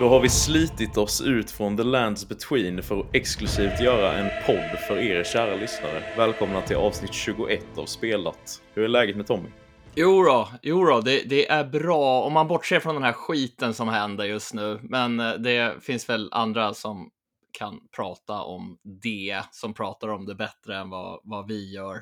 Då 0.00 0.08
har 0.08 0.20
vi 0.20 0.28
slitit 0.28 0.96
oss 0.96 1.20
ut 1.20 1.50
från 1.50 1.76
The 1.76 1.82
Lands 1.82 2.28
Between 2.28 2.82
för 2.82 3.00
att 3.00 3.14
exklusivt 3.14 3.80
göra 3.80 4.12
en 4.12 4.30
podd 4.46 4.78
för 4.88 4.98
er 4.98 5.24
kära 5.24 5.56
lyssnare. 5.56 6.02
Välkomna 6.16 6.62
till 6.62 6.76
avsnitt 6.76 7.12
21 7.12 7.78
av 7.78 7.86
Spelat. 7.86 8.62
Hur 8.74 8.84
är 8.84 8.88
läget 8.88 9.16
med 9.16 9.26
Tommy? 9.26 9.48
Jo 9.94 10.22
då, 10.22 10.48
jo 10.62 10.84
då 10.84 11.00
det, 11.00 11.22
det 11.28 11.50
är 11.50 11.64
bra 11.64 12.22
om 12.22 12.32
man 12.32 12.48
bortser 12.48 12.80
från 12.80 12.94
den 12.94 13.04
här 13.04 13.12
skiten 13.12 13.74
som 13.74 13.88
händer 13.88 14.24
just 14.24 14.54
nu. 14.54 14.80
Men 14.82 15.20
eh, 15.20 15.32
det 15.32 15.84
finns 15.84 16.08
väl 16.08 16.28
andra 16.32 16.74
som 16.74 17.10
kan 17.58 17.80
prata 17.96 18.42
om 18.42 18.78
det, 19.02 19.42
som 19.50 19.74
pratar 19.74 20.08
om 20.08 20.26
det 20.26 20.34
bättre 20.34 20.76
än 20.76 20.90
vad, 20.90 21.20
vad 21.24 21.48
vi 21.48 21.74
gör. 21.74 22.00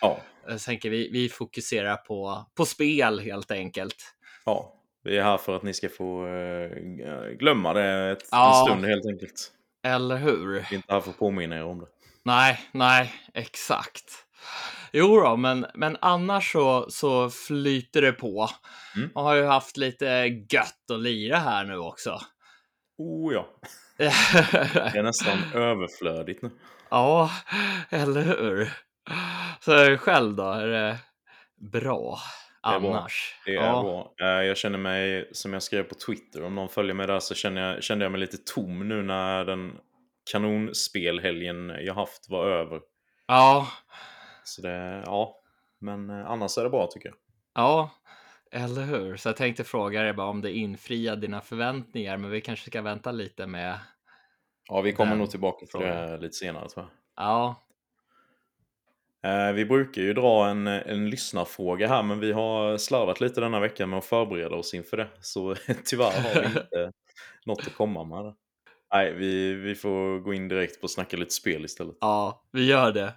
Ja. 0.00 0.18
Jag 0.48 0.60
tänker 0.60 0.90
vi, 0.90 1.10
vi 1.12 1.28
fokuserar 1.28 1.96
på, 1.96 2.46
på 2.56 2.64
spel 2.64 3.20
helt 3.20 3.50
enkelt. 3.50 3.96
Ja, 4.44 4.75
vi 5.06 5.16
är 5.18 5.22
här 5.22 5.38
för 5.38 5.56
att 5.56 5.62
ni 5.62 5.74
ska 5.74 5.88
få 5.88 6.26
uh, 6.26 7.28
glömma 7.38 7.72
det 7.72 8.10
ett, 8.10 8.28
Ja. 8.30 8.60
en 8.60 8.66
stund 8.66 8.84
helt 8.84 9.06
enkelt. 9.06 9.52
Eller 9.84 10.16
hur? 10.16 10.46
Vi 10.46 10.58
är 10.58 10.74
inte 10.74 10.92
här 10.92 11.00
för 11.00 11.10
att 11.10 11.18
påminna 11.18 11.56
er 11.56 11.64
om 11.64 11.78
det. 11.80 11.86
Nej, 12.24 12.60
nej, 12.72 13.14
exakt. 13.34 14.04
Jo 14.92 15.20
då, 15.20 15.36
men, 15.36 15.66
men 15.74 15.96
annars 16.00 16.52
så, 16.52 16.86
så 16.90 17.30
flyter 17.30 18.02
det 18.02 18.12
på. 18.12 18.48
Mm. 18.96 19.10
Man 19.14 19.24
har 19.24 19.34
ju 19.34 19.44
haft 19.44 19.76
lite 19.76 20.06
gött 20.50 20.90
att 20.92 21.00
lira 21.00 21.36
här 21.36 21.64
nu 21.64 21.78
också. 21.78 22.20
Oh 22.98 23.34
ja, 23.34 23.48
det 23.96 24.04
är 24.98 25.02
nästan 25.02 25.38
överflödigt 25.54 26.42
nu. 26.42 26.50
Ja, 26.90 27.30
eller 27.90 28.22
hur? 28.22 28.72
Så 29.60 29.96
själv 29.96 30.36
då, 30.36 30.50
är 30.50 30.66
det 30.66 30.98
bra. 31.72 32.18
Annars? 32.66 33.34
Det 33.44 33.50
är 33.50 33.54
ja. 33.54 33.82
bra. 34.18 34.26
Eh, 34.28 34.44
Jag 34.46 34.56
känner 34.56 34.78
mig, 34.78 35.28
som 35.32 35.52
jag 35.52 35.62
skrev 35.62 35.82
på 35.82 35.94
Twitter, 35.94 36.44
om 36.44 36.54
någon 36.54 36.68
följer 36.68 36.94
mig 36.94 37.06
där 37.06 37.20
så 37.20 37.34
känner 37.34 37.72
jag, 37.74 37.82
kände 37.82 38.04
jag 38.04 38.12
mig 38.12 38.20
lite 38.20 38.36
tom 38.54 38.88
nu 38.88 39.02
när 39.02 39.44
den 39.44 39.72
kanonspelhelgen 40.32 41.68
jag 41.80 41.94
haft 41.94 42.30
var 42.30 42.46
över. 42.46 42.80
Ja, 43.26 43.68
Så 44.44 44.62
det, 44.62 45.02
ja. 45.06 45.36
Men 45.80 46.10
eh, 46.10 46.30
annars 46.30 46.58
är 46.58 46.64
det 46.64 46.70
bra 46.70 46.86
tycker 46.86 47.08
jag. 47.08 47.16
ja, 47.54 47.90
eller 48.52 48.82
hur? 48.82 49.16
Så 49.16 49.28
jag 49.28 49.36
tänkte 49.36 49.64
fråga 49.64 50.02
dig 50.02 50.12
bara 50.12 50.28
om 50.28 50.42
det 50.42 50.52
infriar 50.52 51.16
dina 51.16 51.40
förväntningar, 51.40 52.16
men 52.16 52.30
vi 52.30 52.40
kanske 52.40 52.70
ska 52.70 52.82
vänta 52.82 53.12
lite 53.12 53.46
med. 53.46 53.78
Ja, 54.68 54.80
vi 54.80 54.92
kommer 54.92 55.10
Den 55.10 55.18
nog 55.18 55.30
tillbaka 55.30 55.66
till 55.66 55.80
det 55.80 56.18
lite 56.18 56.34
senare 56.34 56.68
tror 56.68 56.84
jag. 56.84 57.24
Ja, 57.26 57.65
Eh, 59.26 59.52
vi 59.52 59.64
brukar 59.64 60.02
ju 60.02 60.12
dra 60.12 60.48
en, 60.48 60.66
en 60.66 61.10
lyssnarfråga 61.10 61.88
här, 61.88 62.02
men 62.02 62.20
vi 62.20 62.32
har 62.32 62.78
slarvat 62.78 63.20
lite 63.20 63.40
denna 63.40 63.60
vecka 63.60 63.86
med 63.86 63.98
att 63.98 64.04
förbereda 64.04 64.56
oss 64.56 64.74
inför 64.74 64.96
det. 64.96 65.08
Så 65.20 65.54
tyvärr 65.84 66.20
har 66.22 66.40
vi 66.40 66.46
inte 66.46 66.92
något 67.46 67.66
att 67.66 67.74
komma 67.74 68.04
med. 68.04 68.34
Nej, 68.92 69.12
vi, 69.12 69.54
vi 69.54 69.74
får 69.74 70.18
gå 70.18 70.34
in 70.34 70.48
direkt 70.48 70.80
på 70.80 70.84
att 70.84 70.90
snacka 70.90 71.16
lite 71.16 71.34
spel 71.34 71.64
istället. 71.64 71.96
ja, 72.00 72.44
vi 72.52 72.66
gör 72.66 72.92
det. 72.92 73.12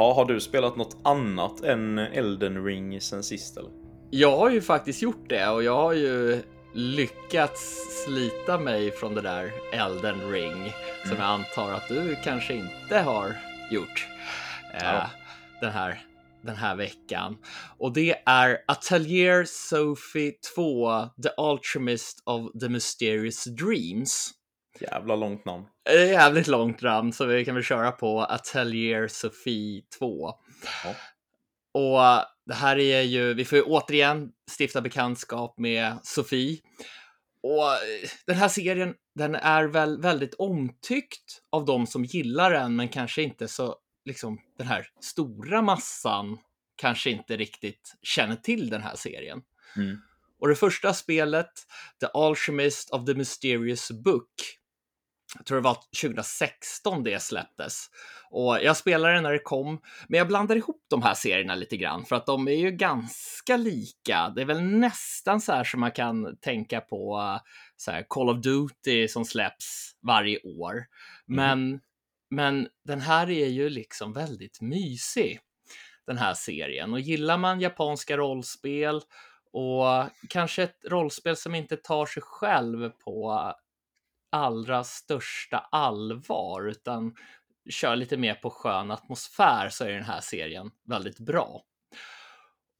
Jaha, 0.00 0.14
har 0.14 0.24
du 0.24 0.40
spelat 0.40 0.76
något 0.76 0.96
annat 1.04 1.60
än 1.60 1.98
Elden 1.98 2.64
Ring 2.64 3.00
sen 3.00 3.22
sist 3.22 3.56
eller? 3.56 3.70
Jag 4.10 4.36
har 4.36 4.50
ju 4.50 4.60
faktiskt 4.60 5.02
gjort 5.02 5.28
det 5.28 5.48
och 5.48 5.62
jag 5.62 5.76
har 5.76 5.92
ju 5.92 6.42
lyckats 6.74 7.86
slita 8.04 8.58
mig 8.58 8.90
från 8.90 9.14
det 9.14 9.20
där 9.20 9.52
Elden 9.72 10.30
ring 10.30 10.72
som 11.02 11.10
Mm. 11.10 11.22
jag 11.22 11.26
antar 11.30 11.72
att 11.72 11.88
du 11.88 12.16
kanske 12.24 12.54
inte 12.54 12.98
har 12.98 13.36
gjort 13.70 14.08
eh, 14.74 14.84
Ja. 14.84 15.10
den, 15.60 15.70
här, 15.72 16.00
den 16.42 16.56
här 16.56 16.76
veckan. 16.76 17.36
Och 17.78 17.92
det 17.92 18.14
är 18.26 18.58
Atelier 18.68 19.44
Sophie 19.44 20.32
2, 20.54 21.02
The 21.22 21.28
Alchemist 21.36 22.22
of 22.26 22.60
the 22.60 22.68
Mysterious 22.68 23.44
Dreams. 23.44 24.30
Jävla 24.80 25.16
långt 25.16 25.44
namn. 25.44 25.64
Jävligt 25.90 26.46
långt 26.46 26.82
namn 26.82 27.12
så 27.12 27.24
vi 27.24 27.44
kan 27.44 27.54
väl 27.54 27.64
köra 27.64 27.92
på 27.92 28.20
Atelier 28.20 29.08
Sophie 29.08 29.82
2. 29.98 30.34
Ja. 30.84 30.94
Och 31.72 32.24
det 32.46 32.54
här 32.54 32.78
är 32.78 33.02
ju, 33.02 33.34
vi 33.34 33.44
får 33.44 33.58
ju 33.58 33.64
återigen 33.64 34.32
stifta 34.58 34.80
bekantskap 34.80 35.58
med 35.58 35.98
Sofie. 36.02 36.60
Och 37.42 37.68
den 38.26 38.36
här 38.36 38.48
serien, 38.48 38.94
den 39.14 39.34
är 39.34 39.64
väl 39.64 40.00
väldigt 40.00 40.34
omtyckt 40.34 41.42
av 41.50 41.64
de 41.64 41.86
som 41.86 42.04
gillar 42.04 42.50
den, 42.50 42.76
men 42.76 42.88
kanske 42.88 43.22
inte 43.22 43.48
så, 43.48 43.76
liksom 44.04 44.38
den 44.58 44.66
här 44.66 44.86
stora 45.00 45.62
massan 45.62 46.38
kanske 46.76 47.10
inte 47.10 47.36
riktigt 47.36 47.94
känner 48.02 48.36
till 48.36 48.70
den 48.70 48.82
här 48.82 48.96
serien. 48.96 49.42
Mm. 49.76 50.00
Och 50.40 50.48
det 50.48 50.54
första 50.54 50.94
spelet, 50.94 51.50
The 52.00 52.06
Alchemist 52.14 52.90
of 52.90 53.06
the 53.06 53.14
Mysterious 53.14 53.90
Book, 53.90 54.30
jag 55.36 55.46
tror 55.46 55.58
det 55.58 55.64
var 55.64 55.78
2016 56.02 57.04
det 57.04 57.22
släpptes. 57.22 57.86
Och 58.30 58.58
jag 58.62 58.76
spelade 58.76 59.14
det 59.14 59.20
när 59.20 59.32
det 59.32 59.38
kom, 59.38 59.80
men 60.08 60.18
jag 60.18 60.28
blandar 60.28 60.56
ihop 60.56 60.86
de 60.90 61.02
här 61.02 61.14
serierna 61.14 61.54
lite 61.54 61.76
grann 61.76 62.04
för 62.04 62.16
att 62.16 62.26
de 62.26 62.48
är 62.48 62.56
ju 62.56 62.70
ganska 62.70 63.56
lika. 63.56 64.28
Det 64.28 64.40
är 64.40 64.46
väl 64.46 64.62
nästan 64.62 65.40
så 65.40 65.52
här 65.52 65.64
som 65.64 65.80
man 65.80 65.92
kan 65.92 66.36
tänka 66.36 66.80
på 66.80 67.38
så 67.76 67.90
här, 67.90 68.06
Call 68.08 68.28
of 68.28 68.42
Duty 68.42 69.08
som 69.08 69.24
släpps 69.24 69.92
varje 70.02 70.38
år. 70.38 70.84
Men, 71.26 71.80
men 72.30 72.68
den 72.84 73.00
här 73.00 73.30
är 73.30 73.48
ju 73.48 73.68
liksom 73.68 74.12
väldigt 74.12 74.60
mysig, 74.60 75.40
den 76.06 76.18
här 76.18 76.34
serien. 76.34 76.92
Och 76.92 77.00
gillar 77.00 77.38
man 77.38 77.60
japanska 77.60 78.16
rollspel 78.16 79.00
och 79.52 80.08
kanske 80.28 80.62
ett 80.62 80.78
rollspel 80.88 81.36
som 81.36 81.54
inte 81.54 81.76
tar 81.76 82.06
sig 82.06 82.22
själv 82.22 82.90
på 82.90 83.52
allra 84.32 84.84
största 84.84 85.58
allvar 85.58 86.68
utan 86.68 87.14
kör 87.70 87.96
lite 87.96 88.16
mer 88.16 88.34
på 88.34 88.50
skön 88.50 88.90
atmosfär 88.90 89.68
så 89.68 89.84
är 89.84 89.92
den 89.92 90.04
här 90.04 90.20
serien 90.20 90.70
väldigt 90.88 91.18
bra. 91.18 91.62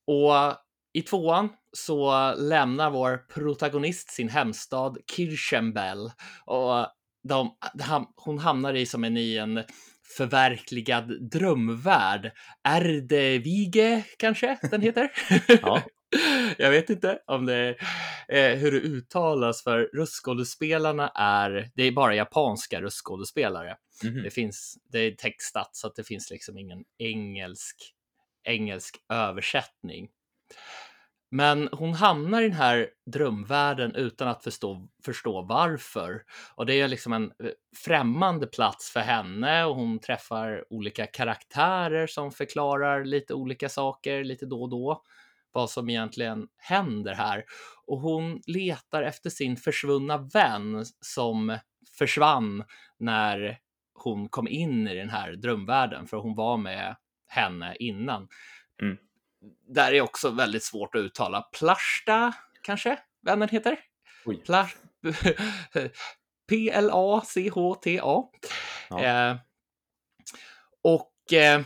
Och 0.07 0.57
i 0.93 1.03
tvåan 1.03 1.49
så 1.73 2.35
lämnar 2.35 2.91
vår 2.91 3.17
protagonist 3.17 4.11
sin 4.11 4.29
hemstad 4.29 4.99
Kirchenbell 5.17 6.11
och 6.45 6.87
de, 7.29 7.57
ham- 7.79 8.13
hon 8.17 8.39
hamnar 8.39 8.75
i 8.75 8.87
som 8.87 9.05
en 9.05 9.17
i 9.17 9.37
en 9.37 9.65
förverkligad 10.17 11.31
drömvärld. 11.31 12.33
Erdevige 12.69 14.05
kanske 14.19 14.59
den 14.71 14.83
heter? 14.83 15.11
Ja. 15.63 15.83
Jag 16.59 16.71
vet 16.71 16.91
inte 16.91 17.19
om 17.27 17.47
det 17.47 17.69
eh, 18.29 18.59
hur 18.59 18.73
det 18.73 18.79
uttalas 18.81 19.63
för 19.63 19.91
röstskådespelarna 19.95 21.09
är, 21.15 21.71
det 21.75 21.83
är 21.83 21.93
bara 21.93 22.15
japanska 22.15 22.83
röstskådespelare. 22.83 23.77
Mhm. 24.05 24.23
Det 24.23 24.31
finns, 24.31 24.79
det 24.93 24.99
är 24.99 25.11
textat 25.11 25.77
så 25.77 25.87
att 25.87 25.97
det 25.97 26.05
finns 26.05 26.31
liksom 26.31 26.59
ingen 26.59 26.85
engelsk, 26.99 27.77
engelsk 28.45 28.97
översättning. 29.09 30.09
Men 31.33 31.69
hon 31.73 31.95
hamnar 31.95 32.43
i 32.43 32.45
den 32.45 32.57
här 32.57 32.89
drömvärlden 33.07 33.95
utan 33.95 34.29
att 34.29 34.45
förstå, 34.45 34.89
förstå 35.05 35.43
varför. 35.43 36.23
Och 36.55 36.67
det 36.67 36.75
är 36.75 36.89
liksom 36.89 37.13
en 37.13 37.25
eh, 37.25 37.51
främmande 37.77 38.47
plats 38.47 38.91
för 38.91 39.01
henne 39.01 39.65
och 39.65 39.75
hon 39.75 39.99
träffar 39.99 40.65
olika 40.71 41.07
karaktärer 41.07 42.07
som 42.07 42.33
förklarar 42.33 43.05
lite 43.05 43.35
olika 43.35 43.69
saker 43.69 44.25
lite 44.25 44.47
då 44.47 44.63
och 44.63 44.69
då. 44.69 45.03
Vad 45.53 45.71
som 45.71 45.91
egentligen 45.91 46.49
händer 46.57 47.15
här. 47.15 47.45
Och 47.87 48.01
hon 48.01 48.41
letar 48.47 49.03
efter 49.03 49.31
sin 49.31 49.57
försvunna 49.57 50.19
vän 50.19 50.85
som 51.01 51.59
försvann 51.99 52.65
när 52.99 53.59
hon 53.95 54.29
kom 54.29 54.49
in 54.49 54.89
i 54.89 54.95
den 54.95 55.11
här 55.11 55.33
drömvärlden, 55.33 56.07
för 56.07 56.17
hon 56.17 56.35
var 56.35 56.57
med 56.57 56.97
henne 57.27 57.77
innan. 57.79 58.29
Mm. 58.83 58.97
Där 59.75 59.93
är 59.93 60.01
också 60.01 60.31
väldigt 60.31 60.65
svårt 60.65 60.95
att 60.95 61.01
uttala. 61.01 61.43
Plashta, 61.43 62.33
kanske, 62.63 62.99
vännen 63.23 63.49
heter? 63.49 63.79
Plash... 64.45 64.75
P-L-A-C-H-T-A. 66.49 68.25
Ja. 68.91 69.01
Eh, 69.05 69.37
och 70.83 71.33
eh, 71.33 71.61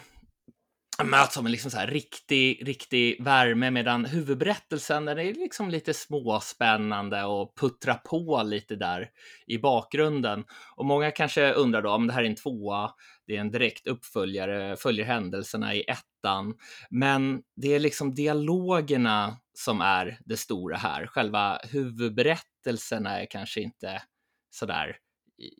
möts 1.02 1.36
av 1.36 1.46
en 1.46 1.52
liksom 1.52 1.70
så 1.70 1.76
här 1.78 1.86
riktig, 1.86 2.68
riktig 2.68 3.24
värme 3.24 3.70
medan 3.70 4.04
huvudberättelsen 4.04 5.04
den 5.04 5.18
är 5.18 5.34
liksom 5.34 5.70
lite 5.70 5.94
småspännande 5.94 7.24
och 7.24 7.54
puttrar 7.56 7.94
på 7.94 8.42
lite 8.42 8.76
där 8.76 9.10
i 9.46 9.58
bakgrunden. 9.58 10.44
Och 10.76 10.84
många 10.84 11.10
kanske 11.10 11.52
undrar 11.52 11.82
då 11.82 11.90
om 11.90 12.06
det 12.06 12.12
här 12.12 12.22
är 12.22 12.26
en 12.26 12.36
tvåa, 12.36 12.90
det 13.26 13.36
är 13.36 13.40
en 13.40 13.50
direkt 13.50 13.86
uppföljare, 13.86 14.76
följer 14.76 15.04
händelserna 15.04 15.74
i 15.74 15.82
ettan. 15.82 16.54
Men 16.90 17.42
det 17.56 17.74
är 17.74 17.78
liksom 17.78 18.14
dialogerna 18.14 19.36
som 19.54 19.80
är 19.80 20.18
det 20.24 20.36
stora 20.36 20.76
här. 20.76 21.06
Själva 21.06 21.60
huvudberättelserna 21.70 23.20
är 23.20 23.26
kanske 23.30 23.60
inte 23.60 24.02
sådär 24.50 24.96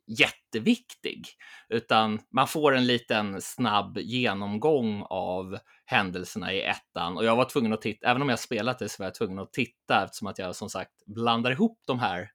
jätteviktig, 0.07 1.27
utan 1.69 2.21
man 2.31 2.49
får 2.49 2.75
en 2.75 2.87
liten 2.87 3.41
snabb 3.41 3.99
genomgång 3.99 5.03
av 5.11 5.59
händelserna 5.85 6.53
i 6.53 6.63
ettan. 6.63 7.17
Och 7.17 7.25
jag 7.25 7.37
var 7.37 7.45
tvungen 7.45 7.73
att 7.73 7.83
titta, 7.83 8.11
även 8.11 8.23
om 8.23 8.29
jag 8.29 8.39
spelat 8.39 8.79
det 8.79 8.89
så 8.89 9.03
var 9.03 9.07
jag 9.07 9.15
tvungen 9.15 9.39
att 9.39 9.53
titta 9.53 10.05
eftersom 10.05 10.29
att 10.29 10.39
jag 10.39 10.57
som 10.57 10.71
sagt 10.71 11.07
blandar 11.07 11.51
ihop 11.51 11.83
de 11.87 11.99
här, 11.99 12.31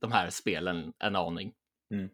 de 0.00 0.12
här 0.12 0.30
spelen 0.30 0.92
en 0.98 1.16
aning. 1.16 1.52
Mm. 1.94 2.08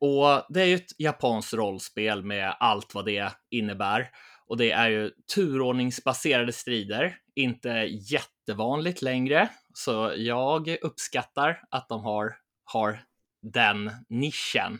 Och 0.00 0.46
det 0.48 0.60
är 0.60 0.66
ju 0.66 0.74
ett 0.74 1.00
japanskt 1.00 1.54
rollspel 1.54 2.24
med 2.24 2.56
allt 2.60 2.94
vad 2.94 3.04
det 3.04 3.32
innebär. 3.50 4.10
Och 4.46 4.56
det 4.56 4.70
är 4.70 4.88
ju 4.88 5.10
turordningsbaserade 5.34 6.52
strider, 6.52 7.16
inte 7.34 7.68
jättevanligt 7.90 9.02
längre. 9.02 9.48
Så 9.74 10.12
jag 10.16 10.76
uppskattar 10.82 11.62
att 11.70 11.88
de 11.88 12.04
har, 12.04 12.36
har 12.64 13.00
den 13.52 13.90
nischen. 14.08 14.78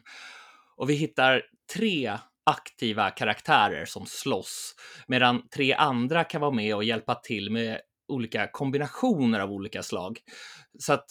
Och 0.77 0.91
vi 0.91 0.95
hittar 0.95 1.43
tre 1.75 2.19
aktiva 2.47 3.11
karaktärer 3.11 3.85
som 3.85 4.07
slåss, 4.07 4.75
medan 5.07 5.49
tre 5.49 5.73
andra 5.73 6.25
kan 6.25 6.41
vara 6.41 6.51
med 6.51 6.75
och 6.75 6.85
hjälpa 6.85 7.15
till 7.15 7.51
med 7.51 7.81
olika 8.09 8.47
kombinationer 8.47 9.41
av 9.41 9.53
olika 9.53 9.83
slag. 9.83 10.19
Så 10.79 10.93
att 10.93 11.11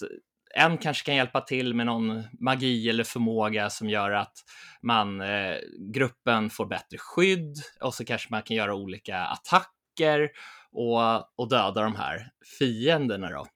en 0.56 0.77
kanske 0.77 1.06
kan 1.06 1.15
hjälpa 1.15 1.42
till 1.42 1.74
med 1.74 1.86
någon 1.86 2.24
magi 2.39 2.89
eller 2.89 3.04
förmåga 3.04 3.69
som 3.69 3.89
gör 3.89 4.12
att 4.12 4.33
man, 4.81 5.21
eh, 5.21 5.57
gruppen 5.94 6.50
får 6.50 6.65
bättre 6.65 6.98
skydd 6.98 7.56
och 7.81 7.94
så 7.94 8.06
kanske 8.06 8.27
man 8.31 8.42
kan 8.42 8.57
göra 8.57 8.75
olika 8.75 9.18
attacker 9.18 10.30
och, 10.71 11.39
och 11.39 11.50
döda 11.50 11.81
de 11.81 11.95
här 11.95 12.30
fienderna 12.59 13.30
då. 13.30 13.48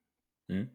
Mm. 0.54 0.68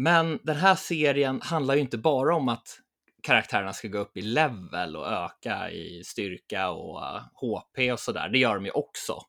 Men 0.00 0.38
den 0.42 0.56
här 0.56 0.74
serien 0.74 1.40
handlar 1.42 1.74
ju 1.74 1.80
inte 1.80 1.98
bara 1.98 2.36
om 2.36 2.48
att 2.48 2.78
karaktärerna 3.22 3.72
ska 3.72 3.88
gå 3.88 3.98
upp 3.98 4.16
i 4.16 4.22
level 4.22 4.96
och 4.96 5.06
öka 5.06 5.70
i 5.70 6.02
styrka 6.04 6.70
och 6.70 7.02
eh, 7.02 7.22
HP 7.32 7.92
och 7.92 8.00
sådär. 8.00 8.28
Det 8.28 8.38
gör 8.38 8.54
de 8.54 8.64
ju 8.64 8.70
också. 8.70 9.22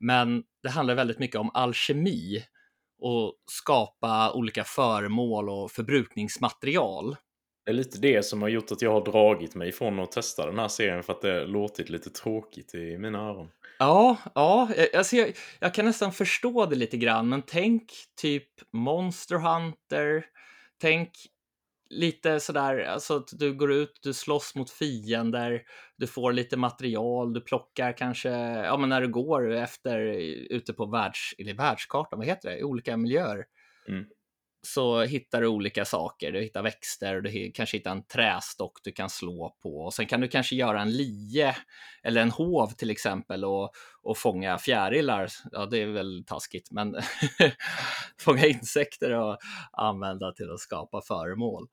Men 0.00 0.42
det 0.62 0.70
handlar 0.70 0.94
väldigt 0.94 1.18
mycket 1.18 1.40
om 1.40 1.50
alkemi 1.54 2.44
och 3.02 3.34
skapa 3.50 4.32
olika 4.32 4.64
föremål 4.64 5.48
och 5.48 5.70
förbrukningsmaterial. 5.70 7.16
Det 7.64 7.70
är 7.70 7.74
lite 7.74 7.98
det 7.98 8.22
som 8.22 8.42
har 8.42 8.48
gjort 8.48 8.72
att 8.72 8.82
jag 8.82 8.92
har 8.92 9.04
dragit 9.04 9.54
mig 9.54 9.72
från 9.72 10.00
att 10.00 10.12
testa 10.12 10.46
den 10.46 10.58
här 10.58 10.68
serien 10.68 11.02
för 11.02 11.12
att 11.12 11.22
det 11.22 11.46
låtit 11.46 11.90
lite 11.90 12.10
tråkigt 12.10 12.74
i 12.74 12.98
mina 12.98 13.18
öron. 13.18 13.50
Ja, 13.82 14.16
ja, 14.34 14.68
alltså 14.94 15.16
jag, 15.16 15.32
jag 15.60 15.74
kan 15.74 15.84
nästan 15.84 16.12
förstå 16.12 16.66
det 16.66 16.76
lite 16.76 16.96
grann, 16.96 17.28
men 17.28 17.42
tänk 17.42 17.92
typ 18.20 18.48
Monster 18.72 19.36
Hunter, 19.36 20.24
tänk 20.80 21.10
lite 21.90 22.40
sådär, 22.40 22.78
alltså 22.78 23.16
att 23.16 23.28
du 23.32 23.54
går 23.54 23.72
ut, 23.72 23.98
du 24.02 24.14
slåss 24.14 24.54
mot 24.54 24.70
fiender, 24.70 25.62
du 25.96 26.06
får 26.06 26.32
lite 26.32 26.56
material, 26.56 27.32
du 27.32 27.40
plockar 27.40 27.96
kanske, 27.96 28.28
ja 28.38 28.76
men 28.76 28.88
när 28.88 29.00
du 29.00 29.08
går 29.08 29.52
efter 29.52 29.98
ute 30.50 30.72
på 30.72 30.86
världs, 30.86 31.34
eller 31.38 31.54
världskartan, 31.54 32.18
vad 32.18 32.28
heter 32.28 32.50
det, 32.50 32.58
i 32.58 32.64
olika 32.64 32.96
miljöer. 32.96 33.44
Mm. 33.88 34.04
Så 34.62 35.02
hittar 35.02 35.40
du 35.40 35.46
olika 35.46 35.84
saker, 35.84 36.32
du 36.32 36.40
hittar 36.40 36.62
växter, 36.62 37.20
du 37.20 37.52
kanske 37.52 37.76
hittar 37.76 37.90
en 37.90 38.02
trästock 38.02 38.78
du 38.82 38.92
kan 38.92 39.10
slå 39.10 39.56
på 39.62 39.80
och 39.80 39.94
sen 39.94 40.06
kan 40.06 40.20
du 40.20 40.28
kanske 40.28 40.56
göra 40.56 40.82
en 40.82 40.96
lie 40.96 41.56
eller 42.02 42.22
en 42.22 42.30
hov 42.30 42.70
till 42.70 42.90
exempel 42.90 43.44
och, 43.44 43.72
och 44.02 44.18
fånga 44.18 44.58
fjärilar. 44.58 45.28
Ja, 45.52 45.66
det 45.66 45.78
är 45.78 45.86
väl 45.86 46.24
taskigt, 46.26 46.70
men 46.70 46.96
fånga 48.20 48.46
insekter 48.46 49.10
och 49.10 49.38
använda 49.72 50.32
till 50.32 50.50
att 50.50 50.60
skapa 50.60 51.00
föremål. 51.00 51.68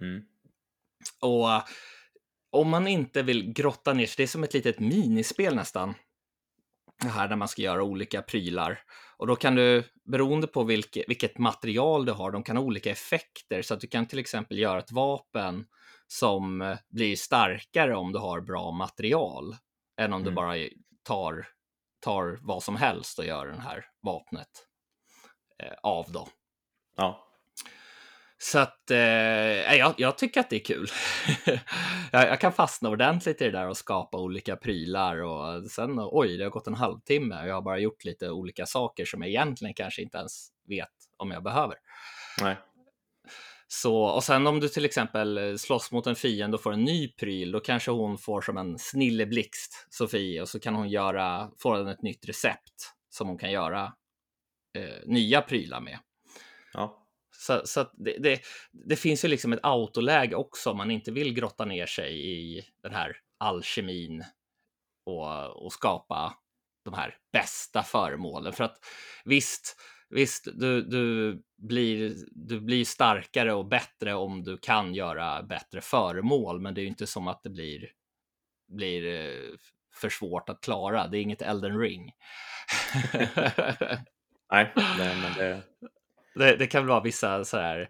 Mm. 0.00 0.22
Och 1.20 1.62
om 2.50 2.68
man 2.68 2.86
inte 2.86 3.22
vill 3.22 3.52
grotta 3.52 3.92
ner 3.92 4.06
sig, 4.06 4.14
det 4.16 4.22
är 4.22 4.26
som 4.26 4.44
ett 4.44 4.54
litet 4.54 4.80
minispel 4.80 5.54
nästan. 5.54 5.94
Det 7.02 7.08
här 7.08 7.28
där 7.28 7.36
man 7.36 7.48
ska 7.48 7.62
göra 7.62 7.82
olika 7.82 8.22
prylar. 8.22 8.82
Och 9.16 9.26
då 9.26 9.36
kan 9.36 9.54
du, 9.54 9.84
beroende 10.08 10.46
på 10.46 10.64
vilket, 10.64 11.04
vilket 11.08 11.38
material 11.38 12.04
du 12.04 12.12
har, 12.12 12.30
de 12.30 12.42
kan 12.42 12.56
ha 12.56 12.64
olika 12.64 12.90
effekter. 12.90 13.62
Så 13.62 13.74
att 13.74 13.80
du 13.80 13.86
kan 13.86 14.06
till 14.06 14.18
exempel 14.18 14.58
göra 14.58 14.78
ett 14.78 14.92
vapen 14.92 15.66
som 16.06 16.76
blir 16.88 17.16
starkare 17.16 17.96
om 17.96 18.12
du 18.12 18.18
har 18.18 18.40
bra 18.40 18.70
material. 18.70 19.56
Än 20.00 20.12
om 20.12 20.20
mm. 20.20 20.24
du 20.24 20.36
bara 20.36 20.54
tar, 21.02 21.48
tar 22.00 22.38
vad 22.42 22.62
som 22.62 22.76
helst 22.76 23.18
och 23.18 23.24
gör 23.24 23.46
det 23.46 23.60
här 23.60 23.84
vapnet 24.02 24.66
eh, 25.62 25.74
av 25.82 26.12
då. 26.12 26.28
Ja. 26.96 27.27
Så 28.40 28.58
att 28.58 28.90
eh, 28.90 28.98
jag, 29.76 29.94
jag, 29.96 30.18
tycker 30.18 30.40
att 30.40 30.50
det 30.50 30.56
är 30.56 30.64
kul. 30.64 30.88
jag, 32.12 32.28
jag, 32.28 32.40
kan 32.40 32.52
fastna 32.52 32.88
ordentligt 32.88 33.42
i 33.42 33.44
det 33.44 33.50
där 33.50 33.68
och 33.68 33.76
skapa 33.76 34.18
olika 34.18 34.56
prylar 34.56 35.22
och 35.22 35.70
sen 35.70 35.94
oj, 35.96 36.36
det 36.36 36.44
har 36.44 36.50
gått 36.50 36.66
en 36.66 36.74
halvtimme 36.74 37.42
och 37.42 37.48
jag 37.48 37.54
har 37.54 37.62
bara 37.62 37.78
gjort 37.78 38.04
lite 38.04 38.30
olika 38.30 38.66
saker 38.66 39.04
som 39.04 39.22
jag 39.22 39.28
egentligen 39.28 39.74
kanske 39.74 40.02
inte 40.02 40.18
ens 40.18 40.48
vet 40.68 40.88
om 41.16 41.30
jag 41.30 41.42
behöver. 41.42 41.76
Nej. 42.40 42.56
Så, 43.68 44.02
och 44.02 44.24
sen 44.24 44.46
om 44.46 44.60
du 44.60 44.68
till 44.68 44.84
exempel 44.84 45.58
slåss 45.58 45.92
mot 45.92 46.06
en 46.06 46.16
fiende 46.16 46.56
och 46.56 46.62
får 46.62 46.72
en 46.72 46.84
ny 46.84 47.08
pryl, 47.08 47.52
då 47.52 47.60
kanske 47.60 47.90
hon 47.90 48.18
får 48.18 48.40
som 48.40 48.56
en 48.56 48.78
snilleblixt, 48.78 49.86
Sofie, 49.90 50.42
och 50.42 50.48
så 50.48 50.60
kan 50.60 50.74
hon 50.74 50.88
göra, 50.88 51.50
få 51.58 51.76
den 51.76 51.88
ett 51.88 52.02
nytt 52.02 52.28
recept 52.28 52.92
som 53.10 53.28
hon 53.28 53.38
kan 53.38 53.50
göra 53.50 53.92
eh, 54.78 55.06
nya 55.06 55.42
prylar 55.42 55.80
med. 55.80 55.98
Ja. 56.72 57.07
Så, 57.38 57.62
så 57.64 57.86
det, 57.92 58.18
det, 58.18 58.40
det, 58.72 58.96
finns 58.96 59.24
ju 59.24 59.28
liksom 59.28 59.52
ett 59.52 59.60
autoläge 59.62 60.34
också 60.34 60.70
om 60.70 60.76
man 60.76 60.90
inte 60.90 61.10
vill 61.12 61.34
grotta 61.34 61.64
ner 61.64 61.86
sig 61.86 62.30
i 62.30 62.64
den 62.82 62.94
här 62.94 63.16
alkemin 63.38 64.24
och, 65.06 65.64
och 65.64 65.72
skapa 65.72 66.34
de 66.84 66.94
här 66.94 67.16
bästa 67.32 67.82
föremålen. 67.82 68.52
För 68.52 68.64
att 68.64 68.78
visst, 69.24 69.76
visst 70.10 70.48
du, 70.54 70.82
du, 70.82 71.38
blir, 71.56 72.14
du 72.30 72.60
blir 72.60 72.84
starkare 72.84 73.52
och 73.52 73.66
bättre 73.66 74.14
om 74.14 74.44
du 74.44 74.58
kan 74.58 74.94
göra 74.94 75.42
bättre 75.42 75.80
föremål, 75.80 76.60
men 76.60 76.74
det 76.74 76.80
är 76.80 76.82
ju 76.82 76.88
inte 76.88 77.06
som 77.06 77.28
att 77.28 77.42
det 77.42 77.50
blir, 77.50 77.90
blir 78.68 79.06
eh, 79.06 79.56
för 79.94 80.08
svårt 80.08 80.48
att 80.48 80.60
klara. 80.60 81.08
Det 81.08 81.18
är 81.18 81.22
inget 81.22 81.42
Elden 81.42 81.78
ring. 81.78 82.12
nej, 84.52 84.72
nej, 84.76 85.16
men 85.22 85.32
det, 85.36 85.62
det, 86.38 86.56
det, 86.56 86.66
kan 86.66 86.82
väl 86.82 86.88
vara 86.88 87.02
vissa 87.02 87.44
så 87.44 87.56
här, 87.56 87.80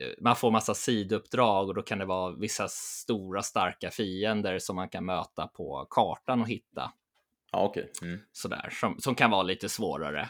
eh, 0.00 0.08
man 0.20 0.36
får 0.36 0.50
massa 0.50 0.74
sidouppdrag 0.74 1.68
och 1.68 1.74
då 1.74 1.82
kan 1.82 1.98
det 1.98 2.04
vara 2.04 2.32
vissa 2.32 2.68
stora 2.68 3.42
starka 3.42 3.90
fiender 3.90 4.58
som 4.58 4.76
man 4.76 4.88
kan 4.88 5.04
möta 5.04 5.46
på 5.46 5.86
kartan 5.90 6.40
och 6.40 6.48
hitta. 6.48 6.92
Ja, 7.52 7.64
okej. 7.64 7.90
Okay. 7.96 8.08
Mm. 8.08 8.20
Sådär, 8.32 8.70
som, 8.80 9.00
som 9.00 9.14
kan 9.14 9.30
vara 9.30 9.42
lite 9.42 9.68
svårare 9.68 10.28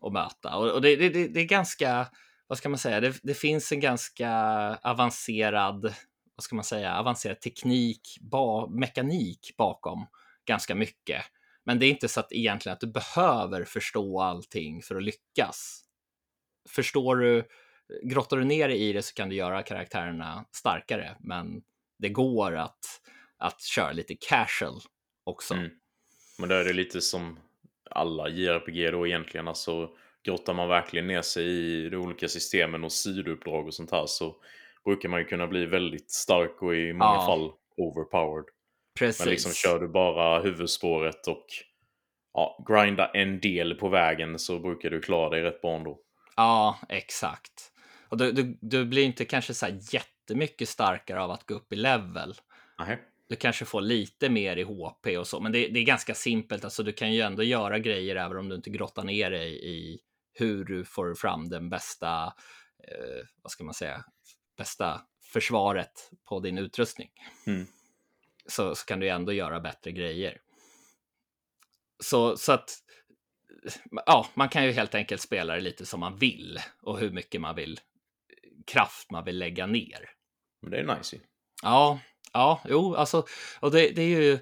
att 0.00 0.12
möta. 0.12 0.56
Och, 0.56 0.70
och 0.70 0.82
det, 0.82 0.96
det, 0.96 1.28
det, 1.28 1.40
är 1.40 1.44
ganska, 1.44 2.06
vad 2.46 2.58
ska 2.58 2.68
man 2.68 2.78
säga, 2.78 3.00
det, 3.00 3.20
det 3.22 3.34
finns 3.34 3.72
en 3.72 3.80
ganska 3.80 4.30
avancerad, 4.82 5.82
vad 6.36 6.44
ska 6.44 6.56
man 6.56 6.64
säga, 6.64 6.98
avancerad 6.98 7.40
teknik, 7.40 8.18
ba, 8.20 8.66
mekanik 8.66 9.54
bakom 9.58 10.06
ganska 10.44 10.74
mycket. 10.74 11.22
Men 11.64 11.78
det 11.78 11.86
är 11.86 11.90
inte 11.90 12.08
så 12.08 12.20
att 12.20 12.32
egentligen 12.32 12.74
att 12.74 12.80
du 12.80 12.86
behöver 12.86 13.64
förstå 13.64 14.20
allting 14.20 14.82
för 14.82 14.96
att 14.96 15.02
lyckas 15.02 15.83
förstår 16.68 17.16
du, 17.16 17.44
grottar 18.02 18.36
du 18.36 18.44
ner 18.44 18.68
i 18.68 18.92
det 18.92 19.02
så 19.02 19.14
kan 19.14 19.28
du 19.28 19.36
göra 19.36 19.62
karaktärerna 19.62 20.44
starkare, 20.52 21.16
men 21.20 21.62
det 21.98 22.08
går 22.08 22.56
att, 22.56 23.00
att 23.38 23.62
köra 23.62 23.92
lite 23.92 24.14
casual 24.14 24.80
också. 25.24 25.54
Mm. 25.54 25.70
Men 26.38 26.48
då 26.48 26.54
är 26.54 26.64
det 26.64 26.72
lite 26.72 27.00
som 27.00 27.38
alla 27.90 28.28
JRPG 28.28 28.90
då 28.90 29.06
egentligen, 29.06 29.48
alltså 29.48 29.90
grottar 30.24 30.54
man 30.54 30.68
verkligen 30.68 31.06
ner 31.06 31.22
sig 31.22 31.44
i 31.46 31.88
de 31.88 31.96
olika 31.96 32.28
systemen 32.28 32.84
och 32.84 32.92
sidouppdrag 32.92 33.66
och 33.66 33.74
sånt 33.74 33.90
här 33.90 34.06
så 34.06 34.36
brukar 34.84 35.08
man 35.08 35.20
ju 35.20 35.26
kunna 35.26 35.46
bli 35.46 35.66
väldigt 35.66 36.10
stark 36.10 36.62
och 36.62 36.74
i 36.74 36.92
många 36.92 37.14
ja. 37.14 37.26
fall 37.26 37.52
overpowered. 37.76 38.44
Precis. 38.98 39.20
Men 39.20 39.28
liksom 39.28 39.52
kör 39.52 39.80
du 39.80 39.88
bara 39.88 40.42
huvudspåret 40.42 41.26
och 41.26 41.46
ja, 42.32 42.64
grinda 42.68 43.06
en 43.06 43.40
del 43.40 43.74
på 43.74 43.88
vägen 43.88 44.38
så 44.38 44.58
brukar 44.58 44.90
du 44.90 45.00
klara 45.00 45.30
dig 45.30 45.42
rätt 45.42 45.62
bra 45.62 45.76
ändå. 45.76 45.98
Ja, 46.36 46.78
exakt. 46.88 47.72
Och 48.08 48.16
du, 48.16 48.32
du, 48.32 48.58
du 48.60 48.84
blir 48.84 49.04
inte 49.04 49.24
kanske 49.24 49.54
så 49.54 49.66
här 49.66 49.80
jättemycket 49.90 50.68
starkare 50.68 51.22
av 51.22 51.30
att 51.30 51.46
gå 51.46 51.54
upp 51.54 51.72
i 51.72 51.76
level. 51.76 52.34
Nej. 52.78 52.98
du 53.28 53.36
kanske 53.36 53.64
får 53.64 53.80
lite 53.80 54.28
mer 54.28 54.56
i 54.56 54.62
HP 54.62 55.18
och 55.18 55.26
så, 55.26 55.40
men 55.40 55.52
det, 55.52 55.68
det, 55.68 55.80
är 55.80 55.84
ganska 55.84 56.14
simpelt. 56.14 56.64
Alltså, 56.64 56.82
du 56.82 56.92
kan 56.92 57.12
ju 57.12 57.20
ändå 57.20 57.42
göra 57.42 57.78
grejer 57.78 58.16
även 58.16 58.36
om 58.36 58.48
du 58.48 58.54
inte 58.54 58.70
grottar 58.70 59.04
ner 59.04 59.30
dig 59.30 59.64
i 59.64 60.00
hur 60.32 60.64
du 60.64 60.84
får 60.84 61.14
fram 61.14 61.48
den 61.48 61.70
bästa, 61.70 62.24
eh, 62.88 63.26
vad 63.42 63.50
ska 63.50 63.64
man 63.64 63.74
säga, 63.74 64.04
bästa 64.56 65.00
försvaret 65.32 66.10
på 66.28 66.40
din 66.40 66.58
utrustning. 66.58 67.10
Mm. 67.46 67.66
Så, 68.46 68.74
så 68.74 68.86
kan 68.86 69.00
du 69.00 69.08
ändå 69.08 69.32
göra 69.32 69.60
bättre 69.60 69.92
grejer. 69.92 70.40
Så, 72.02 72.36
så 72.36 72.52
att 72.52 72.83
ja, 74.06 74.26
man 74.34 74.48
kan 74.48 74.64
ju 74.64 74.72
helt 74.72 74.94
enkelt 74.94 75.22
spela 75.22 75.54
det 75.54 75.60
lite 75.60 75.86
som 75.86 76.00
man 76.00 76.16
vill 76.16 76.58
och 76.82 76.98
hur 76.98 77.10
mycket 77.10 77.40
man 77.40 77.54
vill 77.54 77.80
kraft 78.66 79.10
man 79.10 79.24
vill 79.24 79.38
lägga 79.38 79.66
ner. 79.66 80.10
Men 80.62 80.70
det 80.70 80.78
är 80.78 80.96
nice 80.96 81.16
Ja, 81.62 82.00
ja, 82.32 82.60
jo, 82.68 82.94
alltså, 82.94 83.24
och 83.60 83.70
det, 83.70 83.90
det 83.90 84.02
är 84.02 84.22
ju, 84.22 84.38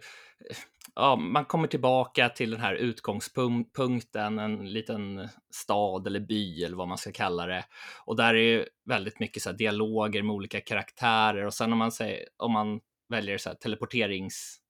ja, 0.95 1.17
man 1.17 1.45
kommer 1.45 1.69
tillbaka 1.69 2.29
till 2.29 2.51
den 2.51 2.61
här 2.61 2.75
utgångspunkten, 2.75 4.39
en 4.39 4.73
liten 4.73 5.29
stad 5.55 6.07
eller 6.07 6.21
by 6.21 6.65
eller 6.65 6.77
vad 6.77 6.89
man 6.89 6.99
ska 6.99 7.13
kalla 7.13 7.47
det. 7.47 7.65
Och 8.05 8.17
där 8.17 8.35
är 8.35 8.43
ju 8.43 8.67
väldigt 8.85 9.21
mycket 9.21 9.43
så 9.43 9.51
här 9.51 9.57
dialoger 9.57 10.23
med 10.23 10.35
olika 10.35 10.61
karaktärer 10.61 11.47
och 11.47 11.55
sen 11.55 11.73
om 11.73 11.79
man, 11.79 11.93
säger, 11.93 12.29
om 12.37 12.53
man 12.53 12.81
väljer 13.09 13.39
så 13.39 13.51
teleporterings 13.51 14.62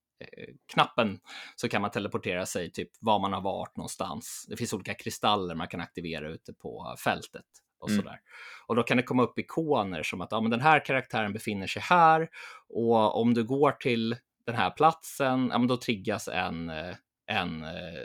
knappen 0.72 1.20
så 1.56 1.68
kan 1.68 1.82
man 1.82 1.90
teleportera 1.90 2.46
sig 2.46 2.72
typ 2.72 2.90
var 3.00 3.18
man 3.18 3.32
har 3.32 3.40
varit 3.40 3.76
någonstans. 3.76 4.46
Det 4.48 4.56
finns 4.56 4.72
olika 4.72 4.94
kristaller 4.94 5.54
man 5.54 5.68
kan 5.68 5.80
aktivera 5.80 6.28
ute 6.28 6.52
på 6.52 6.96
fältet 7.04 7.46
och 7.78 7.90
mm. 7.90 8.02
sådär. 8.02 8.20
Och 8.66 8.76
då 8.76 8.82
kan 8.82 8.96
det 8.96 9.02
komma 9.02 9.22
upp 9.22 9.38
ikoner 9.38 10.02
som 10.02 10.20
att 10.20 10.32
ja, 10.32 10.40
men 10.40 10.50
den 10.50 10.60
här 10.60 10.84
karaktären 10.84 11.32
befinner 11.32 11.66
sig 11.66 11.82
här 11.82 12.28
och 12.68 13.20
om 13.20 13.34
du 13.34 13.44
går 13.44 13.72
till 13.72 14.16
den 14.46 14.54
här 14.54 14.70
platsen, 14.70 15.48
ja, 15.52 15.58
men 15.58 15.68
då 15.68 15.76
triggas 15.76 16.28
en, 16.28 16.70
eh, 16.70 16.96
en, 17.26 17.64
eh, 17.64 18.04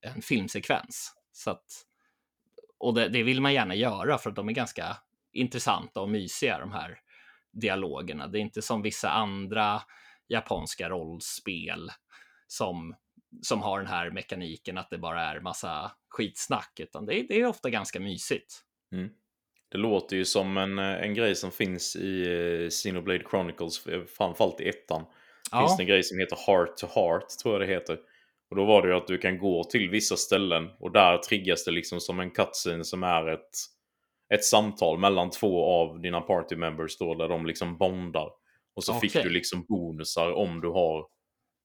en 0.00 0.22
filmsekvens. 0.22 1.14
Så 1.32 1.50
att, 1.50 1.64
och 2.78 2.94
det, 2.94 3.08
det 3.08 3.22
vill 3.22 3.40
man 3.40 3.54
gärna 3.54 3.74
göra 3.74 4.18
för 4.18 4.30
att 4.30 4.36
de 4.36 4.48
är 4.48 4.52
ganska 4.52 4.96
intressanta 5.32 6.00
och 6.00 6.08
mysiga 6.08 6.58
de 6.58 6.72
här 6.72 6.98
dialogerna. 7.52 8.26
Det 8.26 8.38
är 8.38 8.40
inte 8.40 8.62
som 8.62 8.82
vissa 8.82 9.10
andra 9.10 9.82
japanska 10.28 10.88
rollspel 10.88 11.90
som, 12.46 12.94
som 13.42 13.62
har 13.62 13.78
den 13.78 13.88
här 13.88 14.10
mekaniken 14.10 14.78
att 14.78 14.90
det 14.90 14.98
bara 14.98 15.22
är 15.22 15.40
massa 15.40 15.92
skitsnack, 16.08 16.80
utan 16.80 17.06
det 17.06 17.20
är, 17.20 17.24
det 17.28 17.40
är 17.40 17.46
ofta 17.46 17.70
ganska 17.70 18.00
mysigt. 18.00 18.60
Mm. 18.92 19.10
Det 19.70 19.78
låter 19.78 20.16
ju 20.16 20.24
som 20.24 20.56
en, 20.56 20.78
en 20.78 21.14
grej 21.14 21.34
som 21.34 21.50
finns 21.50 21.96
i 21.96 22.28
uh, 22.28 22.68
Xenoblade 22.68 23.24
Chronicles, 23.30 23.86
framförallt 24.16 24.60
i 24.60 24.68
ettan. 24.68 25.04
Ja. 25.50 25.60
Finns 25.60 25.76
det 25.76 25.82
en 25.82 25.86
grej 25.86 26.02
som 26.02 26.18
heter 26.18 26.38
Heart 26.46 26.76
to 26.76 26.86
Heart, 26.94 27.28
tror 27.42 27.54
jag 27.54 27.60
det 27.68 27.74
heter. 27.74 27.98
Och 28.50 28.56
då 28.56 28.64
var 28.64 28.82
det 28.82 28.88
ju 28.88 28.94
att 28.94 29.06
du 29.06 29.18
kan 29.18 29.38
gå 29.38 29.64
till 29.64 29.90
vissa 29.90 30.16
ställen 30.16 30.70
och 30.78 30.92
där 30.92 31.18
triggas 31.18 31.64
det 31.64 31.70
liksom 31.70 32.00
som 32.00 32.20
en 32.20 32.30
cutscene 32.30 32.84
som 32.84 33.02
är 33.02 33.26
ett, 33.26 33.50
ett 34.34 34.44
samtal 34.44 34.98
mellan 34.98 35.30
två 35.30 35.64
av 35.64 36.00
dina 36.00 36.20
party 36.20 36.56
members 36.56 36.98
då, 36.98 37.14
där 37.14 37.28
de 37.28 37.46
liksom 37.46 37.76
bondar. 37.76 38.30
Och 38.78 38.84
så 38.84 38.96
okay. 38.96 39.08
fick 39.08 39.22
du 39.22 39.30
liksom 39.30 39.64
bonusar 39.64 40.32
om 40.32 40.60
du 40.60 40.68
har 40.68 41.06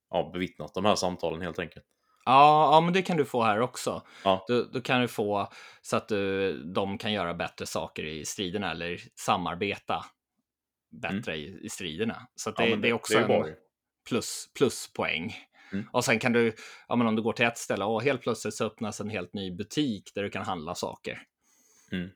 ja, 0.09 0.29
bevittnat 0.33 0.73
de 0.73 0.85
här 0.85 0.95
samtalen 0.95 1.41
helt 1.41 1.59
enkelt. 1.59 1.85
Ja, 2.25 2.75
ja, 2.75 2.81
men 2.81 2.93
det 2.93 3.01
kan 3.01 3.17
du 3.17 3.25
få 3.25 3.43
här 3.43 3.59
också. 3.59 4.01
Ja. 4.23 4.45
Du, 4.47 4.69
du 4.73 4.81
kan 4.81 5.01
du 5.01 5.07
få 5.07 5.47
så 5.81 5.97
att 5.97 6.07
du, 6.07 6.53
de 6.63 6.97
kan 6.97 7.13
göra 7.13 7.33
bättre 7.33 7.65
saker 7.65 8.05
i 8.05 8.25
striderna 8.25 8.71
eller 8.71 9.01
samarbeta 9.15 10.05
bättre 10.91 11.33
mm. 11.33 11.45
i, 11.45 11.65
i 11.65 11.69
striderna. 11.69 12.27
Så 12.35 12.51
det, 12.51 12.63
ja, 12.63 12.75
det, 12.75 12.81
det, 12.81 12.89
är 12.89 12.93
också 12.93 13.13
det 13.13 13.33
är 13.33 13.47
en 13.47 13.55
plus, 14.07 14.49
pluspoäng. 14.57 15.35
Mm. 15.71 15.85
Och 15.91 16.05
sen 16.05 16.19
kan 16.19 16.33
du, 16.33 16.55
ja, 16.87 16.95
men 16.95 17.07
om 17.07 17.15
du 17.15 17.21
går 17.21 17.33
till 17.33 17.45
ett 17.45 17.57
ställe 17.57 17.85
och 17.85 18.03
helt 18.03 18.21
plötsligt 18.21 18.53
så 18.53 18.65
öppnas 18.65 19.01
en 19.01 19.09
helt 19.09 19.33
ny 19.33 19.51
butik 19.51 20.11
där 20.15 20.23
du 20.23 20.29
kan 20.29 20.45
handla 20.45 20.75
saker. 20.75 21.21
Mm. 21.91 22.09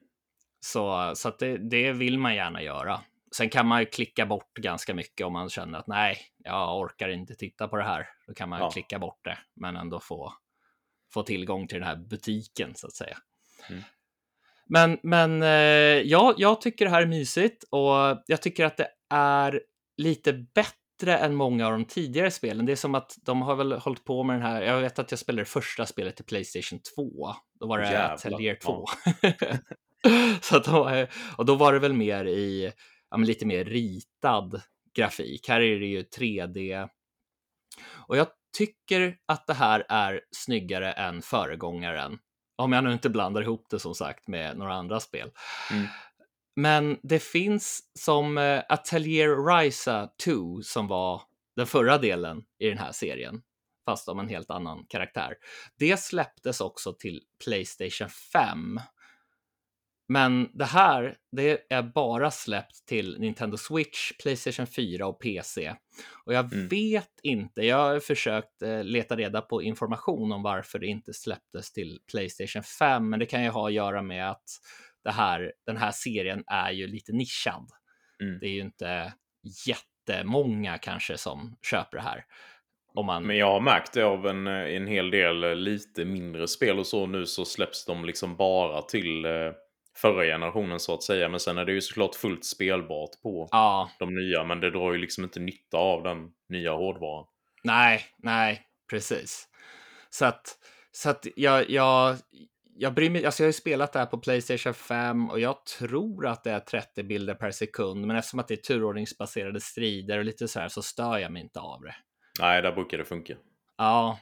Så, 0.60 1.13
så 1.16 1.30
det, 1.39 1.58
det 1.58 1.92
vill 1.92 2.20
man 2.20 2.36
gärna 2.36 2.62
göra. 2.62 3.01
Sen 3.36 3.50
kan 3.50 3.67
man 3.67 3.79
ju 3.79 3.86
klicka 3.86 4.25
bort 4.25 4.53
ganska 4.53 4.93
mycket 4.93 5.27
om 5.27 5.34
man 5.34 5.50
känner 5.50 5.79
att 5.79 5.88
nej, 5.88 6.17
jag 6.38 6.79
orkar 6.79 7.10
inte 7.10 7.36
titta 7.36 7.67
på 7.67 7.75
det 7.77 7.84
här. 7.84 8.07
Då 8.27 8.34
kan 8.34 8.50
man 8.50 8.60
ja. 8.60 8.69
klicka 8.69 9.00
bort 9.00 9.19
det, 9.24 9.38
men 9.55 9.75
ändå 9.75 10.00
få, 10.00 10.34
få 11.13 11.24
tillgång 11.24 11.67
till 11.67 11.79
den 11.79 11.88
här 11.88 11.96
butiken 11.96 12.75
så 12.75 12.88
att 12.88 12.96
säga. 12.96 13.17
Mm. 13.69 13.84
Men, 14.69 15.00
men 15.03 15.43
eh, 15.43 16.01
ja, 16.01 16.34
jag 16.38 16.62
tycker 16.62 16.86
det 16.86 16.91
här 16.91 17.01
är 17.01 17.07
mysigt 17.07 17.63
och 17.63 18.24
jag 18.27 18.41
tycker 18.41 18.65
att 18.65 18.77
det 18.77 18.89
är 19.10 19.62
lite 19.98 20.34
bättre 20.34 21.17
än 21.17 21.36
många 21.36 21.65
av 21.65 21.72
de 21.72 21.86
tidigare 21.86 22.31
spelen. 22.31 22.65
Det 22.65 22.72
är 22.72 22.75
som 22.75 22.96
att 22.96 23.15
de 23.25 23.41
har 23.41 23.55
väl 23.55 23.72
hållit 23.72 24.03
på 24.03 24.24
med 24.24 24.36
den 24.36 24.43
här. 24.43 24.62
Jag 24.62 24.81
vet 24.81 25.00
att 25.00 25.12
jag 25.12 25.19
spelade 25.19 25.41
det 25.41 25.50
första 25.50 25.86
spelet 25.86 26.15
till 26.15 26.25
Playstation 26.25 26.79
2. 26.96 27.34
Då 27.60 27.67
var 27.67 27.79
det. 27.79 28.13
Atelier 28.13 28.55
2. 28.55 28.86
Ja. 29.22 29.31
så 30.41 30.57
att 30.57 30.65
då, 30.65 31.05
och 31.38 31.46
då 31.46 31.55
var 31.55 31.74
det 31.74 31.79
väl 31.79 31.93
mer 31.93 32.25
i 32.25 32.72
ja, 33.10 33.18
lite 33.18 33.46
mer 33.46 33.66
ritad 33.66 34.62
grafik. 34.96 35.50
Här 35.50 35.62
är 35.62 35.80
det 35.80 35.86
ju 35.86 36.02
3D. 36.02 36.90
Och 38.08 38.18
jag 38.18 38.28
tycker 38.58 39.18
att 39.26 39.48
det 39.48 39.54
här 39.54 39.86
är 39.90 40.22
snyggare 40.32 40.92
än 40.92 41.22
föregångaren. 41.22 42.20
Om 42.56 42.74
jag 42.74 42.84
nu 42.84 42.94
inte 42.94 43.10
blandar 43.10 43.42
ihop 43.42 43.66
det 43.70 43.80
som 43.80 43.96
sagt 43.96 44.28
med 44.28 44.58
några 44.58 44.74
andra 44.74 45.00
spel. 45.00 45.32
Mm. 45.72 45.88
Men 46.56 47.00
det 47.04 47.20
finns 47.20 47.92
som 48.00 48.38
uh, 48.38 48.62
Atelier 48.70 49.46
Risa 49.46 50.10
2 50.24 50.62
som 50.62 50.88
var 50.88 51.22
den 51.56 51.68
förra 51.68 51.98
delen 51.98 52.44
i 52.60 52.70
den 52.70 52.78
här 52.78 52.92
serien, 52.92 53.42
fast 53.86 54.10
om 54.10 54.20
en 54.20 54.28
helt 54.28 54.50
annan 54.50 54.86
karaktär. 54.90 55.34
Det 55.80 56.00
släpptes 56.00 56.62
också 56.62 56.94
till 56.94 57.22
Playstation 57.44 58.10
5 58.10 58.80
men 60.10 60.50
det 60.54 60.66
här, 60.66 61.18
det 61.32 61.60
är 61.70 61.84
bara 61.84 62.32
släppt 62.32 62.86
till 62.86 63.20
Nintendo 63.20 63.58
Switch, 63.58 64.12
Playstation 64.22 64.68
4 64.68 65.08
och 65.08 65.22
PC. 65.22 65.74
Och 66.26 66.34
jag 66.34 66.54
mm. 66.54 66.68
vet 66.68 67.20
inte, 67.24 67.62
jag 67.62 67.78
har 67.78 68.00
försökt 68.00 68.62
eh, 68.62 68.84
leta 68.84 69.16
reda 69.16 69.42
på 69.42 69.62
information 69.62 70.32
om 70.32 70.44
varför 70.44 70.80
det 70.80 70.88
inte 70.88 71.14
släpptes 71.14 71.74
till 71.74 72.00
Playstation 72.12 72.64
5, 72.64 73.10
men 73.10 73.20
det 73.20 73.26
kan 73.26 73.44
ju 73.44 73.50
ha 73.50 73.68
att 73.68 73.74
göra 73.74 74.02
med 74.02 74.32
att 74.32 74.50
det 75.04 75.12
här, 75.12 75.54
den 75.66 75.78
här 75.78 75.92
serien 75.92 76.44
är 76.48 76.72
ju 76.72 76.88
lite 76.88 77.14
nischad. 77.14 77.70
Mm. 78.22 78.40
Det 78.40 78.46
är 78.46 78.52
ju 78.52 78.62
inte 78.62 79.14
jättemånga 79.68 80.78
kanske 80.78 81.18
som 81.18 81.58
köper 81.62 81.98
det 81.98 82.04
här. 82.04 82.26
Man... 83.06 83.28
Men 83.28 83.38
jag 83.38 83.52
har 83.52 83.62
märkt 83.62 83.94
det 83.94 84.04
av 84.04 84.28
en, 84.28 84.48
en 84.48 84.88
hel 84.88 85.12
del 85.12 85.60
lite 85.60 86.06
mindre 86.06 86.48
spel 86.48 86.80
och 86.80 86.88
så 86.88 87.06
nu 87.06 87.26
så 87.26 87.46
släpps 87.46 87.86
de 87.86 88.06
liksom 88.06 88.36
bara 88.36 88.82
till 88.82 89.26
eh 89.26 89.52
förra 89.98 90.24
generationen 90.24 90.80
så 90.80 90.94
att 90.94 91.04
säga. 91.04 91.30
Men 91.30 91.39
sen 91.39 91.58
är 91.58 91.66
det 91.66 91.72
ju 91.72 91.82
såklart 91.82 92.16
fullt 92.16 92.46
spelbart 92.46 93.22
på 93.24 93.48
ja. 93.51 93.92
de 94.00 94.16
nya. 94.16 94.44
Men 94.44 94.60
det 94.60 94.72
drar 94.72 94.92
ju 94.92 94.98
liksom 94.98 95.24
inte 95.24 95.39
nytta 95.39 95.77
av 95.77 96.04
den 96.04 96.32
nya 96.50 96.72
hårdvaran. 96.72 97.25
Nej, 97.63 98.01
nej, 98.18 98.62
precis. 98.89 99.48
Så 100.10 100.25
att, 100.25 100.58
så 100.92 101.10
att 101.10 101.27
jag, 101.36 101.70
jag, 101.70 102.16
jag 102.75 102.94
bryr 102.94 103.10
mig, 103.10 103.25
alltså 103.25 103.44
jag 103.44 103.46
har 103.46 103.50
ju 103.50 103.54
spelat 103.54 103.94
det 103.94 104.00
här 104.00 104.06
på 104.06 104.18
Playstation 104.18 104.74
5 104.74 105.30
och 105.30 105.39
jag 105.39 105.66
tror 105.66 106.27
att 106.27 106.44
det 106.44 106.51
är 106.51 106.60
30 106.60 107.04
bilder 107.04 107.36
per 107.36 107.51
sekund. 107.51 108.06
Men 108.06 108.16
eftersom 108.16 108.39
att 108.39 108.48
det 108.48 108.54
är 108.54 108.58
turordningsbaserade 108.58 109.62
strider 109.62 110.18
och 110.18 110.25
lite 110.25 110.48
så 110.48 110.60
här 110.60 110.68
så 110.68 110.82
stör 110.82 111.18
jag 111.18 111.32
mig 111.32 111.42
inte 111.42 111.60
av 111.60 111.82
det. 111.82 111.96
Nej, 112.39 112.62
där 112.62 112.72
brukar 112.72 112.98
det 112.98 113.06
funka. 113.06 113.34
Ja, 113.77 114.20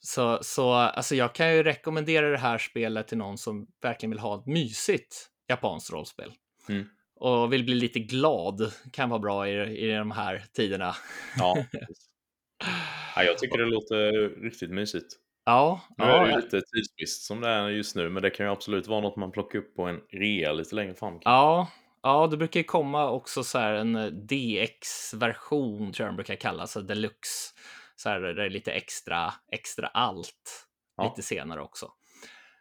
så, 0.00 0.38
så 0.42 0.72
alltså 0.72 1.14
jag 1.14 1.34
kan 1.34 1.54
ju 1.54 1.62
rekommendera 1.62 2.30
det 2.30 2.38
här 2.38 2.58
spelet 2.58 3.08
till 3.08 3.18
någon 3.18 3.38
som 3.38 3.66
verkligen 3.82 4.10
vill 4.10 4.20
ha 4.20 4.38
ett 4.38 4.46
mysigt 4.46 5.28
japanskt 5.48 5.92
rollspel. 5.92 6.32
Mm. 6.68 6.86
Och 7.20 7.52
vill 7.52 7.64
bli 7.64 7.74
lite 7.74 7.98
glad. 7.98 8.72
Kan 8.92 9.10
vara 9.10 9.20
bra 9.20 9.48
i, 9.48 9.78
i 9.78 9.92
de 9.92 10.10
här 10.10 10.44
tiderna. 10.52 10.94
Ja. 11.38 11.64
ja, 13.16 13.22
jag 13.22 13.38
tycker 13.38 13.58
det 13.58 13.64
låter 13.64 14.28
riktigt 14.42 14.70
mysigt. 14.70 15.14
Ja, 15.44 15.80
nu 15.98 16.04
ja, 16.04 16.16
är 16.16 16.26
det 16.26 16.30
ju 16.30 16.36
lite 16.36 16.60
tidsbrist 16.60 17.22
som 17.22 17.40
det 17.40 17.48
är 17.48 17.68
just 17.68 17.96
nu, 17.96 18.08
men 18.10 18.22
det 18.22 18.30
kan 18.30 18.46
ju 18.46 18.52
absolut 18.52 18.86
vara 18.86 19.00
något 19.00 19.16
man 19.16 19.30
plockar 19.30 19.58
upp 19.58 19.76
på 19.76 19.82
en 19.82 20.00
rea 20.10 20.52
lite 20.52 20.74
längre 20.74 20.94
fram. 20.94 21.20
Ja, 21.24 21.68
ja, 22.02 22.26
det 22.26 22.36
brukar 22.36 22.60
ju 22.60 22.64
komma 22.64 23.10
också 23.10 23.44
så 23.44 23.58
här 23.58 23.74
en 23.74 24.26
DX-version 24.26 25.92
tror 25.92 26.06
jag 26.06 26.12
de 26.12 26.16
brukar 26.16 26.34
kalla 26.34 26.66
sig, 26.66 26.82
deluxe 26.82 27.54
så 28.00 28.08
här, 28.08 28.20
det 28.20 28.44
är 28.44 28.50
lite 28.50 28.72
extra, 28.72 29.34
extra 29.52 29.86
allt 29.86 30.68
ja. 30.96 31.04
lite 31.04 31.22
senare 31.22 31.62
också. 31.62 31.92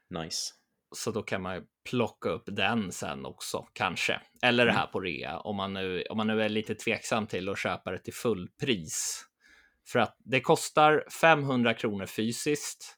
Nice. 0.10 0.54
Så 0.96 1.12
då 1.12 1.24
kan 1.24 1.42
man 1.42 1.56
ju 1.56 1.64
plocka 1.90 2.30
upp 2.30 2.44
den 2.46 2.92
sen 2.92 3.26
också, 3.26 3.68
kanske. 3.74 4.22
Eller 4.42 4.66
det 4.66 4.72
mm. 4.72 4.80
här 4.80 4.88
på 4.88 5.00
rea, 5.00 5.40
om 5.40 5.56
man, 5.56 5.74
nu, 5.74 6.04
om 6.10 6.18
man 6.18 6.28
nu 6.28 6.42
är 6.42 6.50
lite 6.50 6.76
tveksam 6.76 7.28
till 7.28 7.50
att 7.50 7.60
köpa 7.60 7.92
det 7.92 8.00
till 8.00 8.14
fullpris. 8.14 9.26
För 9.88 10.00
att 10.00 10.18
det 10.20 10.42
kostar 10.42 11.06
500 11.22 11.74
kronor 11.74 12.06
fysiskt 12.06 12.98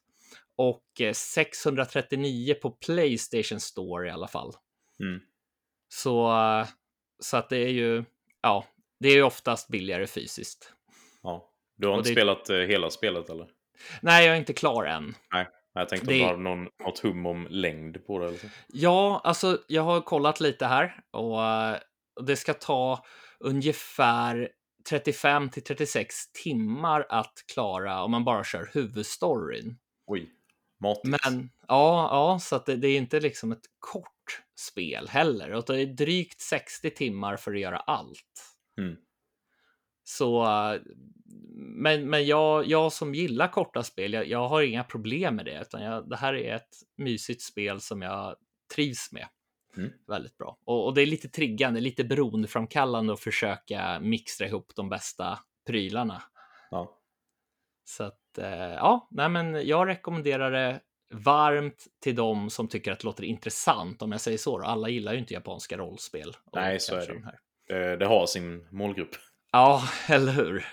och 0.56 0.84
639 1.14 2.54
på 2.62 2.70
Playstation 2.70 3.60
Store 3.60 4.08
i 4.08 4.10
alla 4.10 4.28
fall. 4.28 4.52
Mm. 5.00 5.20
Så, 5.88 6.34
så 7.18 7.36
att 7.36 7.48
det 7.48 7.58
är 7.58 7.72
ju, 7.72 8.04
ja, 8.42 8.66
det 9.00 9.08
är 9.08 9.14
ju 9.14 9.22
oftast 9.22 9.68
billigare 9.68 10.06
fysiskt. 10.06 10.72
Ja. 11.22 11.49
Du 11.80 11.88
har 11.88 11.98
inte 11.98 12.08
det- 12.10 12.14
spelat 12.14 12.50
eh, 12.50 12.56
hela 12.56 12.90
spelet 12.90 13.30
eller? 13.30 13.46
Nej, 14.02 14.26
jag 14.26 14.34
är 14.34 14.38
inte 14.38 14.52
klar 14.52 14.84
än. 14.84 15.14
Nej. 15.32 15.48
Jag 15.74 15.88
tänkte 15.88 16.06
Det- 16.08 16.14
om 16.14 16.18
du 16.20 16.24
hade 16.26 16.38
någon, 16.42 16.68
något 16.84 16.98
hum 16.98 17.26
om 17.26 17.46
längd 17.50 18.06
på 18.06 18.18
det 18.18 18.26
eller 18.28 18.38
så. 18.38 18.46
Ja, 18.68 19.20
alltså 19.24 19.58
jag 19.66 19.82
har 19.82 20.00
kollat 20.00 20.40
lite 20.40 20.66
här 20.66 21.00
och 21.10 21.44
eh, 21.44 21.76
och 22.16 22.24
det 22.24 22.36
ska 22.36 22.54
ta 22.54 23.04
ungefär 23.40 24.48
35 24.90 25.48
till 25.50 25.62
36 25.64 26.32
timmar 26.32 27.06
att 27.08 27.32
klara 27.54 28.02
om 28.02 28.10
man 28.10 28.24
bara 28.24 28.44
kör 28.44 28.70
huvudstoryn. 28.74 29.78
Oj. 30.06 30.30
Matigt. 30.82 31.04
Men 31.24 31.50
ja, 31.68 32.08
ja, 32.12 32.38
så 32.38 32.56
att 32.56 32.66
det, 32.66 32.76
det 32.76 32.88
är 32.88 32.96
inte 32.98 33.20
liksom 33.20 33.52
ett 33.52 33.64
kort 33.78 34.42
spel 34.60 35.08
heller. 35.08 35.52
Och 35.52 35.64
det 35.66 35.80
är 35.82 35.86
drygt 35.86 36.40
60 36.40 36.90
timmar 36.90 37.36
för 37.36 37.54
att 37.54 37.60
göra 37.60 37.78
allt. 37.78 38.54
Mm. 38.78 38.96
Så, 40.04 40.46
men, 41.56 42.10
men 42.10 42.26
jag, 42.26 42.66
jag 42.66 42.92
som 42.92 43.14
gillar 43.14 43.48
korta 43.48 43.82
spel, 43.82 44.12
jag, 44.12 44.26
jag 44.26 44.48
har 44.48 44.62
inga 44.62 44.84
problem 44.84 45.36
med 45.36 45.44
det, 45.44 45.60
utan 45.60 45.82
jag, 45.82 46.08
det 46.08 46.16
här 46.16 46.34
är 46.34 46.56
ett 46.56 46.76
mysigt 46.96 47.42
spel 47.42 47.80
som 47.80 48.02
jag 48.02 48.36
trivs 48.74 49.12
med. 49.12 49.26
Mm. 49.76 49.90
Väldigt 50.06 50.38
bra. 50.38 50.58
Och, 50.64 50.86
och 50.86 50.94
det 50.94 51.02
är 51.02 51.06
lite 51.06 51.28
triggande, 51.28 51.80
lite 51.80 52.04
beroendeframkallande 52.04 53.12
att 53.12 53.20
försöka 53.20 54.00
mixtra 54.00 54.46
ihop 54.46 54.72
de 54.76 54.88
bästa 54.88 55.38
prylarna. 55.66 56.22
Ja. 56.70 56.96
Så 57.84 58.04
att, 58.04 58.38
eh, 58.38 58.74
ja, 58.74 59.08
nej 59.10 59.28
men 59.28 59.66
jag 59.66 59.88
rekommenderar 59.88 60.50
det 60.50 60.80
varmt 61.14 61.86
till 62.02 62.14
dem 62.16 62.50
som 62.50 62.68
tycker 62.68 62.92
att 62.92 62.98
det 62.98 63.04
låter 63.04 63.24
intressant, 63.24 64.02
om 64.02 64.12
jag 64.12 64.20
säger 64.20 64.38
så. 64.38 64.62
Alla 64.62 64.88
gillar 64.88 65.12
ju 65.12 65.18
inte 65.18 65.34
japanska 65.34 65.76
rollspel. 65.76 66.32
Nej, 66.52 66.80
så 66.80 66.94
är 66.94 67.06
det 67.06 67.06
de. 67.06 67.24
Eh, 67.74 67.98
Det 67.98 68.06
har 68.06 68.26
sin 68.26 68.66
målgrupp. 68.70 69.16
Ja, 69.52 69.82
eller 70.08 70.32
hur? 70.32 70.66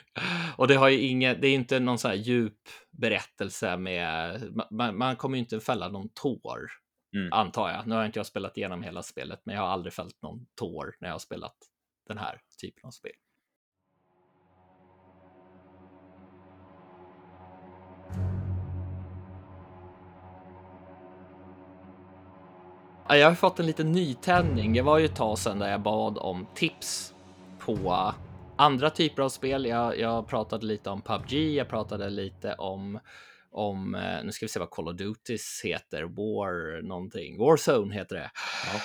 Och 0.57 0.67
det 0.67 0.75
har 0.75 0.89
ju 0.89 1.00
inget, 1.00 1.41
det 1.41 1.48
är 1.48 1.53
inte 1.55 1.79
någon 1.79 1.98
så 2.00 2.07
här 2.07 2.15
djup 2.15 2.60
berättelse 2.91 3.77
med, 3.77 4.41
man, 4.72 4.98
man 4.98 5.15
kommer 5.15 5.38
ju 5.38 5.43
inte 5.43 5.60
fälla 5.60 5.88
någon 5.89 6.10
tår, 6.10 6.67
Mm. 7.15 7.34
antar 7.34 7.69
jag. 7.69 7.88
Nu 7.88 7.96
har 7.96 8.05
inte 8.05 8.19
jag 8.19 8.25
spelat 8.25 8.57
igenom 8.57 8.84
hela 8.84 9.03
spelet, 9.03 9.41
men 9.43 9.55
jag 9.55 9.62
har 9.62 9.69
aldrig 9.69 9.93
fällt 9.93 10.22
någon 10.22 10.46
tår 10.60 10.96
när 11.00 11.07
jag 11.07 11.13
har 11.13 11.19
spelat 11.19 11.55
den 12.07 12.17
här 12.17 12.41
typen 12.62 12.88
av 12.88 12.91
spel. 12.91 13.12
Ja, 23.07 23.17
Jag 23.17 23.27
har 23.27 23.36
fått 23.36 23.60
en 23.60 23.65
liten 23.65 23.91
nytändning. 23.91 24.74
Det 24.74 24.81
var 24.81 24.98
ju 24.98 25.05
ett 25.05 25.15
tag 25.15 25.38
sedan 25.38 25.60
där 25.60 25.72
jag 25.72 25.81
bad 25.81 26.17
om 26.17 26.48
tips 26.55 27.13
på 27.60 28.13
andra 28.58 28.90
typer 28.90 29.24
av 29.24 29.30
spel. 29.30 29.66
Jag, 29.66 30.00
jag 30.00 30.28
pratade 30.28 30.66
lite 30.66 30.90
om 30.90 31.02
PubG, 31.02 31.34
jag 31.34 31.70
pratade 31.70 32.10
lite 32.10 32.54
om, 32.54 33.00
om 33.52 33.96
eh, 33.96 34.24
nu 34.24 34.32
ska 34.32 34.46
vi 34.46 34.50
se 34.50 34.60
vad 34.60 34.70
Call 34.70 34.88
of 34.88 34.96
Duties 34.96 35.62
heter, 35.64 36.04
War 36.04 36.82
någonting, 36.82 37.38
Warzone 37.40 37.96
heter 37.96 38.16
det. 38.16 38.32
Ja. 38.74 38.82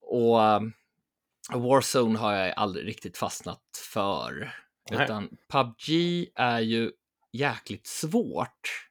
Och 0.00 0.40
um, 0.40 0.72
Warzone 1.52 2.18
har 2.18 2.34
jag 2.34 2.54
aldrig 2.56 2.86
riktigt 2.86 3.18
fastnat 3.18 3.62
för, 3.92 4.54
Nej. 4.90 5.04
utan 5.04 5.28
PubG 5.52 5.88
är 6.34 6.60
ju 6.60 6.90
jäkligt 7.32 7.86
svårt. 7.86 8.88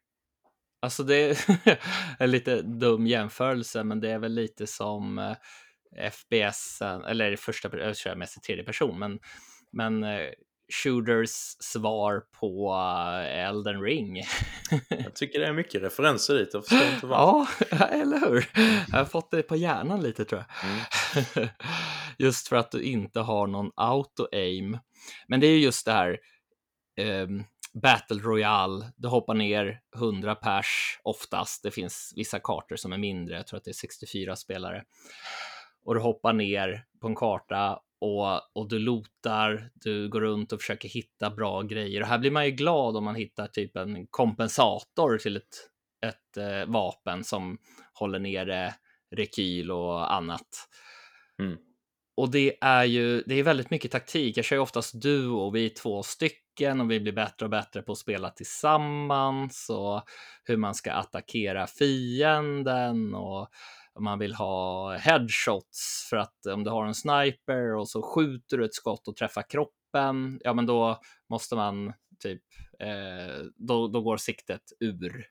Alltså 0.81 1.03
det 1.03 1.15
är 1.15 1.37
en 2.19 2.31
lite 2.31 2.61
dum 2.61 3.07
jämförelse, 3.07 3.83
men 3.83 3.99
det 3.99 4.09
är 4.09 4.19
väl 4.19 4.33
lite 4.33 4.67
som 4.67 5.19
eh, 5.19 5.35
FPS, 6.11 6.81
eller 6.81 7.35
första, 7.35 7.77
jag 7.77 7.97
kör 7.97 8.15
mest 8.15 8.37
i 8.37 8.39
tredje 8.39 8.63
person, 8.63 8.99
men, 8.99 9.19
men 9.73 10.03
eh, 10.03 10.29
shooters 10.73 11.55
svar 11.59 12.23
på 12.39 12.73
eh, 12.73 13.47
Elden 13.47 13.81
Ring. 13.81 14.21
Jag 14.87 15.13
tycker 15.15 15.39
det 15.39 15.45
är 15.45 15.53
mycket 15.53 15.81
referenser 15.81 16.35
dit. 16.35 16.49
Jag 16.53 16.65
förstår 16.65 16.93
inte 16.93 17.05
varför. 17.05 17.67
ja, 17.71 17.87
eller 17.91 18.29
hur? 18.29 18.49
Jag 18.91 18.97
har 18.97 19.05
fått 19.05 19.31
det 19.31 19.43
på 19.43 19.55
hjärnan 19.55 20.01
lite 20.01 20.25
tror 20.25 20.43
jag. 20.47 20.71
Mm. 20.71 21.49
just 22.17 22.47
för 22.47 22.55
att 22.55 22.71
du 22.71 22.81
inte 22.81 23.19
har 23.19 23.47
någon 23.47 23.71
auto-aim. 23.75 24.79
Men 25.27 25.39
det 25.39 25.47
är 25.47 25.51
ju 25.51 25.59
just 25.59 25.85
det 25.85 25.91
här 25.91 26.19
ehm, 26.97 27.43
Battle 27.73 28.21
Royale, 28.21 28.85
du 28.95 29.07
hoppar 29.07 29.33
ner 29.33 29.79
100 29.95 30.35
pers 30.35 30.99
oftast. 31.03 31.63
Det 31.63 31.71
finns 31.71 32.13
vissa 32.15 32.39
kartor 32.39 32.75
som 32.75 32.93
är 32.93 32.97
mindre, 32.97 33.35
jag 33.35 33.47
tror 33.47 33.57
att 33.57 33.63
det 33.63 33.71
är 33.71 33.73
64 33.73 34.35
spelare. 34.35 34.83
Och 35.85 35.95
du 35.95 36.01
hoppar 36.01 36.33
ner 36.33 36.85
på 37.01 37.07
en 37.07 37.15
karta 37.15 37.79
och, 38.03 38.41
och 38.53 38.69
du 38.69 38.79
lotar, 38.79 39.69
du 39.73 40.09
går 40.09 40.21
runt 40.21 40.51
och 40.53 40.61
försöker 40.61 40.89
hitta 40.89 41.29
bra 41.29 41.61
grejer. 41.61 42.01
Och 42.01 42.07
här 42.07 42.17
blir 42.17 42.31
man 42.31 42.45
ju 42.45 42.51
glad 42.51 42.97
om 42.97 43.03
man 43.03 43.15
hittar 43.15 43.47
typ 43.47 43.77
en 43.77 44.07
kompensator 44.07 45.17
till 45.17 45.37
ett, 45.37 45.69
ett 46.05 46.37
eh, 46.37 46.71
vapen 46.71 47.23
som 47.23 47.57
håller 47.93 48.19
nere 48.19 48.73
rekyl 49.15 49.71
och 49.71 50.13
annat. 50.13 50.47
Mm. 51.39 51.57
Och 52.17 52.31
det 52.31 52.57
är 52.61 52.83
ju, 52.83 53.23
det 53.25 53.35
är 53.35 53.43
väldigt 53.43 53.69
mycket 53.69 53.91
taktik. 53.91 54.37
Jag 54.37 54.45
kör 54.45 54.55
ju 54.55 54.61
oftast 54.61 55.01
duo 55.01 55.37
och 55.37 55.55
vi 55.55 55.65
är 55.65 55.69
två 55.69 56.03
stycken 56.03 56.81
och 56.81 56.91
vi 56.91 56.99
blir 56.99 57.13
bättre 57.13 57.45
och 57.45 57.49
bättre 57.49 57.81
på 57.81 57.91
att 57.91 57.97
spela 57.97 58.29
tillsammans 58.29 59.69
och 59.69 60.03
hur 60.43 60.57
man 60.57 60.75
ska 60.75 60.93
attackera 60.93 61.67
fienden 61.67 63.15
och 63.15 63.49
man 63.99 64.19
vill 64.19 64.33
ha 64.33 64.93
headshots 64.97 66.07
för 66.09 66.17
att 66.17 66.45
om 66.45 66.63
du 66.63 66.69
har 66.69 66.85
en 66.85 66.95
sniper 66.95 67.75
och 67.75 67.89
så 67.89 68.01
skjuter 68.01 68.57
du 68.57 68.65
ett 68.65 68.73
skott 68.73 69.07
och 69.07 69.15
träffar 69.15 69.49
kroppen, 69.49 70.39
ja 70.43 70.53
men 70.53 70.65
då 70.65 70.99
måste 71.29 71.55
man 71.55 71.93
typ, 72.19 72.43
eh, 72.79 73.45
då, 73.55 73.87
då 73.87 74.01
går 74.01 74.17
siktet 74.17 74.61
ur 74.79 75.25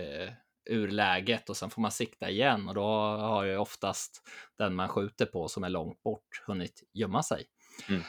eh, 0.00 0.32
ur 0.68 0.88
läget 0.88 1.50
och 1.50 1.56
sen 1.56 1.70
får 1.70 1.82
man 1.82 1.90
sikta 1.90 2.30
igen 2.30 2.68
och 2.68 2.74
då 2.74 2.86
har 3.16 3.44
ju 3.44 3.56
oftast 3.56 4.22
den 4.58 4.74
man 4.74 4.88
skjuter 4.88 5.26
på 5.26 5.48
som 5.48 5.64
är 5.64 5.68
långt 5.68 6.02
bort 6.02 6.42
hunnit 6.46 6.82
gömma 6.94 7.22
sig. 7.22 7.44
Mm. 7.88 8.02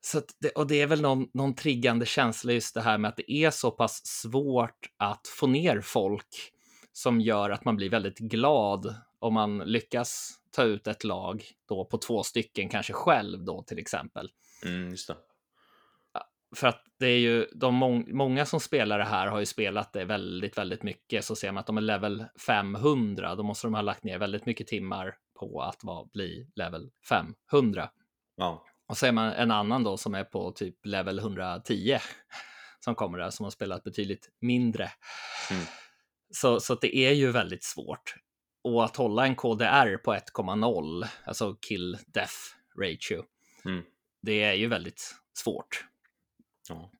Så 0.00 0.22
det, 0.40 0.50
och 0.50 0.66
det 0.66 0.82
är 0.82 0.86
väl 0.86 1.00
någon, 1.00 1.28
någon 1.34 1.54
triggande 1.54 2.06
känsla 2.06 2.52
just 2.52 2.74
det 2.74 2.80
här 2.80 2.98
med 2.98 3.08
att 3.08 3.16
det 3.16 3.32
är 3.32 3.50
så 3.50 3.70
pass 3.70 4.06
svårt 4.06 4.90
att 4.96 5.28
få 5.28 5.46
ner 5.46 5.80
folk 5.80 6.52
som 6.96 7.20
gör 7.20 7.50
att 7.50 7.64
man 7.64 7.76
blir 7.76 7.90
väldigt 7.90 8.18
glad 8.18 8.94
om 9.18 9.34
man 9.34 9.58
lyckas 9.58 10.40
ta 10.50 10.62
ut 10.62 10.86
ett 10.86 11.04
lag 11.04 11.44
då 11.68 11.84
på 11.84 11.98
två 11.98 12.22
stycken, 12.22 12.68
kanske 12.68 12.92
själv 12.92 13.44
då 13.44 13.62
till 13.62 13.78
exempel. 13.78 14.30
Mm. 14.64 14.94
För 16.56 16.66
att 16.66 16.84
det 16.98 17.06
är 17.06 17.18
ju 17.18 17.46
de 17.54 17.74
mång- 17.74 18.12
många 18.12 18.46
som 18.46 18.60
spelar 18.60 18.98
det 18.98 19.04
här 19.04 19.26
har 19.26 19.38
ju 19.38 19.46
spelat 19.46 19.92
det 19.92 20.04
väldigt, 20.04 20.58
väldigt 20.58 20.82
mycket. 20.82 21.24
Så 21.24 21.36
ser 21.36 21.52
man 21.52 21.60
att 21.60 21.66
de 21.66 21.76
är 21.76 21.80
level 21.80 22.24
500, 22.46 23.34
då 23.34 23.42
måste 23.42 23.66
de 23.66 23.74
ha 23.74 23.82
lagt 23.82 24.04
ner 24.04 24.18
väldigt 24.18 24.46
mycket 24.46 24.66
timmar 24.66 25.14
på 25.38 25.62
att 25.62 25.84
vara, 25.84 26.04
bli 26.12 26.50
level 26.54 26.90
500. 27.08 27.90
Ja. 28.36 28.64
Och 28.86 28.96
så 28.96 29.06
är 29.06 29.12
man 29.12 29.32
en 29.32 29.50
annan 29.50 29.84
då 29.84 29.96
som 29.96 30.14
är 30.14 30.24
på 30.24 30.50
typ 30.52 30.86
level 30.86 31.18
110 31.18 31.98
som 32.80 32.94
kommer 32.94 33.18
där 33.18 33.30
som 33.30 33.44
har 33.44 33.50
spelat 33.50 33.84
betydligt 33.84 34.28
mindre. 34.40 34.90
Mm. 35.50 35.64
Så, 36.36 36.60
så 36.60 36.74
det 36.74 36.96
är 36.96 37.12
ju 37.12 37.30
väldigt 37.30 37.64
svårt. 37.64 38.14
Och 38.64 38.84
att 38.84 38.96
hålla 38.96 39.26
en 39.26 39.36
KDR 39.36 39.96
på 39.96 40.14
1,0, 40.14 41.06
alltså 41.24 41.54
kill 41.54 41.98
death 42.06 42.34
ratio, 42.82 43.24
Mm. 43.64 43.84
det 44.22 44.42
är 44.42 44.52
ju 44.52 44.66
väldigt 44.66 45.14
svårt. 45.32 45.84
Ja. 46.68 46.90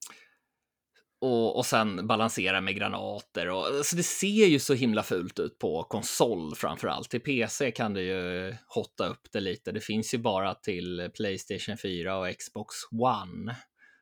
Och, 1.21 1.57
och 1.57 1.67
sen 1.67 2.07
balansera 2.07 2.61
med 2.61 2.77
granater. 2.77 3.49
Och, 3.49 3.67
alltså 3.67 3.97
det 3.97 4.03
ser 4.03 4.47
ju 4.47 4.59
så 4.59 4.75
himla 4.75 5.03
fult 5.03 5.39
ut 5.39 5.59
på 5.59 5.83
konsol 5.83 6.55
framför 6.55 6.89
allt. 6.89 7.11
Till 7.11 7.21
PC 7.21 7.71
kan 7.71 7.95
du 7.95 8.03
ju 8.03 8.55
hotta 8.67 9.07
upp 9.07 9.33
det 9.33 9.41
lite. 9.41 9.73
Det 9.73 9.81
finns 9.81 10.15
ju 10.15 10.19
bara 10.19 10.55
till 10.55 11.11
Playstation 11.15 11.79
4 11.79 12.17
och 12.19 12.39
Xbox 12.39 12.75
One. 12.91 13.53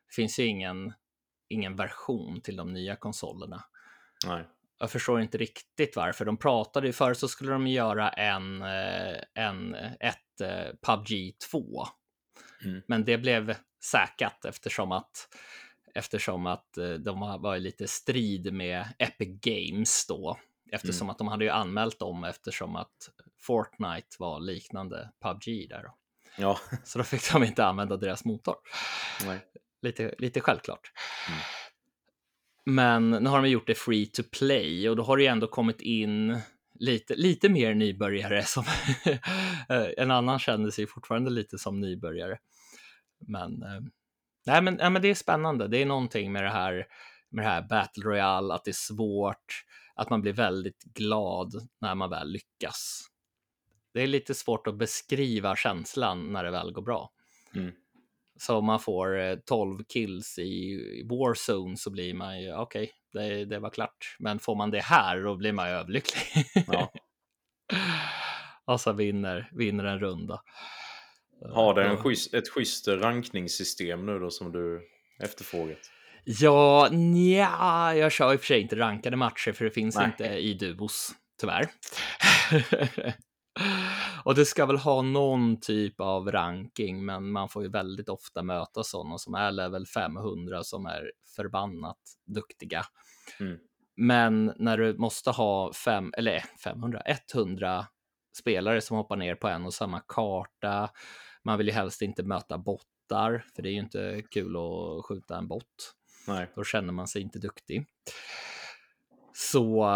Det 0.07 0.13
finns 0.15 0.39
ju 0.39 0.45
ingen, 0.45 0.93
ingen 1.49 1.75
version 1.75 2.41
till 2.41 2.55
de 2.55 2.73
nya 2.73 2.95
konsolerna. 2.95 3.63
Nej. 4.27 4.47
Jag 4.83 4.91
förstår 4.91 5.21
inte 5.21 5.37
riktigt 5.37 5.95
varför. 5.95 6.25
De 6.25 6.37
pratade 6.37 6.87
ju 6.87 6.93
förr 6.93 7.13
så 7.13 7.27
skulle 7.27 7.51
de 7.51 7.67
göra 7.67 8.09
en, 8.09 8.61
eh, 8.61 9.17
en 9.33 9.75
ett 9.99 10.41
eh, 10.41 10.65
PubG 10.85 11.35
2. 11.51 11.85
Mm. 12.65 12.81
Men 12.87 13.05
det 13.05 13.17
blev 13.17 13.55
säkat 13.83 14.45
eftersom 14.45 14.91
att 14.91 15.27
eftersom 15.95 16.45
att 16.45 16.77
eh, 16.77 16.89
de 16.89 17.19
var 17.19 17.55
i 17.55 17.59
lite 17.59 17.87
strid 17.87 18.53
med 18.53 18.87
Epic 18.99 19.39
Games 19.41 20.07
då. 20.07 20.39
Eftersom 20.71 21.09
att 21.09 21.17
de 21.17 21.27
hade 21.27 21.43
ju 21.43 21.49
anmält 21.49 21.99
dem 21.99 22.23
eftersom 22.23 22.75
att 22.75 23.09
Fortnite 23.41 24.15
var 24.19 24.39
liknande 24.39 25.09
PubG 25.21 25.69
där. 25.69 25.83
Då. 25.83 25.97
Ja. 26.37 26.59
Så 26.83 26.97
då 26.97 27.03
fick 27.03 27.31
de 27.33 27.43
inte 27.43 27.65
använda 27.65 27.97
deras 27.97 28.25
motor. 28.25 28.55
Nej. 29.25 29.39
Lite, 29.81 30.15
lite 30.17 30.41
självklart. 30.41 30.91
Mm. 31.27 31.39
Men 32.65 33.09
nu 33.09 33.29
har 33.29 33.41
de 33.41 33.49
gjort 33.49 33.67
det 33.67 33.75
free 33.75 34.05
to 34.05 34.23
play 34.31 34.89
och 34.89 34.95
då 34.95 35.03
har 35.03 35.17
det 35.17 35.23
ju 35.23 35.29
ändå 35.29 35.47
kommit 35.47 35.81
in 35.81 36.37
lite, 36.79 37.15
lite 37.15 37.49
mer 37.49 37.73
nybörjare. 37.73 38.43
Som 38.43 38.63
eh, 39.69 39.87
en 39.97 40.11
annan 40.11 40.39
känner 40.39 40.69
sig 40.69 40.87
fortfarande 40.87 41.29
lite 41.29 41.57
som 41.57 41.79
nybörjare. 41.79 42.37
Men, 43.27 43.63
eh, 43.63 43.81
Nej, 44.45 44.61
men, 44.61 44.73
nej, 44.73 44.89
men 44.89 45.01
det 45.01 45.07
är 45.07 45.15
spännande. 45.15 45.67
Det 45.67 45.81
är 45.81 45.85
någonting 45.85 46.31
med 46.31 46.43
det 46.43 46.49
här 46.49 46.87
med 47.29 47.45
det 47.45 47.49
här 47.49 47.61
Battle 47.61 48.03
Royale, 48.03 48.53
att 48.53 48.63
det 48.63 48.71
är 48.71 48.73
svårt, 48.73 49.65
att 49.95 50.09
man 50.09 50.21
blir 50.21 50.33
väldigt 50.33 50.83
glad 50.83 51.53
när 51.81 51.95
man 51.95 52.09
väl 52.09 52.31
lyckas. 52.31 53.07
Det 53.93 54.01
är 54.01 54.07
lite 54.07 54.33
svårt 54.33 54.67
att 54.67 54.75
beskriva 54.75 55.55
känslan 55.55 56.31
när 56.33 56.43
det 56.43 56.51
väl 56.51 56.71
går 56.71 56.81
bra. 56.81 57.11
Mm. 57.55 57.71
Så 58.45 58.55
om 58.55 58.65
man 58.65 58.79
får 58.79 59.35
12 59.45 59.79
eh, 59.79 59.85
kills 59.89 60.39
i 60.39 60.77
Warzone 61.09 61.77
så 61.77 61.89
blir 61.89 62.13
man 62.13 62.41
ju 62.41 62.55
okej, 62.55 62.91
okay, 63.11 63.29
det, 63.29 63.45
det 63.45 63.59
var 63.59 63.69
klart. 63.69 64.15
Men 64.19 64.39
får 64.39 64.55
man 64.55 64.71
det 64.71 64.81
här 64.81 65.23
då 65.23 65.35
blir 65.35 65.51
man 65.51 65.69
ju 65.69 65.75
överlycklig. 65.75 66.45
Ja. 66.67 66.91
och 68.73 68.81
så 68.81 68.93
vinner, 68.93 69.49
vinner 69.51 69.83
en 69.83 69.99
runda. 69.99 70.41
Har 71.53 71.73
det 71.73 71.83
en 71.83 71.97
schysst, 71.97 72.33
ett 72.33 72.49
schysst 72.49 72.87
rankningssystem 72.87 74.05
nu 74.05 74.19
då 74.19 74.29
som 74.29 74.51
du 74.51 74.81
efterfrågat? 75.19 75.91
Ja, 76.23 76.89
nja, 76.91 77.95
jag 77.95 78.11
kör 78.11 78.33
i 78.33 78.35
och 78.35 78.39
för 78.39 78.47
sig 78.47 78.61
inte 78.61 78.75
rankade 78.75 79.17
matcher 79.17 79.51
för 79.51 79.65
det 79.65 79.71
finns 79.71 79.95
Nej. 79.95 80.05
inte 80.05 80.23
i 80.25 80.53
duos, 80.53 81.11
tyvärr. 81.39 81.67
och 84.25 84.35
det 84.35 84.45
ska 84.45 84.65
väl 84.65 84.77
ha 84.77 85.01
någon 85.01 85.59
typ 85.59 85.99
av 85.99 86.31
ranking, 86.31 87.05
men 87.05 87.31
man 87.31 87.49
får 87.49 87.63
ju 87.63 87.69
väldigt 87.69 88.09
ofta 88.09 88.43
möta 88.43 88.83
sådana 88.83 89.17
som 89.17 89.33
är 89.35 89.51
level 89.51 89.85
500 89.85 90.63
som 90.63 90.85
är 90.85 91.11
förbannat 91.35 91.99
duktiga. 92.25 92.85
Mm. 93.39 93.57
Men 93.95 94.53
när 94.57 94.77
du 94.77 94.97
måste 94.97 95.31
ha 95.31 95.73
fem, 95.73 96.13
eller 96.17 96.43
500, 96.63 97.01
100 97.33 97.85
spelare 98.37 98.81
som 98.81 98.97
hoppar 98.97 99.15
ner 99.15 99.35
på 99.35 99.47
en 99.47 99.65
och 99.65 99.73
samma 99.73 99.99
karta. 99.99 100.89
Man 101.43 101.57
vill 101.57 101.67
ju 101.67 101.73
helst 101.73 102.01
inte 102.01 102.23
möta 102.23 102.57
bottar, 102.57 103.45
för 103.55 103.61
det 103.61 103.69
är 103.69 103.73
ju 103.73 103.79
inte 103.79 104.21
kul 104.31 104.55
att 104.55 105.05
skjuta 105.05 105.37
en 105.37 105.47
bot. 105.47 105.95
Nej. 106.27 106.51
Då 106.55 106.63
känner 106.63 106.93
man 106.93 107.07
sig 107.07 107.21
inte 107.21 107.39
duktig. 107.39 107.85
Så, 109.35 109.87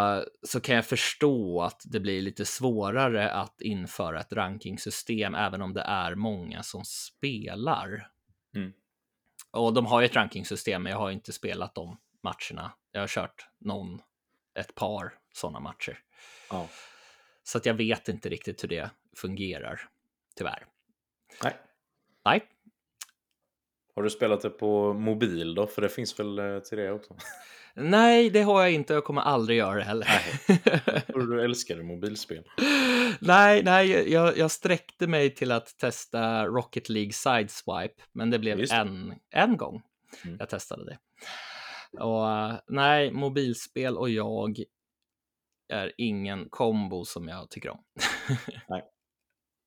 så 0.44 0.60
kan 0.60 0.76
jag 0.76 0.86
förstå 0.86 1.62
att 1.62 1.82
det 1.86 2.00
blir 2.00 2.22
lite 2.22 2.46
svårare 2.46 3.32
att 3.32 3.62
införa 3.62 4.20
ett 4.20 4.34
rankingsystem, 4.34 5.36
även 5.36 5.62
om 5.62 5.74
det 5.74 5.82
är 5.82 6.16
många 6.16 6.64
som 6.64 6.86
spelar. 6.86 8.12
Mm. 8.56 8.74
Och 9.52 9.74
de 9.74 9.86
har 9.86 10.02
ju 10.02 10.06
ett 10.06 10.16
rankingsystem, 10.16 10.84
men 10.84 10.92
jag 10.92 11.00
har 11.00 11.12
inte 11.12 11.34
spelat 11.34 11.76
de 11.76 11.98
matcherna. 12.22 12.72
Jag 12.92 13.02
har 13.02 13.08
kört 13.08 13.48
någon, 13.58 14.02
ett 14.60 14.76
par 14.76 15.14
sådana 15.34 15.60
matcher. 15.60 16.00
Ja. 16.50 16.68
Så 17.44 17.58
att 17.58 17.66
jag 17.66 17.74
vet 17.74 18.10
inte 18.10 18.30
riktigt 18.30 18.64
hur 18.64 18.70
det 18.70 18.90
fungerar, 19.16 19.82
tyvärr. 20.36 20.66
Nej. 21.44 21.54
Nej. 22.26 22.48
Har 23.96 24.04
du 24.04 24.10
spelat 24.10 24.42
det 24.42 24.50
på 24.50 24.94
mobil 24.94 25.56
då? 25.56 25.68
För 25.68 25.82
det 25.82 25.90
finns 25.90 26.20
väl 26.20 26.40
eh, 26.40 26.60
till 26.60 26.78
det 26.78 26.92
också? 26.92 27.16
Nej, 27.80 28.30
det 28.30 28.42
har 28.42 28.62
jag 28.62 28.72
inte. 28.72 28.94
Jag 28.94 29.04
kommer 29.04 29.22
aldrig 29.22 29.58
göra 29.58 29.76
det 29.76 29.84
heller. 29.84 30.08
Nej. 30.08 30.62
Jag 30.86 31.08
tror 31.08 31.28
du 31.28 31.44
älskade 31.44 31.84
mobilspel. 31.84 32.44
nej, 33.20 33.64
nej, 33.64 34.12
jag, 34.12 34.38
jag 34.38 34.52
sträckte 34.52 35.08
mig 35.08 35.36
till 35.36 35.52
att 35.52 35.78
testa 35.78 36.46
Rocket 36.46 36.90
League 36.90 37.14
Sideswipe, 37.14 38.04
men 38.12 38.30
det 38.30 38.40
blev 38.40 38.72
en, 38.72 39.14
en 39.30 39.58
gång 39.58 39.82
mm. 40.26 40.38
jag 40.40 40.50
testade 40.50 40.86
det. 40.86 40.98
Och 42.00 42.62
nej, 42.68 43.12
mobilspel 43.12 43.98
och 43.98 44.10
jag 44.10 44.64
är 45.68 45.92
ingen 45.98 46.50
kombo 46.50 47.06
som 47.06 47.28
jag 47.28 47.50
tycker 47.50 47.70
om. 47.70 47.84
nej, 48.70 48.84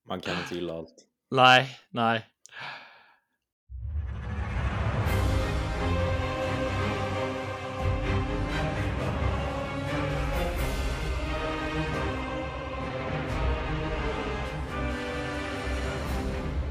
man 0.09 0.21
kan 0.21 0.39
inte 0.39 0.55
gilla 0.55 0.75
allt. 0.75 1.07
Nej, 1.31 1.79
nej. 1.91 2.27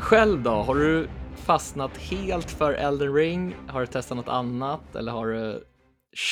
Själv 0.09 0.43
då? 0.43 0.49
Har 0.49 0.75
du 0.75 1.09
fastnat 1.35 1.97
helt 1.97 2.51
för 2.51 2.73
Elden 2.73 3.13
Ring? 3.13 3.55
Har 3.67 3.81
du 3.81 3.87
testat 3.87 4.17
något 4.17 4.27
annat 4.27 4.95
eller 4.95 5.11
har 5.11 5.27
du 5.27 5.63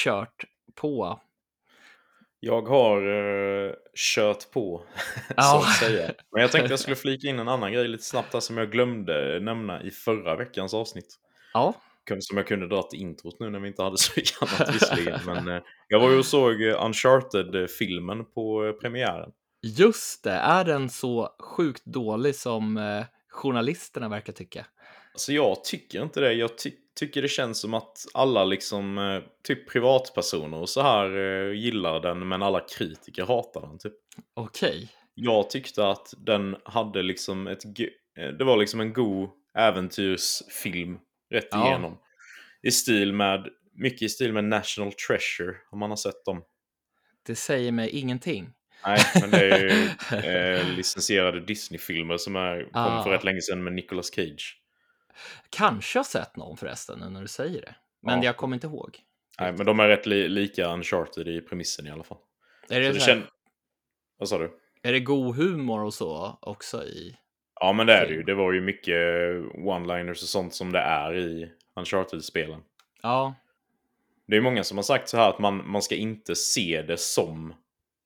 kört 0.03 0.43
på? 0.75 1.19
Jag 2.39 2.61
har 2.61 3.07
uh, 3.07 3.73
kört 4.15 4.51
på, 4.51 4.83
så 5.37 5.57
att 5.57 5.75
säga. 5.75 6.11
Men 6.31 6.41
jag 6.41 6.51
tänkte 6.51 6.71
jag 6.71 6.79
skulle 6.79 6.95
flika 7.05 7.27
in 7.27 7.39
en 7.39 7.47
annan 7.47 7.73
grej 7.73 7.87
lite 7.87 8.03
snabbt 8.03 8.33
här 8.33 8.39
som 8.39 8.57
jag 8.57 8.71
glömde 8.71 9.39
nämna 9.39 9.81
i 9.83 9.91
förra 9.91 10.35
veckans 10.35 10.73
avsnitt. 10.73 11.15
Ja. 11.53 11.73
Som 12.19 12.37
jag 12.37 12.47
kunde 12.47 12.67
dra 12.67 12.81
till 12.81 12.99
introt 12.99 13.39
nu 13.39 13.49
när 13.49 13.59
vi 13.59 13.67
inte 13.67 13.83
hade 13.83 13.97
så 13.97 14.11
mycket 14.17 14.41
annat 14.41 14.75
visserligen. 14.75 15.19
Men 15.25 15.47
uh, 15.47 15.61
jag 15.87 15.99
var 15.99 16.09
ju 16.09 16.17
och 16.17 16.25
såg 16.25 16.61
Uncharted-filmen 16.61 18.25
på 18.25 18.77
premiären. 18.81 19.31
Just 19.61 20.23
det, 20.23 20.31
är 20.31 20.65
den 20.65 20.89
så 20.89 21.29
sjukt 21.39 21.85
dålig 21.85 22.35
som 22.35 22.77
journalisterna 23.37 24.09
verkar 24.09 24.33
tycka? 24.33 24.65
Alltså 25.13 25.33
jag 25.33 25.63
tycker 25.63 26.03
inte 26.03 26.19
det. 26.19 26.33
Jag 26.33 26.57
ty 26.57 26.71
tycker 26.99 27.21
det 27.21 27.27
känns 27.27 27.59
som 27.59 27.73
att 27.73 28.05
alla 28.13 28.43
liksom, 28.43 28.97
eh, 28.97 29.21
typ 29.43 29.69
privatpersoner 29.69 30.57
och 30.57 30.69
så 30.69 30.81
här 30.81 31.17
eh, 31.17 31.53
gillar 31.53 31.99
den 31.99 32.27
men 32.27 32.43
alla 32.43 32.59
kritiker 32.59 33.25
hatar 33.25 33.61
den 33.61 33.77
typ. 33.77 33.93
Okej. 34.33 34.69
Okay. 34.69 34.87
Jag 35.13 35.49
tyckte 35.49 35.87
att 35.87 36.13
den 36.17 36.55
hade 36.65 37.03
liksom 37.03 37.47
ett, 37.47 37.65
eh, 37.65 38.27
det 38.27 38.43
var 38.43 38.57
liksom 38.57 38.79
en 38.79 38.93
god 38.93 39.29
äventyrsfilm 39.57 40.97
rätt 41.29 41.47
ja. 41.51 41.67
igenom. 41.67 41.97
I 42.61 42.71
stil 42.71 43.13
med, 43.13 43.47
mycket 43.73 44.01
i 44.01 44.09
stil 44.09 44.33
med 44.33 44.43
National 44.43 44.93
Treasure 44.93 45.55
om 45.71 45.79
man 45.79 45.89
har 45.89 45.97
sett 45.97 46.25
dem. 46.25 46.43
Det 47.25 47.35
säger 47.35 47.71
mig 47.71 47.89
ingenting. 47.89 48.53
Nej, 48.85 48.99
men 49.21 49.29
det 49.31 49.49
är 49.49 49.59
ju 49.59 50.59
eh, 50.59 50.75
licensierade 50.75 51.39
Disney-filmer 51.39 52.17
som 52.17 52.35
är, 52.35 52.63
kom 52.63 52.71
ah. 52.73 53.03
för 53.03 53.09
rätt 53.09 53.23
länge 53.23 53.41
sedan 53.41 53.63
med 53.63 53.73
Nicolas 53.73 54.13
Cage. 54.13 54.61
Kanske 55.49 55.99
har 55.99 56.03
sett 56.03 56.35
någon 56.35 56.57
förresten 56.57 57.13
när 57.13 57.21
du 57.21 57.27
säger 57.27 57.61
det. 57.61 57.75
Men 58.01 58.19
ja. 58.19 58.25
jag 58.25 58.37
kommer 58.37 58.55
inte 58.55 58.67
ihåg. 58.67 58.99
Nej, 59.39 59.53
men 59.53 59.65
de 59.65 59.79
är 59.79 59.87
rätt 59.87 60.05
li 60.05 60.27
lika 60.27 60.73
Uncharted 60.73 61.27
i 61.27 61.41
premissen 61.41 61.87
i 61.87 61.91
alla 61.91 62.03
fall. 62.03 62.17
Är 62.69 62.79
det, 62.79 62.87
så 62.87 62.93
det 62.93 62.99
känd... 62.99 63.23
Vad 64.17 64.29
sa 64.29 64.37
du? 64.37 64.59
Är 64.83 64.91
det 64.91 64.99
god 64.99 65.35
humor 65.35 65.83
och 65.83 65.93
så 65.93 66.37
också 66.41 66.83
i? 66.83 67.17
Ja, 67.59 67.73
men 67.73 67.87
det 67.87 67.93
är 67.93 68.07
det 68.07 68.13
ju. 68.13 68.23
Det 68.23 68.33
var 68.33 68.53
ju 68.53 68.61
mycket 68.61 68.95
one-liners 69.55 70.11
och 70.11 70.17
sånt 70.17 70.53
som 70.53 70.71
det 70.71 70.79
är 70.79 71.17
i 71.17 71.51
Uncharted-spelen. 71.75 72.61
Ja. 73.01 73.35
Det 74.27 74.37
är 74.37 74.41
många 74.41 74.63
som 74.63 74.77
har 74.77 74.83
sagt 74.83 75.09
så 75.09 75.17
här 75.17 75.29
att 75.29 75.39
man, 75.39 75.71
man 75.71 75.81
ska 75.81 75.95
inte 75.95 76.35
se 76.35 76.81
det 76.87 76.97
som 76.97 77.53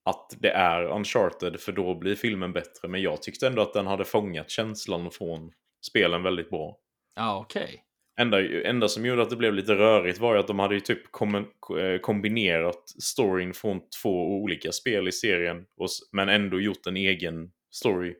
att 0.05 0.35
det 0.39 0.51
är 0.51 0.85
Uncharted 0.85 1.59
för 1.59 1.71
då 1.71 1.95
blir 1.95 2.15
filmen 2.15 2.53
bättre. 2.53 2.87
Men 2.87 3.01
jag 3.01 3.21
tyckte 3.21 3.47
ändå 3.47 3.61
att 3.61 3.73
den 3.73 3.87
hade 3.87 4.05
fångat 4.05 4.49
känslan 4.49 5.11
från 5.11 5.51
spelen 5.85 6.23
väldigt 6.23 6.49
bra. 6.49 6.77
Ja, 7.15 7.39
okej. 7.39 7.63
Okay. 7.63 7.77
Enda, 8.19 8.61
enda 8.63 8.87
som 8.87 9.05
gjorde 9.05 9.21
att 9.21 9.29
det 9.29 9.35
blev 9.35 9.53
lite 9.53 9.75
rörigt 9.75 10.19
var 10.19 10.33
ju 10.33 10.39
att 10.39 10.47
de 10.47 10.59
hade 10.59 10.75
ju 10.75 10.79
typ 10.79 11.11
kom, 11.11 11.35
eh, 11.35 11.99
kombinerat 12.01 12.89
storyn 13.03 13.53
från 13.53 13.81
två 14.01 14.41
olika 14.41 14.71
spel 14.71 15.07
i 15.07 15.11
serien. 15.11 15.65
Och, 15.77 15.87
men 16.11 16.29
ändå 16.29 16.61
gjort 16.61 16.87
en 16.87 16.97
egen 16.97 17.51
story. 17.71 18.15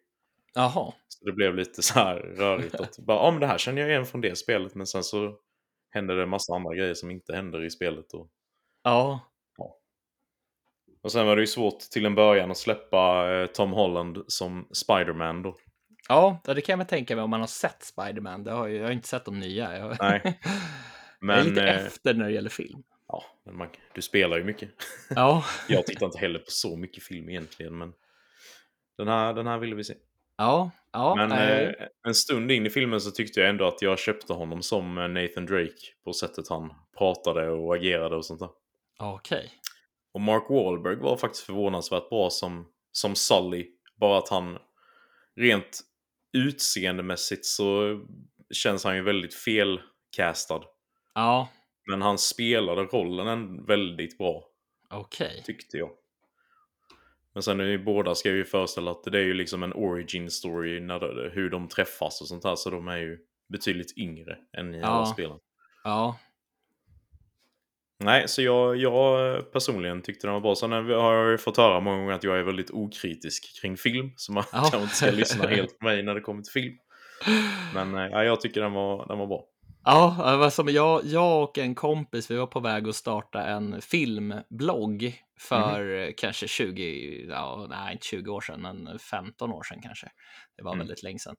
Jaha. 0.54 0.94
Så 1.08 1.26
det 1.26 1.32
blev 1.32 1.56
lite 1.56 1.82
så 1.82 1.94
här 1.94 2.16
rörigt. 2.16 2.76
att 2.76 2.98
bara, 2.98 3.18
ja 3.18 3.32
men 3.32 3.40
det 3.40 3.48
här 3.48 3.58
känner 3.58 3.82
jag 3.82 3.90
igen 3.90 4.06
från 4.06 4.22
det 4.22 4.38
spelet. 4.38 4.76
Men 4.76 4.88
sen 4.88 5.04
så 5.04 5.36
händer 5.90 6.16
det 6.16 6.24
en 6.24 6.30
massa 6.30 6.56
andra 6.56 6.76
grejer 6.76 6.94
som 6.94 7.12
inte 7.12 7.36
händer 7.36 7.64
i 7.64 7.70
spelet. 7.70 8.14
Och, 8.14 8.30
ja. 8.84 9.31
Och 11.02 11.12
sen 11.12 11.26
var 11.26 11.36
det 11.36 11.42
ju 11.42 11.48
svårt 11.48 11.80
till 11.80 12.06
en 12.06 12.16
början 12.16 12.52
att 12.52 12.58
släppa 12.58 13.32
eh, 13.34 13.48
Tom 13.48 13.72
Holland 13.72 14.24
som 14.28 14.68
Spiderman 14.72 15.42
då. 15.42 15.58
Ja, 16.10 16.42
det 16.44 16.62
kan 16.62 16.74
jag 16.74 16.78
väl 16.78 16.88
tänka 16.88 17.16
mig 17.16 17.24
om 17.24 17.30
man 17.30 17.40
har 17.40 17.48
sett 17.48 17.84
Spiderman. 17.84 18.44
Det 18.44 18.52
har 18.52 18.68
jag, 18.68 18.78
jag 18.78 18.84
har 18.84 18.92
inte 18.92 19.08
sett 19.08 19.26
de 19.26 19.40
nya. 19.40 19.78
Jag, 19.78 19.98
Nej. 20.00 20.40
Men, 21.20 21.38
jag 21.38 21.46
är 21.46 21.50
lite 21.50 21.64
eh, 21.64 21.86
efter 21.86 22.14
när 22.14 22.26
det 22.26 22.32
gäller 22.32 22.50
film. 22.50 22.84
Ja, 23.08 23.24
men 23.46 23.58
man, 23.58 23.68
du 23.94 24.02
spelar 24.02 24.38
ju 24.38 24.44
mycket. 24.44 24.70
Ja. 25.10 25.46
jag 25.68 25.86
tittar 25.86 26.06
inte 26.06 26.18
heller 26.18 26.40
på 26.40 26.52
så 26.52 26.78
mycket 26.78 27.04
film 27.04 27.30
egentligen, 27.30 27.78
men 27.78 27.94
den 28.98 29.08
här, 29.08 29.34
den 29.34 29.48
här 29.48 29.58
ville 29.58 29.76
vi 29.76 29.84
se. 29.84 29.94
Ja, 30.38 30.72
ja. 30.92 31.16
Men 31.16 31.32
äh... 31.32 31.74
en 32.08 32.16
stund 32.16 32.52
in 32.52 32.66
i 32.66 32.70
filmen 32.70 33.02
så 33.02 33.12
tyckte 33.12 33.40
jag 33.40 33.50
ändå 33.50 33.68
att 33.68 33.82
jag 33.82 34.00
köpte 34.00 34.34
honom 34.34 34.62
som 34.62 34.96
Nathan 34.96 35.46
Drake 35.46 35.94
på 36.04 36.14
sättet 36.14 36.50
han 36.50 36.74
pratade 36.98 37.50
och 37.50 37.76
agerade 37.76 38.16
och 38.16 38.26
sånt 38.26 38.40
där. 38.40 38.50
Okej. 39.00 39.38
Okay. 39.38 39.50
Och 40.12 40.22
Mark 40.22 40.50
Wahlberg 40.50 40.96
var 40.96 41.18
faktiskt 41.18 41.46
förvånansvärt 41.46 42.10
bra 42.10 42.30
som, 42.30 42.68
som 42.92 43.16
Sully. 43.16 43.68
Bara 43.96 44.18
att 44.18 44.30
han 44.30 44.58
rent 45.36 45.82
utseendemässigt 46.34 47.46
så 47.46 48.00
känns 48.54 48.84
han 48.84 48.96
ju 48.96 49.02
väldigt 49.02 49.34
felcastad. 49.34 50.62
Ja. 51.14 51.50
Men 51.88 52.02
han 52.02 52.18
spelade 52.18 52.82
rollen 52.84 53.66
väldigt 53.66 54.18
bra. 54.18 54.44
Okej. 54.90 55.28
Okay. 55.28 55.42
Tyckte 55.44 55.78
jag. 55.78 55.90
Men 57.34 57.44
sen 57.44 57.60
är 57.60 57.64
ju 57.64 57.84
båda 57.84 58.16
ska 58.16 58.30
ju 58.30 58.46
föreställa 58.46 58.92
att 58.92 59.04
det 59.04 59.18
är 59.20 59.24
ju 59.24 59.34
liksom 59.34 59.64
en 59.64 59.74
origin 59.74 60.32
story 60.32 60.80
när 60.80 61.00
det, 61.00 61.30
hur 61.34 61.50
de 61.50 61.68
träffas 61.68 62.22
och 62.22 62.28
sånt 62.28 62.44
här. 62.44 62.56
Så 62.56 62.70
de 62.70 62.88
är 62.88 62.98
ju 62.98 63.20
betydligt 63.50 63.98
yngre 63.98 64.38
än 64.58 64.76
i 64.76 64.80
Ja. 64.80 64.86
alla 64.86 65.06
spelen. 65.06 65.40
Ja, 65.84 66.20
Nej, 68.04 68.28
så 68.28 68.42
jag, 68.42 68.78
jag 68.78 69.52
personligen 69.52 70.02
tyckte 70.02 70.28
den 70.28 70.34
var 70.34 70.42
bra. 70.42 70.56
Sen 70.56 70.72
har 70.72 71.14
jag 71.14 71.32
ju 71.32 71.38
fått 71.38 71.58
höra 71.58 71.80
många 71.80 71.98
gånger 71.98 72.14
att 72.14 72.24
jag 72.24 72.40
är 72.40 72.44
väldigt 72.44 72.72
okritisk 72.72 73.62
kring 73.62 73.78
film. 73.78 74.12
Så 74.16 74.32
man 74.32 74.44
Ja. 74.52 74.58
kanske 74.60 74.78
inte 74.82 74.96
ska 74.96 75.12
lyssna 75.12 75.48
helt 75.56 75.80
på 75.80 75.86
mig 75.86 76.04
när 76.04 76.16
det 76.16 76.22
kommer 76.22 76.42
till 76.42 76.52
film. 76.54 76.76
Men 77.74 77.96
eh, 77.96 78.08
ja, 78.12 78.24
jag 78.24 78.42
tycker 78.42 78.62
den 78.62 78.74
var, 78.74 79.08
den 79.08 79.18
var 79.18 79.28
bra. 79.28 79.44
Ja, 79.84 80.50
som 80.52 80.70
jag, 80.70 81.02
jag 81.06 81.44
och 81.44 81.58
en 81.58 81.76
kompis, 81.76 82.32
vi 82.32 82.36
var 82.36 82.48
på 82.48 82.60
väg 82.60 82.88
att 82.88 82.96
starta 82.96 83.44
en 83.44 83.82
filmblogg 83.82 85.16
för 85.40 86.00
eh, 86.00 86.10
kanske 86.18 86.48
20, 86.48 87.26
ja, 87.30 87.68
nej 87.70 87.94
inte 87.94 88.06
20 88.08 88.32
år 88.32 88.42
sedan, 88.42 88.62
men 88.62 89.00
15 89.00 89.52
år 89.52 89.64
sedan 89.64 89.80
kanske. 89.84 90.08
Det 90.58 90.64
var 90.64 90.72
Mm. 90.72 90.80
väldigt 90.80 91.04
länge 91.04 91.20
sedan. 91.20 91.36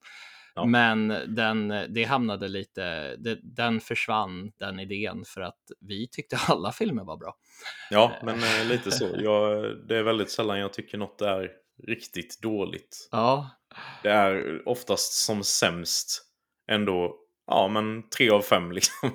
Ja. 0.55 0.65
Men 0.65 1.07
den, 1.27 1.67
det 1.89 2.03
hamnade 2.03 2.47
lite, 2.47 3.15
det, 3.15 3.39
den 3.43 3.79
försvann, 3.79 4.51
den 4.59 4.79
idén, 4.79 5.23
för 5.25 5.41
att 5.41 5.71
vi 5.79 6.07
tyckte 6.07 6.37
alla 6.47 6.71
filmer 6.71 7.03
var 7.03 7.17
bra. 7.17 7.35
Ja, 7.89 8.11
men 8.23 8.35
eh, 8.35 8.67
lite 8.67 8.91
så. 8.91 9.09
Jag, 9.17 9.77
det 9.87 9.97
är 9.97 10.03
väldigt 10.03 10.31
sällan 10.31 10.59
jag 10.59 10.73
tycker 10.73 10.97
något 10.97 11.21
är 11.21 11.51
riktigt 11.87 12.41
dåligt. 12.41 13.07
Ja, 13.11 13.49
Det 14.03 14.09
är 14.09 14.61
oftast 14.65 15.13
som 15.25 15.43
sämst 15.43 16.21
ändå, 16.67 17.15
ja 17.47 17.67
men 17.67 18.09
tre 18.09 18.29
av 18.29 18.41
fem 18.41 18.71
liksom. 18.71 19.11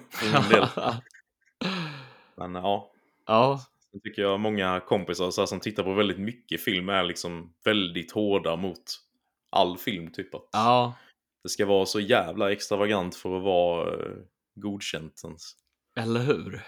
Men 2.37 2.55
ja, 2.55 2.93
ja, 3.27 3.61
Sen 3.91 4.01
tycker 4.01 4.23
jag 4.23 4.41
många 4.41 4.81
kompisar 4.81 5.31
så 5.31 5.41
här, 5.41 5.47
som 5.47 5.61
tittar 5.61 5.83
på 5.83 5.95
väldigt 5.95 6.19
mycket 6.19 6.65
film 6.65 6.89
är 6.89 7.03
liksom 7.03 7.55
väldigt 7.65 8.13
hårda 8.13 8.57
mot 8.57 8.83
all 9.51 9.79
film. 9.79 10.13
Typ 10.13 10.35
att 10.35 10.49
ja, 10.53 10.95
det 11.49 11.53
ska 11.53 11.67
vara 11.67 11.87
så 11.87 12.01
jävla 12.01 12.53
extravagant 12.53 13.17
för 13.17 13.37
att 13.37 13.43
vara 13.43 13.95
eh, 13.95 14.13
godkänt 14.55 15.21
ens. 15.25 15.53
eller 15.97 16.21
hur? 16.21 16.61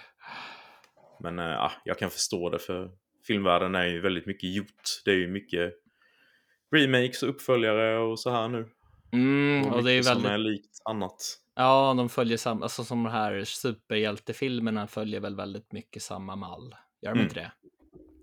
Men 1.20 1.38
ja, 1.38 1.72
jag 1.84 1.98
kan 1.98 2.10
förstå 2.10 2.50
det 2.50 2.58
för 2.58 2.90
filmvärlden 3.26 3.74
är 3.74 3.84
ju 3.86 4.00
väldigt 4.00 4.26
mycket 4.26 4.54
gjort. 4.54 4.82
Det 5.04 5.10
är 5.10 5.14
ju 5.16 5.28
mycket 5.28 5.72
remakes 6.76 7.22
och 7.22 7.28
uppföljare 7.28 7.98
och 7.98 8.20
så 8.20 8.30
här 8.30 8.48
nu. 8.48 8.68
Mm, 9.12 9.66
Och 9.68 9.76
och 9.76 9.84
det 9.84 9.92
är 9.92 9.94
mycket 9.94 10.06
som 10.06 10.22
väldigt 10.22 10.30
är 10.32 10.38
likt 10.38 10.78
annat. 10.84 11.38
Ja, 11.54 11.94
de 11.96 12.08
följer 12.08 12.36
samma, 12.36 12.62
alltså 12.62 12.84
som 12.84 13.04
de 13.04 13.10
här 13.12 13.44
superhjältefilmerna 13.44 14.86
följer 14.86 15.20
väl 15.20 15.36
väldigt 15.36 15.72
mycket 15.72 16.02
samma 16.02 16.36
mall. 16.36 16.74
Gör 17.02 17.10
de 17.10 17.18
Mm. 17.18 17.22
inte 17.22 17.34
det? 17.40 17.52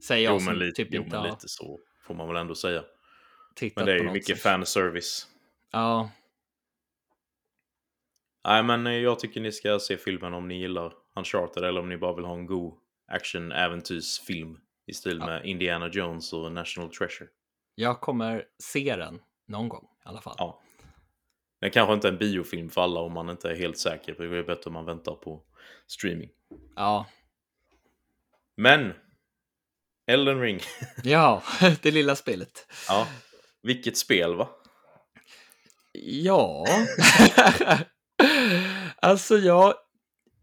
Säger 0.03 0.23
jag 0.25 0.33
Jo, 0.33 0.39
som 0.39 0.45
men, 0.45 0.59
lite, 0.59 0.75
typ 0.83 0.87
jo, 0.91 1.03
inte 1.03 1.17
men 1.17 1.29
lite 1.29 1.47
så 1.47 1.79
får 2.07 2.13
man 2.15 2.27
väl 2.27 2.37
ändå 2.37 2.55
säga. 2.55 2.83
Men 3.75 3.85
det 3.85 3.91
är 3.93 3.97
ju 3.99 4.11
mycket 4.11 4.39
som- 4.41 4.51
fanservice. 4.51 5.27
Ja, 5.71 6.11
Nej, 8.47 8.63
men 8.63 8.87
eh, 8.87 8.93
jag 8.93 9.19
tycker 9.19 9.41
ni 9.41 9.51
ska 9.51 9.79
se 9.79 9.97
filmen 9.97 10.33
om 10.33 10.47
ni 10.47 10.59
gillar 10.59 10.93
Uncharted 11.15 11.63
eller 11.63 11.79
om 11.81 11.89
ni 11.89 11.97
bara 11.97 12.15
vill 12.15 12.25
ha 12.25 12.33
en 12.33 12.45
god 12.45 12.73
action-äventyrsfilm 13.11 14.57
i 14.87 14.93
stil 14.93 15.17
Ja. 15.19 15.25
med 15.25 15.45
Indiana 15.45 15.87
Jones 15.87 16.33
och 16.33 16.51
National 16.51 16.89
Treasure. 16.91 17.29
jag 17.75 18.01
kommer 18.01 18.45
se 18.63 18.95
den 18.95 19.21
någon 19.47 19.69
gång 19.69 19.83
i 20.05 20.07
alla 20.09 20.21
fall. 20.21 20.35
Ja. 20.37 20.61
Den 21.61 21.71
kanske 21.71 21.93
inte 21.93 22.07
är 22.07 22.11
en 22.11 22.17
biofilm 22.17 22.69
för 22.69 22.81
alla 22.81 22.99
om 22.99 23.13
man 23.13 23.29
inte 23.29 23.49
är 23.51 23.55
helt 23.55 23.77
säker. 23.77 24.13
för 24.13 24.23
Det 24.27 24.37
är 24.37 24.43
bättre 24.43 24.63
om 24.67 24.73
man 24.73 24.85
väntar 24.85 25.15
på 25.15 25.43
streaming. 25.87 26.29
Ja, 26.75 27.05
Men! 28.57 28.93
Elden 30.07 30.41
Ring. 30.41 30.59
ja 31.03 31.43
det 31.81 31.91
lilla 31.91 32.15
spelet. 32.15 32.67
ja. 32.87 33.07
Vilket 33.61 33.97
spel 33.97 34.35
va? 34.35 34.49
Ja, 35.93 36.65
alltså 39.07 39.37
jag, 39.37 39.73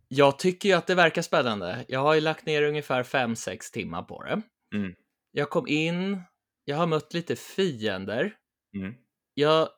jag 0.09 0.39
tycker 0.39 0.69
ju 0.69 0.75
att 0.75 0.87
det 0.87 0.95
verkar 0.95 1.23
spännande. 1.23 1.85
Jag 1.89 2.01
har 2.01 2.15
ju 2.15 2.21
lagt 2.21 2.47
ner 2.47 2.63
ungefär 2.63 3.03
5-6 3.03 3.73
timmar 3.73 4.03
på 4.03 4.23
det. 4.23 4.43
Mm. 4.77 4.95
Jag 5.33 5.51
kom 5.51 5.67
in, 5.69 6.23
jag 6.65 6.77
har 6.77 6.87
mött 6.87 7.15
lite 7.15 7.37
fiender. 7.37 8.35
Mm. 8.77 8.95
Jag, 9.35 9.69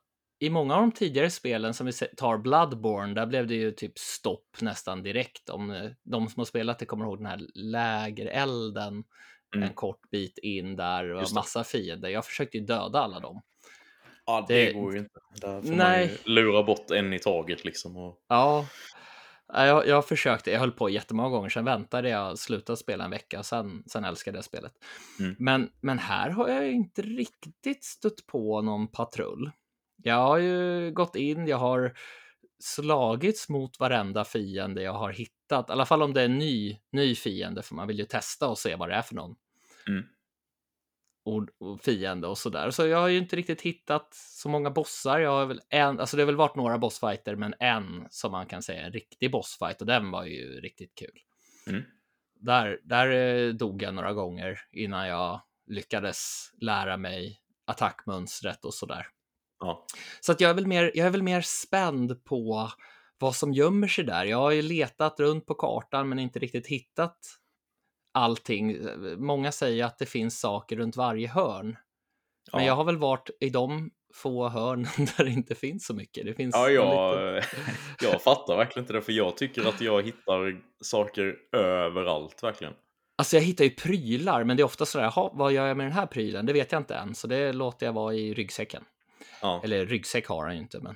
I 0.40 0.51
många 0.51 0.75
av 0.75 0.81
de 0.81 0.92
tidigare 0.92 1.31
spelen 1.31 1.75
som 1.75 1.87
vi 1.87 1.92
tar 1.92 2.38
Bloodborne, 2.38 3.14
där 3.14 3.27
blev 3.27 3.46
det 3.46 3.55
ju 3.55 3.70
typ 3.72 3.99
stopp 3.99 4.61
nästan 4.61 5.03
direkt. 5.03 5.49
Om 5.51 5.70
eh, 5.70 5.90
de 6.05 6.29
som 6.29 6.40
har 6.40 6.44
spelat 6.44 6.79
det 6.79 6.87
kommer 6.87 7.05
ihåg 7.05 7.18
den 7.18 7.27
här 7.27 7.40
lägerelden 7.55 9.05
Mm. 9.55 9.68
en 9.68 9.75
kort 9.75 10.11
bit 10.11 10.38
in 10.38 10.77
där 10.77 11.05
det. 11.05 11.35
massa 11.35 11.64
fiender. 11.64 12.09
Jag 12.09 12.25
försökte 12.25 12.57
ju 12.57 12.64
döda 12.64 12.99
alla 12.99 13.20
dem. 13.20 13.42
Ja, 14.27 14.45
det, 14.49 14.65
Det- 14.67 14.73
går 14.73 14.93
ju 14.93 14.99
inte. 14.99 15.21
Där 15.41 15.62
får 15.62 15.69
Nej. 15.69 15.77
man 16.07 16.17
ju 16.27 16.35
lura 16.35 16.62
bort 16.62 16.91
en 16.91 17.12
i 17.12 17.19
taget 17.19 17.65
liksom. 17.65 17.97
Och... 17.97 18.19
Ja, 18.29 18.67
Ja, 19.53 19.67
jag, 19.67 19.87
jag 19.87 20.09
försökte, 20.09 20.51
jag 20.51 20.61
höll 20.61 20.73
på 20.73 20.91
jättemånga 20.91 21.29
gånger, 21.29 21.49
sen 21.49 21.65
väntade 21.65 22.09
jag, 22.09 22.39
slutade 22.39 22.77
spela 22.77 23.05
en 23.05 23.11
vecka 23.11 23.39
och 23.39 23.47
sen, 23.47 23.83
sen 23.87 24.05
älskade 24.05 24.39
jag 24.39 24.45
spelet. 24.45 24.73
Mm. 25.21 25.37
Men, 25.39 25.71
men 25.81 25.99
här 25.99 26.31
har 26.31 26.49
jag 26.49 26.73
inte 26.73 27.03
riktigt 27.03 27.85
stött 27.85 28.27
på 28.27 28.62
någon 28.62 28.89
patrull. 28.89 29.51
Jag 30.03 30.15
har 30.15 30.39
ju 30.39 30.91
gått 30.91 31.17
in, 31.17 31.47
jag 31.47 31.57
har 31.57 31.93
slagits 32.59 33.49
mot 33.49 33.81
varenda 33.81 34.25
fiende 34.25 34.83
jag 34.83 34.93
har 34.93 35.11
hittat, 35.12 35.69
i 35.69 35.73
alla 35.73 35.87
fall 35.87 36.03
om 36.03 36.12
det 36.15 36.21
är 36.21 36.25
en 36.25 36.39
ny, 36.39 36.79
ny 36.93 37.15
fiende, 37.15 37.62
för 37.62 37.75
man 37.75 37.89
vill 37.89 37.99
ju 37.99 38.05
testa 38.05 38.49
och 38.49 38.59
se 38.59 38.77
vad 38.77 38.89
det 38.89 38.95
är 38.95 39.03
för 39.03 39.15
någon. 39.15 39.35
Mm. 39.89 40.05
Och, 41.27 41.49
och 41.59 41.81
fiende 41.81 42.27
och 42.27 42.39
sådär. 42.39 42.71
Så 42.71 42.87
jag 42.87 42.99
har 42.99 43.09
ju 43.09 43.19
inte 43.19 43.37
riktigt 43.37 43.62
hittat 43.62 44.15
så 44.15 44.49
många 44.49 44.71
bossar. 44.71 45.19
Jag 45.19 45.31
har 45.31 45.47
väl 45.47 45.61
en, 45.69 46.01
alltså 46.01 46.17
det 46.17 46.23
har 46.23 46.27
väl 46.27 46.37
varit 46.37 46.57
några 46.57 46.79
bossfighter, 46.79 47.37
men 47.37 47.55
en 47.61 48.07
som 48.11 48.33
man 48.33 48.47
kan 48.47 48.62
säga 48.62 48.87
en 48.87 48.93
riktig 48.93 49.31
bossfight 49.31 49.81
och 49.81 49.87
den 49.87 50.11
var 50.11 50.25
ju 50.25 50.61
riktigt 50.61 50.95
kul. 50.95 51.19
Mm. 51.67 51.83
Där, 52.41 52.81
där 52.85 53.11
eh, 53.11 53.55
dog 53.55 53.83
jag 53.83 53.95
några 53.95 54.12
gånger 54.12 54.61
innan 54.73 55.09
jag 55.09 55.41
lyckades 55.67 56.51
lära 56.61 56.97
mig 56.97 57.41
attackmönstret 57.65 58.65
och 58.65 58.75
sådär. 58.75 59.07
Ja. 59.61 59.87
Så 60.21 60.33
att 60.33 60.41
jag 60.41 60.51
är 60.51 60.55
väl 60.55 60.67
mer, 60.67 60.93
jag 60.95 61.07
är 61.07 61.11
väl 61.11 61.23
mer 61.23 61.41
spänd 61.41 62.25
på 62.25 62.71
vad 63.19 63.37
som 63.37 63.53
gömmer 63.53 63.89
sig 63.89 64.05
där. 64.05 64.25
Jag 64.25 64.39
har 64.39 64.51
ju 64.51 64.62
letat 64.62 65.21
runt 65.21 65.47
på 65.47 65.55
kartan 65.55 66.09
men 66.09 66.19
inte 66.19 66.39
riktigt 66.39 66.67
hittat 66.67 67.19
allting. 68.16 68.79
Många 69.16 69.52
säger 69.52 69.85
att 69.85 69.98
det 69.98 70.07
finns 70.07 70.40
saker 70.40 70.76
runt 70.76 70.96
varje 70.96 71.29
hörn. 71.29 71.76
Men 72.52 72.61
Ja. 72.62 72.66
jag 72.66 72.74
har 72.76 72.85
väl 72.85 72.96
varit 72.96 73.31
i 73.40 73.50
de 73.50 73.90
få 74.14 74.48
hörn 74.48 74.83
där 75.16 75.24
det 75.24 75.31
inte 75.31 75.55
finns 75.55 75.87
så 75.87 75.94
mycket. 75.94 76.26
Det 76.26 76.35
finns 76.35 76.55
Ja, 76.55 76.68
jag, 76.70 77.14
liten- 77.35 77.50
jag 78.12 78.22
fattar 78.22 78.57
verkligen 78.57 78.83
inte 78.85 78.92
det. 78.92 79.02
För 79.02 79.12
jag 79.12 79.37
tycker 79.37 79.68
att 79.68 79.81
jag 79.81 80.02
hittar 80.02 80.61
saker 80.81 81.35
överallt, 81.52 82.42
verkligen. 82.42 82.72
Alltså 83.18 83.37
jag 83.37 83.42
hittar 83.42 83.64
ju 83.64 83.70
prylar, 83.70 84.44
men 84.44 84.57
det 84.57 84.62
är 84.62 84.64
ofta 84.64 84.87
sådär, 84.87 85.05
"Jaha, 85.16 85.31
vad 85.33 85.52
gör 85.52 85.66
jag 85.66 85.76
med 85.76 85.87
den 85.87 85.92
här 85.92 86.07
prylen? 86.07 86.46
Det 86.46 86.52
vet 86.52 86.72
jag 86.72 86.81
inte 86.81 86.94
än, 86.94 87.14
så 87.14 87.26
det 87.26 87.52
låter 87.52 87.87
jag 87.87 87.92
vara 87.92 88.14
i 88.14 88.35
ryggsäcken. 88.35 88.85
Ja. 89.42 89.61
Eller 89.64 89.87
ryggsäck 89.87 90.26
har 90.26 90.44
han 90.44 90.55
ju 90.55 90.61
inte, 90.62 90.79
men... 90.81 90.94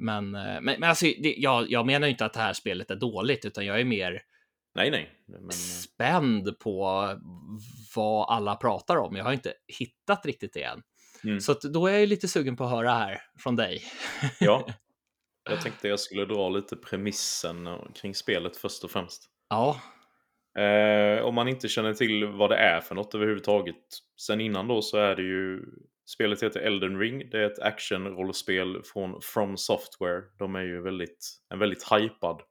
Men, 0.00 0.34
eh, 0.34 0.60
men, 0.60 0.64
men 0.80 0.84
alltså, 0.84 1.06
det, 1.06 1.34
jag, 1.38 1.70
jag 1.70 1.86
menar 1.86 2.06
ju 2.06 2.10
inte 2.10 2.24
att 2.24 2.32
det 2.32 2.40
här 2.40 2.52
spelet 2.52 2.90
är 2.90 2.96
dåligt, 2.96 3.44
utan 3.44 3.66
jag 3.66 3.80
är 3.80 3.84
mer 3.84 4.22
Nej, 4.74 4.90
nej. 4.90 5.10
Men, 5.26 5.52
spänd 5.52 6.58
på 6.58 7.08
vad 7.94 8.28
alla 8.28 8.56
pratar 8.56 8.96
om. 8.96 9.16
Jag 9.16 9.24
har 9.24 9.32
inte 9.32 9.54
hittat 9.78 10.26
riktigt 10.26 10.52
det 10.52 10.62
än. 10.62 10.82
mm. 11.24 11.40
Så 11.40 11.52
då 11.52 11.86
är 11.86 11.98
jag 11.98 12.08
lite 12.08 12.28
sugen 12.28 12.56
på 12.56 12.64
att 12.64 12.70
höra 12.70 12.90
här 12.90 13.22
från 13.38 13.56
dig. 13.56 13.82
Ja. 14.40 14.66
Jag 15.50 15.60
tänkte 15.60 15.88
jag 15.88 16.00
skulle 16.00 16.24
dra 16.24 16.48
lite 16.48 16.76
premissen 16.76 17.68
kring 17.94 18.14
spelet 18.14 18.56
först 18.56 18.84
och 18.84 18.90
främst. 18.90 19.30
Ja, 19.48 19.80
Eh, 20.58 21.24
om 21.24 21.34
man 21.34 21.48
inte 21.48 21.68
känner 21.68 21.94
till 21.94 22.26
vad 22.26 22.50
det 22.50 22.56
är 22.56 22.80
för 22.80 22.94
något 22.94 23.14
överhuvudtaget. 23.14 23.76
Sen 24.20 24.40
innan 24.40 24.68
då 24.68 24.82
så 24.82 24.96
är 24.98 25.16
det 25.16 25.22
ju... 25.22 25.62
Spelet 26.06 26.42
heter 26.42 26.60
Elden 26.60 26.98
Ring. 26.98 27.30
Det 27.30 27.38
är 27.38 27.46
ett 27.46 27.58
actionrollspel 27.58 28.82
från 28.84 29.20
From 29.22 29.56
Software. 29.56 30.22
De 30.38 30.54
är 30.54 30.62
ju 30.62 30.82
väldigt, 30.82 31.28
en 31.52 31.58
väldigt 31.58 31.92
hypad 31.92 32.42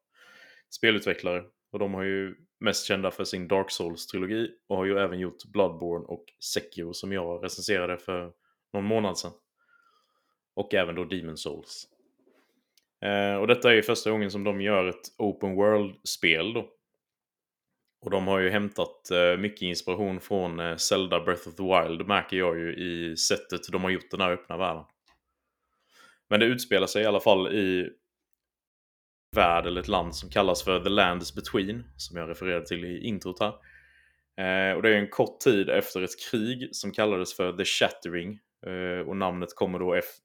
spelutvecklare. 0.70 1.44
Och 1.74 1.80
de 1.80 1.94
har 1.94 2.04
ju 2.04 2.36
mest 2.60 2.86
kända 2.86 3.12
för 3.12 3.24
sin 3.24 3.48
Dark 3.48 3.72
Souls-trilogi. 3.72 4.50
Och 4.68 4.78
har 4.78 4.86
ju 4.86 5.00
även 5.00 5.20
gjort 5.20 5.46
Bloodborne 5.46 6.06
och 6.06 6.26
Sekiro 6.40 6.94
som 6.94 7.12
jag 7.12 7.44
recenserade 7.44 7.98
för 7.98 8.32
någon 8.74 8.86
månad 8.86 9.18
sedan. 9.18 9.32
Och 10.54 10.74
även 10.74 10.96
då 10.96 11.04
Demon 11.04 11.38
Souls. 11.38 11.88
Eh, 13.02 13.36
och 13.36 13.48
detta 13.48 13.72
är 13.72 13.76
ju 13.76 13.84
första 13.84 14.12
gången 14.12 14.32
som 14.32 14.44
de 14.44 14.62
gör 14.62 14.86
ett 14.86 15.02
Open 15.18 15.56
World-spel 15.56 16.54
då. 16.54 16.70
Och 18.02 18.12
de 18.12 18.28
har 18.28 18.40
ju 18.40 18.50
hämtat 18.50 19.12
eh, 19.12 19.38
mycket 19.38 19.62
inspiration 19.62 20.20
från 20.20 20.60
eh, 20.60 20.76
Zelda 20.76 21.20
Breath 21.20 21.48
of 21.48 21.56
the 21.56 21.64
Wild 21.64 22.08
märker 22.08 22.38
jag 22.38 22.60
ju 22.60 22.76
i 22.76 23.18
sättet 23.18 23.72
de 23.72 23.84
har 23.84 23.90
gjort 23.90 24.12
den 24.12 24.22
här 24.22 24.32
öppna 24.32 24.58
världen. 24.58 24.84
Men 26.30 26.40
det 26.40 26.46
utspelar 26.46 26.88
sig 26.88 27.04
i 27.04 27.06
alla 27.06 27.20
fall 27.20 27.54
i 27.54 27.90
värld 29.34 29.66
eller 29.66 29.82
ett 29.82 29.88
land 29.88 30.16
som 30.16 30.30
kallas 30.30 30.64
för 30.64 30.80
The 30.80 30.90
Lands 30.90 31.36
Between, 31.36 31.84
som 31.98 32.18
jag 32.18 32.30
refererade 32.30 32.66
till 32.66 32.86
i 32.86 33.04
introt 33.04 33.40
här. 33.40 33.54
Eh, 34.38 34.76
och 34.76 34.82
det 34.82 34.90
är 34.90 34.94
en 35.00 35.10
kort 35.10 35.40
tid 35.40 35.70
efter 35.70 36.02
ett 36.02 36.30
krig 36.32 36.70
som 36.72 36.92
kallades 36.92 37.36
för 37.36 37.54
The 37.54 37.66
Shattering. 37.66 38.40
Eh, 38.66 39.08
och 39.08 39.18
namnet 39.18 39.56
kommer 39.56 39.80
då 39.80 39.96
ef- 39.96 40.20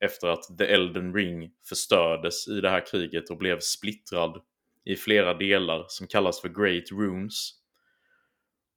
efter 0.00 0.28
att 0.28 0.58
The 0.58 0.64
Elden 0.64 1.14
Ring 1.14 1.50
förstördes 1.68 2.48
i 2.48 2.60
det 2.60 2.70
här 2.70 2.86
kriget 2.86 3.30
och 3.30 3.38
blev 3.38 3.58
splittrad 3.60 4.42
i 4.84 4.96
flera 4.96 5.34
delar 5.34 5.84
som 5.88 6.06
kallas 6.06 6.40
för 6.40 6.48
Great 6.48 6.92
Runes. 6.92 7.50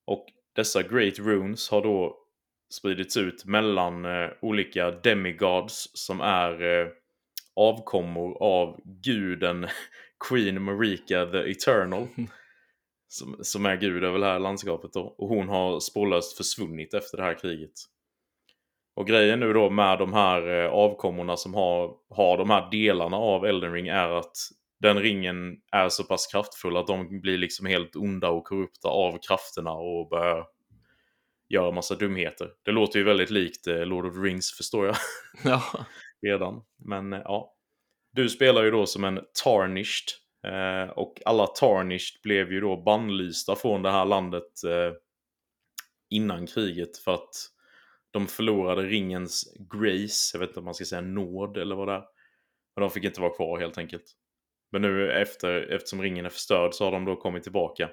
Och 0.05 0.25
dessa 0.55 0.83
Great 0.83 1.19
Runes 1.19 1.69
har 1.69 1.81
då 1.81 2.17
spridits 2.73 3.17
ut 3.17 3.45
mellan 3.45 4.05
eh, 4.05 4.29
olika 4.41 4.91
demigods 4.91 5.91
som 5.93 6.21
är 6.21 6.61
eh, 6.61 6.87
avkommor 7.55 8.43
av 8.43 8.79
guden 9.03 9.67
Queen 10.29 10.63
Marika 10.63 11.25
the 11.25 11.51
Eternal. 11.51 12.07
Som, 13.07 13.37
som 13.41 13.65
är 13.65 13.75
gud 13.75 14.03
över 14.03 14.19
det 14.19 14.25
här 14.25 14.39
landskapet 14.39 14.93
då. 14.93 15.15
Och 15.17 15.27
hon 15.27 15.49
har 15.49 15.79
spårlöst 15.79 16.37
försvunnit 16.37 16.93
efter 16.93 17.17
det 17.17 17.23
här 17.23 17.39
kriget. 17.39 17.71
Och 18.95 19.07
grejen 19.07 19.39
nu 19.39 19.53
då 19.53 19.69
med 19.69 19.99
de 19.99 20.13
här 20.13 20.63
eh, 20.63 20.69
avkommorna 20.69 21.37
som 21.37 21.53
har, 21.53 21.93
har 22.09 22.37
de 22.37 22.49
här 22.49 22.71
delarna 22.71 23.17
av 23.17 23.45
Elden 23.45 23.73
Ring 23.73 23.87
är 23.87 24.09
att 24.09 24.37
den 24.79 24.99
ringen 24.99 25.57
är 25.71 25.89
så 25.89 26.03
pass 26.03 26.27
kraftfull 26.27 26.77
att 26.77 26.87
de 26.87 27.21
blir 27.21 27.37
liksom 27.37 27.65
helt 27.65 27.95
onda 27.95 28.29
och 28.29 28.43
korrupta 28.43 28.87
av 28.87 29.19
krafterna 29.27 29.71
och 29.71 30.09
börjar 30.09 30.45
göra 31.49 31.71
massa 31.71 31.95
dumheter. 31.95 32.49
Det 32.63 32.71
låter 32.71 32.99
ju 32.99 33.05
väldigt 33.05 33.29
likt 33.29 33.67
eh, 33.67 33.85
Lord 33.85 34.05
of 34.05 34.13
the 34.13 34.19
Rings 34.19 34.51
förstår 34.51 34.85
jag. 34.85 34.95
Ja. 35.43 35.63
Redan. 36.25 36.61
Men 36.77 37.13
eh, 37.13 37.21
ja. 37.23 37.55
Du 38.11 38.29
spelar 38.29 38.63
ju 38.63 38.71
då 38.71 38.85
som 38.85 39.03
en 39.03 39.19
Tarnished. 39.43 40.07
Eh, 40.47 40.89
och 40.89 41.21
alla 41.25 41.47
Tarnished 41.47 42.21
blev 42.23 42.51
ju 42.51 42.61
då 42.61 42.77
bannlysta 42.77 43.55
från 43.55 43.81
det 43.81 43.91
här 43.91 44.05
landet 44.05 44.63
eh, 44.63 44.93
innan 46.09 46.47
kriget 46.47 46.97
för 46.97 47.13
att 47.13 47.35
de 48.11 48.27
förlorade 48.27 48.81
ringens 48.81 49.57
grace. 49.71 50.31
Jag 50.33 50.39
vet 50.39 50.49
inte 50.49 50.59
om 50.59 50.65
man 50.65 50.73
ska 50.73 50.85
säga 50.85 51.01
nåd 51.01 51.57
eller 51.57 51.75
vad 51.75 51.87
det 51.87 51.93
är. 51.93 52.03
Men 52.75 52.81
de 52.81 52.89
fick 52.89 53.03
inte 53.03 53.21
vara 53.21 53.35
kvar 53.35 53.59
helt 53.59 53.77
enkelt. 53.77 54.15
Men 54.71 54.81
nu 54.81 55.11
efter, 55.11 55.61
eftersom 55.61 56.01
ringen 56.01 56.25
är 56.25 56.29
förstörd 56.29 56.73
så 56.73 56.85
har 56.85 56.91
de 56.91 57.05
då 57.05 57.15
kommit 57.15 57.43
tillbaka. 57.43 57.89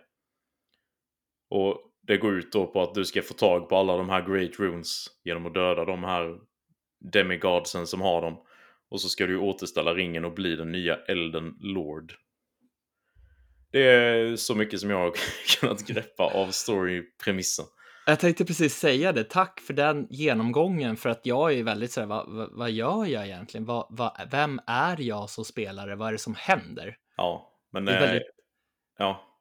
Och 1.51 1.93
det 2.03 2.17
går 2.17 2.39
ut 2.39 2.53
då 2.53 2.67
på 2.67 2.83
att 2.83 2.95
du 2.95 3.05
ska 3.05 3.23
få 3.23 3.35
tag 3.35 3.69
på 3.69 3.77
alla 3.77 3.97
de 3.97 4.09
här 4.09 4.23
Great 4.23 4.61
Runes 4.61 5.07
genom 5.25 5.47
att 5.47 5.55
döda 5.55 5.85
de 5.85 6.05
här 6.05 6.39
demigodsen 7.13 7.87
som 7.87 8.01
har 8.01 8.23
dem. 8.23 8.37
Och 8.91 9.01
så 9.01 9.09
ska 9.09 9.27
du 9.27 9.39
återställa 9.39 9.95
ringen 9.95 10.25
och 10.25 10.35
bli 10.35 10.57
den 10.57 10.73
nya 10.73 10.97
Elden 10.97 11.55
Lord. 11.61 12.13
Det 13.73 13.83
är 13.89 14.37
så 14.37 14.55
mycket 14.55 14.81
som 14.81 14.91
jag 14.91 14.99
har 14.99 15.13
kunnat 15.61 15.87
greppa 15.87 16.25
av 16.25 16.51
storypremissen. 16.51 17.65
Jag 18.07 18.21
tänkte 18.21 18.45
precis 18.45 18.77
säga 18.77 19.13
det. 19.13 19.25
Tack 19.25 19.61
för 19.61 19.75
den 19.75 20.07
genomgången, 20.11 20.97
för 20.97 21.09
att 21.09 21.27
jag 21.27 21.53
är 21.53 21.63
väldigt 21.63 21.93
sådär, 21.93 22.07
vad, 22.07 22.31
vad, 22.31 22.49
vad 22.53 22.71
gör 22.71 23.07
jag 23.07 23.27
egentligen? 23.27 23.65
Vad, 23.65 23.87
vad, 23.91 24.13
vem 24.31 24.61
är 24.67 25.01
jag 25.01 25.31
som 25.31 25.45
spelare? 25.45 25.97
Vad 25.97 26.09
är 26.09 26.13
det 26.13 26.19
som 26.19 26.35
händer? 26.35 26.97
Ja, 27.17 27.53
men... 27.73 27.85
Det 27.85 27.93
är 27.93 27.97
eh, 27.97 28.07
väldigt- 28.07 28.23
Ja, 28.99 29.32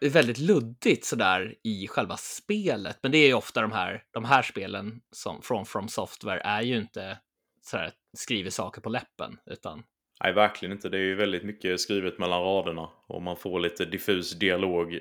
är 0.00 0.10
väldigt 0.10 0.38
luddigt 0.38 1.04
sådär 1.04 1.54
i 1.62 1.86
själva 1.88 2.16
spelet, 2.16 2.98
men 3.02 3.12
det 3.12 3.18
är 3.18 3.26
ju 3.26 3.34
ofta 3.34 3.60
de 3.60 3.72
här, 3.72 4.02
de 4.10 4.24
här 4.24 4.42
spelen 4.42 5.00
som, 5.12 5.42
från 5.42 5.66
From 5.66 5.88
Software 5.88 6.40
är 6.40 6.62
ju 6.62 6.76
inte 6.76 7.18
sådär 7.62 7.92
skriver 8.16 8.50
saker 8.50 8.80
på 8.80 8.88
läppen, 8.88 9.38
utan 9.46 9.82
nej 10.24 10.32
verkligen 10.32 10.72
inte. 10.72 10.88
Det 10.88 10.96
är 10.96 11.02
ju 11.02 11.14
väldigt 11.14 11.44
mycket 11.44 11.80
skrivet 11.80 12.18
mellan 12.18 12.42
raderna. 12.42 12.88
Och 13.08 13.22
man 13.22 13.36
får 13.36 13.60
lite 13.60 13.84
diffus 13.84 14.38
dialog 14.38 15.00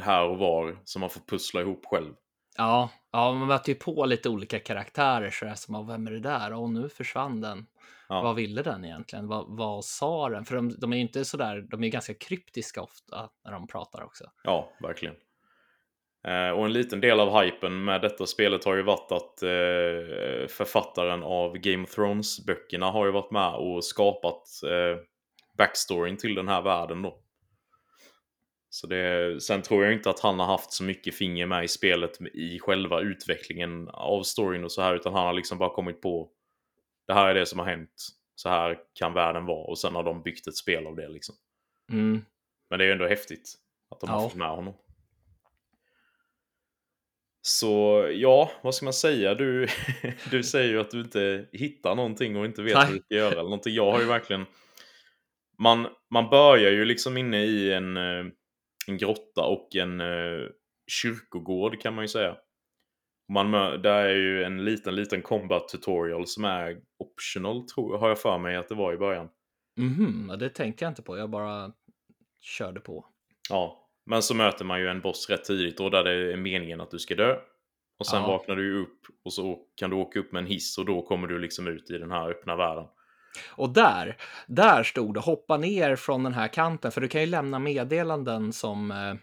här 0.00 0.24
och 0.24 0.38
var 0.38 0.78
som 0.84 1.00
man 1.00 1.10
får 1.10 1.20
pussla 1.20 1.60
ihop 1.60 1.86
själv. 1.86 2.14
ja, 2.56 2.90
ja 3.12 3.32
man 3.32 3.48
möter 3.48 3.68
ju 3.72 3.78
på 3.78 4.06
lite 4.06 4.28
olika 4.28 4.58
karaktärer 4.58 5.30
sådär 5.30 5.54
som, 5.54 5.74
"Ah, 5.74 5.82
vem 5.82 6.06
är 6.06 6.10
det 6.10 6.20
där? 6.20 6.52
Och 6.52 6.70
nu 6.70 6.88
försvann 6.88 7.40
den. 7.40 7.66
Ja. 8.10 8.22
Vad 8.22 8.36
ville 8.36 8.62
den 8.62 8.84
egentligen? 8.84 9.28
Vad, 9.28 9.46
vad 9.48 9.84
sa 9.84 10.28
den? 10.28 10.44
För 10.44 10.56
de, 10.56 10.74
de 10.78 10.92
är 10.92 10.96
ju 10.96 11.02
inte 11.02 11.24
sådär, 11.24 11.66
de 11.70 11.84
är 11.84 11.88
ganska 11.88 12.14
kryptiska 12.14 12.82
ofta 12.82 13.30
när 13.44 13.52
de 13.52 13.66
pratar 13.66 14.02
också. 14.02 14.24
Ja, 14.44 14.72
verkligen. 14.80 15.14
Eh, 16.24 16.50
och 16.50 16.64
en 16.64 16.72
liten 16.72 17.00
del 17.00 17.20
av 17.20 17.42
hypen 17.42 17.84
med 17.84 18.00
detta 18.00 18.26
spelet 18.26 18.64
har 18.64 18.76
ju 18.76 18.82
varit 18.82 19.12
att 19.12 19.42
eh, 19.42 20.48
författaren 20.48 21.22
av 21.22 21.56
Game 21.56 21.84
of 21.84 21.94
Thrones-böckerna 21.94 22.90
har 22.90 23.06
ju 23.06 23.12
varit 23.12 23.30
med 23.30 23.54
och 23.54 23.84
skapat 23.84 24.42
eh, 24.64 25.02
backstoryn 25.58 26.16
till 26.16 26.34
den 26.34 26.48
här 26.48 26.62
världen 26.62 27.02
då. 27.02 27.18
Så 28.70 28.86
det, 28.86 29.42
sen 29.42 29.62
tror 29.62 29.84
jag 29.84 29.92
inte 29.92 30.10
att 30.10 30.20
han 30.20 30.38
har 30.38 30.46
haft 30.46 30.72
så 30.72 30.84
mycket 30.84 31.14
finger 31.14 31.46
med 31.46 31.64
i 31.64 31.68
spelet 31.68 32.20
i 32.34 32.58
själva 32.58 33.00
utvecklingen 33.00 33.88
av 33.88 34.22
storyn 34.22 34.64
och 34.64 34.72
så 34.72 34.82
här, 34.82 34.94
utan 34.94 35.14
han 35.14 35.26
har 35.26 35.32
liksom 35.32 35.58
bara 35.58 35.74
kommit 35.74 36.02
på 36.02 36.30
det 37.10 37.14
här 37.14 37.28
är 37.28 37.34
det 37.34 37.46
som 37.46 37.58
har 37.58 37.66
hänt, 37.66 38.08
så 38.34 38.48
här 38.48 38.78
kan 38.94 39.12
världen 39.12 39.46
vara 39.46 39.66
och 39.66 39.78
sen 39.78 39.94
har 39.94 40.02
de 40.02 40.22
byggt 40.22 40.46
ett 40.46 40.56
spel 40.56 40.86
av 40.86 40.96
det 40.96 41.08
liksom. 41.08 41.34
Mm. 41.92 42.24
Men 42.70 42.78
det 42.78 42.84
är 42.84 42.86
ju 42.86 42.92
ändå 42.92 43.06
häftigt 43.08 43.54
att 43.90 44.00
de 44.00 44.10
har 44.10 44.22
Ja. 44.22 44.28
fått 44.28 44.38
med 44.38 44.48
honom. 44.48 44.74
Så 47.42 48.06
ja, 48.12 48.50
vad 48.62 48.74
ska 48.74 48.84
man 48.84 48.92
säga? 48.92 49.34
Du, 49.34 49.68
du 50.30 50.42
säger 50.42 50.68
ju 50.68 50.80
att 50.80 50.90
du 50.90 51.00
inte 51.00 51.46
hittar 51.52 51.94
någonting 51.94 52.36
och 52.36 52.44
inte 52.44 52.62
vet 52.62 52.74
Nej. 52.74 52.86
vad 52.86 52.94
du 52.94 53.00
ska 53.02 53.14
göra 53.14 53.32
eller 53.32 53.42
någonting. 53.42 53.74
Jag 53.74 53.92
har 53.92 54.00
ju 54.00 54.06
verkligen... 54.06 54.46
Man, 55.58 55.88
man 56.10 56.30
börjar 56.30 56.70
ju 56.70 56.84
liksom 56.84 57.16
inne 57.16 57.44
i 57.44 57.72
en, 57.72 57.96
eh, 57.96 58.24
en 58.86 58.98
grotta 58.98 59.42
och 59.44 59.76
en 59.76 60.00
eh, 60.00 60.48
kyrkogård 60.90 61.80
kan 61.80 61.94
man 61.94 62.04
ju 62.04 62.08
säga. 62.08 62.36
Man, 63.30 63.50
där 63.82 64.04
är 64.04 64.14
ju 64.16 64.44
en 64.44 64.64
liten, 64.64 64.94
liten 64.94 65.22
combat 65.22 65.68
tutorial 65.68 66.26
som 66.26 66.44
är 66.44 66.76
optional, 66.98 67.66
tror, 67.66 67.98
har 67.98 68.08
jag 68.08 68.18
för 68.18 68.38
mig 68.38 68.56
att 68.56 68.68
det 68.68 68.74
var 68.74 68.92
i 68.92 68.96
början. 68.96 69.28
Mhm, 69.76 70.32
det 70.38 70.48
tänkte 70.48 70.84
jag 70.84 70.90
inte 70.90 71.02
på, 71.02 71.18
jag 71.18 71.30
bara 71.30 71.72
körde 72.40 72.80
på. 72.80 73.06
Ja, 73.50 73.88
men 74.06 74.22
så 74.22 74.34
möter 74.34 74.64
man 74.64 74.80
ju 74.80 74.88
en 74.88 75.00
boss 75.00 75.30
rätt 75.30 75.44
tidigt 75.44 75.80
och 75.80 75.90
där 75.90 76.04
det 76.04 76.32
är 76.32 76.36
meningen 76.36 76.80
att 76.80 76.90
du 76.90 76.98
ska 76.98 77.14
dö. 77.14 77.36
Och 77.98 78.06
sen 78.06 78.20
Ja. 78.22 78.26
vaknar 78.28 78.56
du 78.56 78.82
upp 78.82 78.98
och 79.24 79.32
så 79.32 79.58
kan 79.76 79.90
du 79.90 79.96
åka 79.96 80.18
upp 80.18 80.32
med 80.32 80.40
en 80.40 80.46
hiss 80.46 80.78
och 80.78 80.84
då 80.84 81.02
kommer 81.02 81.28
du 81.28 81.38
liksom 81.38 81.66
ut 81.68 81.90
i 81.90 81.98
den 81.98 82.10
här 82.10 82.30
öppna 82.30 82.56
världen. 82.56 82.84
Och 83.50 83.70
där, 83.70 84.16
där 84.46 84.82
stod 84.82 85.14
det 85.14 85.20
hoppa 85.20 85.56
ner 85.56 85.96
från 85.96 86.22
den 86.22 86.34
här 86.34 86.48
kanten, 86.48 86.92
för 86.92 87.00
du 87.00 87.08
kan 87.08 87.20
ju 87.20 87.26
lämna 87.26 87.58
meddelanden 87.58 88.52
som 88.52 88.90
eh, 88.90 89.14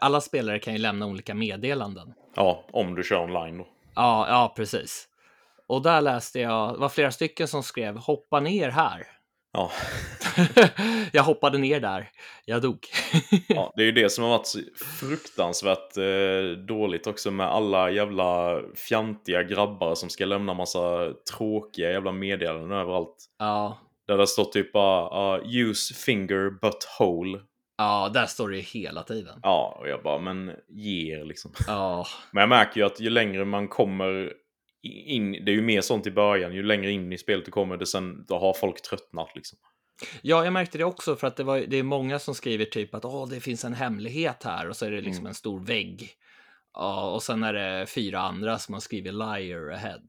alla 0.00 0.20
spelare 0.20 0.58
kan 0.58 0.72
ju 0.72 0.78
lämna 0.78 1.06
olika 1.06 1.34
meddelanden. 1.34 2.14
Ja, 2.34 2.64
om 2.72 2.94
du 2.94 3.02
kör 3.02 3.22
online 3.22 3.58
då. 3.58 3.66
Ja, 3.94 4.26
ja, 4.28 4.52
precis. 4.56 5.08
Och 5.66 5.82
där 5.82 6.00
läste 6.00 6.40
jag, 6.40 6.74
det 6.74 6.78
var 6.78 6.88
flera 6.88 7.10
stycken 7.10 7.48
som 7.48 7.62
skrev 7.62 7.96
hoppa 7.96 8.40
ner 8.40 8.70
här. 8.70 9.06
Ja. 9.52 9.70
jag 11.12 11.22
hoppade 11.22 11.58
ner 11.58 11.80
där, 11.80 12.10
jag 12.44 12.62
dog. 12.62 12.78
ja, 13.48 13.72
det 13.76 13.82
är 13.82 13.86
ju 13.86 13.92
det 13.92 14.10
som 14.10 14.24
har 14.24 14.30
varit 14.30 14.46
så 14.46 14.58
fruktansvärt 15.00 15.96
eh, 15.96 16.58
dåligt 16.66 17.06
också 17.06 17.30
med 17.30 17.46
alla 17.46 17.90
jävla 17.90 18.60
fjantiga 18.74 19.42
grabbar 19.42 19.94
som 19.94 20.10
ska 20.10 20.24
lämna 20.24 20.54
massa 20.54 21.12
tråkiga 21.36 21.90
jävla 21.90 22.12
meddelanden 22.12 22.72
överallt. 22.72 23.16
ja, 23.38 23.78
Där 24.06 24.18
det 24.18 24.26
står 24.26 24.44
typ 24.44 24.72
bara 24.72 25.38
uh, 25.38 25.46
use 25.56 25.94
finger 25.94 26.50
but 26.50 26.84
hole. 26.98 27.38
Ja, 27.78 28.10
där 28.14 28.26
står 28.26 28.48
det 28.48 28.56
ju 28.56 28.62
hela 28.62 29.02
tiden. 29.02 29.40
Ja, 29.42 29.76
och 29.80 29.88
jag 29.88 30.02
bara, 30.02 30.18
men 30.18 30.52
ge 30.68 31.14
er 31.16 31.24
liksom. 31.24 31.52
Ja, 31.66 32.06
Men 32.32 32.40
jag 32.40 32.48
märker 32.48 32.80
ju 32.80 32.86
att 32.86 33.00
ju 33.00 33.10
längre 33.10 33.44
man 33.44 33.68
kommer 33.68 34.32
in, 34.82 35.32
det 35.32 35.50
är 35.50 35.54
ju 35.54 35.62
mer 35.62 35.80
sånt 35.80 36.06
i 36.06 36.10
början, 36.10 36.54
ju 36.54 36.62
längre 36.62 36.90
in 36.90 37.12
i 37.12 37.18
spelet 37.18 37.44
du 37.44 37.50
kommer, 37.50 37.76
det 37.76 37.86
sen, 37.86 38.24
då 38.28 38.38
har 38.38 38.52
folk 38.54 38.82
tröttnat 38.82 39.28
liksom. 39.34 39.58
Ja, 40.22 40.44
jag 40.44 40.52
märkte 40.52 40.78
det 40.78 40.84
också 40.84 41.16
för 41.16 41.26
att 41.26 41.36
det, 41.36 41.44
var, 41.44 41.58
det 41.58 41.76
är 41.76 41.82
många 41.82 42.18
som 42.18 42.34
skriver 42.34 42.64
typ 42.64 42.94
att 42.94 43.04
Åh, 43.04 43.28
det 43.28 43.40
finns 43.40 43.64
en 43.64 43.74
hemlighet 43.74 44.42
här 44.44 44.68
och 44.68 44.76
så 44.76 44.86
är 44.86 44.90
det 44.90 45.00
liksom 45.00 45.20
Mm. 45.22 45.26
en 45.26 45.34
stor 45.34 45.60
vägg. 45.60 46.10
Ja, 46.74 47.10
och 47.10 47.22
sen 47.22 47.42
är 47.42 47.52
det 47.52 47.86
fyra 47.86 48.20
andra 48.20 48.58
som 48.58 48.74
har 48.74 48.80
skrivit 48.80 49.14
liar 49.14 49.70
ahead. 49.72 50.02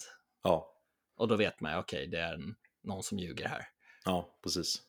Ja, 0.43 0.73
Och 1.17 1.27
då 1.27 1.35
vet 1.35 1.61
man, 1.61 1.79
okej, 1.79 2.07
det 2.07 2.19
är 2.19 2.37
någon 2.83 3.03
som 3.03 3.19
ljuger 3.19 3.47
här. 3.47 3.61
ja, 4.05 4.39
precis. 4.43 4.81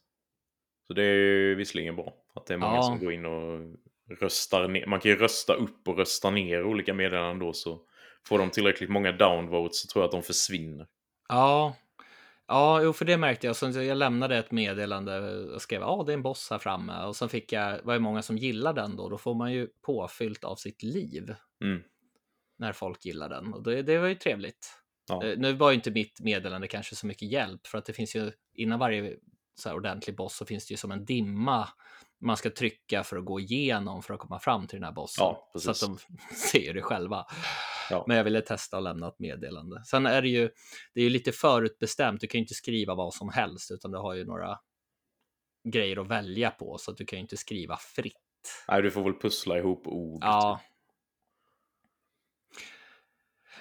Så 0.86 0.92
det 0.92 1.02
är 1.02 1.14
ju 1.16 1.54
visserligen 1.54 1.96
bra 1.96 2.14
att 2.34 2.46
det 2.46 2.54
är 2.54 2.58
många 2.58 2.74
Ja. 2.74 2.82
som 2.82 2.98
går 2.98 3.12
in 3.12 3.26
och 3.26 3.60
röstar 4.20 4.68
ner. 4.68 4.86
Man 4.86 5.00
kan 5.00 5.10
ju 5.10 5.16
rösta 5.16 5.54
upp 5.54 5.88
och 5.88 5.98
rösta 5.98 6.30
ner 6.30 6.64
olika 6.64 6.94
meddelanden 6.94 7.38
då, 7.38 7.52
så 7.52 7.80
får 8.26 8.38
de 8.38 8.50
tillräckligt 8.50 8.90
många 8.90 9.12
downvotes 9.12 9.80
så 9.80 9.86
tror 9.92 10.02
jag 10.02 10.06
att 10.08 10.12
de 10.12 10.22
försvinner. 10.22 10.86
Ja, 11.28 11.76
ja, 12.48 12.82
jo, 12.82 12.92
för 12.92 13.04
det 13.04 13.16
märkte 13.16 13.46
jag. 13.46 13.56
Så 13.56 13.66
jag 13.70 13.96
lämnade 13.98 14.36
ett 14.38 14.50
meddelande 14.50 15.36
och 15.54 15.62
skrev, 15.62 15.80
ja, 15.80 16.02
det 16.06 16.12
är 16.12 16.14
en 16.14 16.22
boss 16.22 16.50
här 16.50 16.58
framme. 16.58 17.04
Och 17.04 17.16
sen 17.16 17.28
fick 17.28 17.52
jag, 17.52 17.82
var 17.82 17.94
det 17.94 18.00
många 18.00 18.22
som 18.22 18.38
gillar 18.38 18.72
den 18.72 18.96
då, 18.96 19.08
då 19.08 19.18
får 19.18 19.34
man 19.34 19.52
ju 19.52 19.68
påfyllt 19.86 20.44
av 20.44 20.56
sitt 20.56 20.82
liv 20.82 21.34
Mm. 21.64 21.82
när 22.58 22.72
folk 22.72 23.04
gillar 23.04 23.28
den. 23.28 23.54
Och 23.54 23.62
det, 23.62 23.82
det 23.82 23.98
var 23.98 24.08
ju 24.08 24.14
trevligt. 24.14 24.74
Ja. 25.08 25.24
Eh, 25.24 25.38
Nu 25.38 25.52
var 25.52 25.70
ju 25.70 25.74
inte 25.74 25.90
mitt 25.90 26.20
meddelande 26.20 26.68
kanske 26.68 26.96
så 26.96 27.06
mycket 27.06 27.32
hjälp 27.32 27.66
för 27.66 27.78
att 27.78 27.84
det 27.84 27.92
finns 27.92 28.16
ju 28.16 28.32
innan 28.54 28.78
varje 28.78 29.16
så 29.54 29.72
ordentlig 29.72 30.16
boss 30.16 30.36
så 30.36 30.44
finns 30.46 30.66
det 30.68 30.72
ju 30.72 30.76
som 30.76 30.90
en 30.92 31.04
dimma 31.04 31.68
man 32.20 32.36
ska 32.36 32.50
trycka 32.50 33.04
för 33.04 33.16
att 33.16 33.24
gå 33.24 33.40
igenom 33.40 34.02
för 34.02 34.14
att 34.14 34.20
komma 34.20 34.38
fram 34.38 34.66
till 34.66 34.76
den 34.76 34.84
här 34.84 34.92
bossen. 34.92 35.22
Ja, 35.24 35.50
så 35.54 35.70
att 35.70 35.80
de 35.80 35.98
ser 36.34 36.74
det 36.74 36.82
själva. 36.82 37.26
Ja. 37.90 38.04
Men 38.08 38.16
jag 38.16 38.24
ville 38.24 38.40
testa 38.40 38.76
att 38.76 38.82
lämna 38.82 39.08
ett 39.08 39.18
meddelande. 39.18 39.84
Sen 39.84 40.06
är 40.06 40.22
det 40.22 40.28
ju, 40.28 40.50
det 40.94 41.00
är 41.00 41.04
ju 41.04 41.10
lite 41.10 41.32
förutbestämt. 41.32 42.20
Du 42.20 42.26
kan 42.26 42.38
ju 42.38 42.42
inte 42.42 42.54
skriva 42.54 42.94
vad 42.94 43.14
som 43.14 43.28
helst, 43.28 43.70
utan 43.70 43.90
du 43.90 43.98
har 43.98 44.14
ju 44.14 44.24
några 44.24 44.58
grejer 45.68 46.00
att 46.00 46.08
välja 46.08 46.50
på, 46.50 46.78
så 46.78 46.90
att 46.90 46.96
du 46.96 47.06
kan 47.06 47.16
ju 47.16 47.20
inte 47.20 47.36
skriva 47.36 47.76
fritt. 47.76 48.64
Nej, 48.68 48.82
du 48.82 48.90
får 48.90 49.02
väl 49.02 49.14
pussla 49.20 49.58
ihop 49.58 49.86
ord. 49.86 50.24
Ja. 50.24 50.60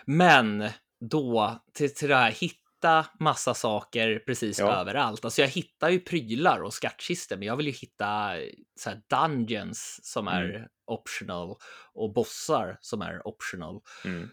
Men 0.05 0.69
då 0.99 1.59
till, 1.73 1.95
till 1.95 2.09
det 2.09 2.15
här 2.15 2.31
hitta 2.79 3.05
massa 3.19 3.53
saker 3.53 4.19
precis 4.25 4.59
Ja. 4.59 4.73
överallt. 4.81 5.25
Alltså 5.25 5.41
jag 5.41 5.47
hittar 5.49 5.89
ju 5.89 5.99
prylar 5.99 6.59
och 6.61 6.73
skattkistor, 6.73 7.37
men 7.37 7.47
jag 7.47 7.55
vill 7.55 7.65
ju 7.65 7.71
hitta 7.71 8.31
så 8.79 8.89
här 8.89 9.01
dungeons 9.09 9.99
som 10.03 10.27
är 10.27 10.43
Mm. 10.49 10.61
optional 10.85 11.55
och 11.93 12.13
bossar 12.13 12.77
som 12.81 13.01
är 13.01 13.27
optional. 13.27 13.81
Mm. 14.05 14.29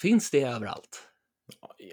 Finns 0.00 0.30
det 0.30 0.42
överallt? 0.42 1.08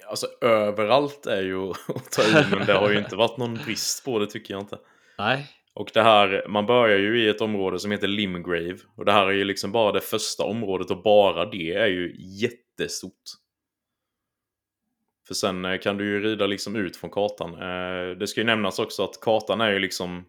Alltså 0.10 0.28
överallt 0.42 1.26
är 1.26 1.42
ju 1.42 1.70
att 1.88 2.12
ta 2.12 2.22
i, 2.40 2.46
men 2.52 2.66
det 2.68 2.74
har 2.74 2.90
ju 2.92 2.98
inte 2.98 3.16
varit 3.16 3.38
någon 3.38 3.54
brist 3.56 4.06
på 4.06 4.20
det 4.20 4.28
tycker 4.28 4.54
jag 4.54 4.64
inte. 4.64 4.78
Nej. 5.18 5.48
Och 5.74 5.92
det 5.94 6.02
här, 6.04 6.46
man 6.50 6.66
börjar 6.66 6.98
ju 6.98 7.24
i 7.24 7.30
ett 7.30 7.42
område 7.42 7.80
som 7.80 7.92
heter 7.92 8.08
Limgrave. 8.08 8.78
Och 8.98 9.06
det 9.06 9.12
här 9.12 9.26
är 9.28 9.32
ju 9.32 9.44
liksom 9.44 9.72
bara 9.72 9.92
det 9.92 10.02
första 10.02 10.44
området 10.44 10.92
och 10.92 11.02
bara 11.04 11.46
det 11.46 11.74
är 11.74 11.88
ju 11.88 12.16
jättestort. 12.20 13.24
För 15.28 15.34
sen 15.34 15.66
eh, 15.66 15.80
kan 15.80 15.98
du 15.98 16.06
ju 16.06 16.20
rida 16.22 16.48
liksom 16.48 16.76
ut 16.76 16.98
från 16.98 17.10
kartan. 17.10 17.54
Eh, 17.54 18.18
Det 18.18 18.28
ska 18.28 18.42
ju 18.42 18.46
nämnas 18.46 18.80
också 18.80 19.04
att 19.04 19.20
kartan 19.22 19.62
är 19.62 19.72
ju 19.72 19.80
liksom... 19.80 20.26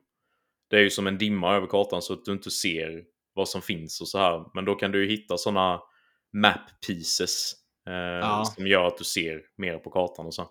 Det 0.70 0.76
är 0.76 0.80
ju 0.80 0.90
som 0.90 1.07
en 1.07 1.18
dimma 1.18 1.55
över 1.57 1.66
kartan 1.66 2.03
så 2.03 2.12
att 2.12 2.24
du 2.24 2.32
inte 2.32 2.51
ser 2.51 3.03
vad 3.34 3.49
som 3.49 3.62
finns 3.62 4.01
och 4.01 4.09
så 4.09 4.18
här. 4.18 4.44
Men 4.55 4.64
då 4.64 4.74
kan 4.74 4.92
du 4.92 5.05
ju 5.05 5.11
hitta 5.11 5.36
sådana 5.38 5.80
map 6.42 6.61
pieces. 6.86 7.53
eh, 7.88 8.42
Som 8.44 8.66
gör 8.66 8.84
att 8.86 8.99
du 8.99 9.05
ser 9.05 9.40
mer 9.57 9.78
på 9.78 9.90
kartan 9.90 10.26
och 10.26 10.34
så. 10.34 10.49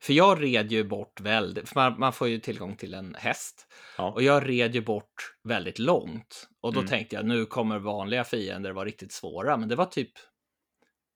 För 0.00 0.12
jag 0.12 0.42
red 0.42 0.72
ju 0.72 0.84
bort 0.84 1.20
väldigt, 1.20 1.68
för 1.68 1.74
man, 1.74 2.00
man 2.00 2.12
får 2.12 2.28
ju 2.28 2.38
tillgång 2.38 2.76
till 2.76 2.94
en 2.94 3.14
häst. 3.14 3.66
Ja. 3.98 4.12
Och 4.12 4.22
jag 4.22 4.48
red 4.48 4.74
ju 4.74 4.80
bort 4.80 5.14
väldigt 5.48 5.78
långt. 5.78 6.48
Och 6.62 6.72
då 6.72 6.80
Mm. 6.80 6.88
tänkte 6.90 7.16
jag, 7.16 7.24
nu 7.26 7.46
kommer 7.46 7.78
vanliga 7.78 8.24
fiender 8.24 8.72
vara 8.72 8.84
riktigt 8.84 9.12
svåra. 9.12 9.56
Men 9.56 9.68
det 9.68 9.76
var 9.76 9.86
typ 9.86 10.12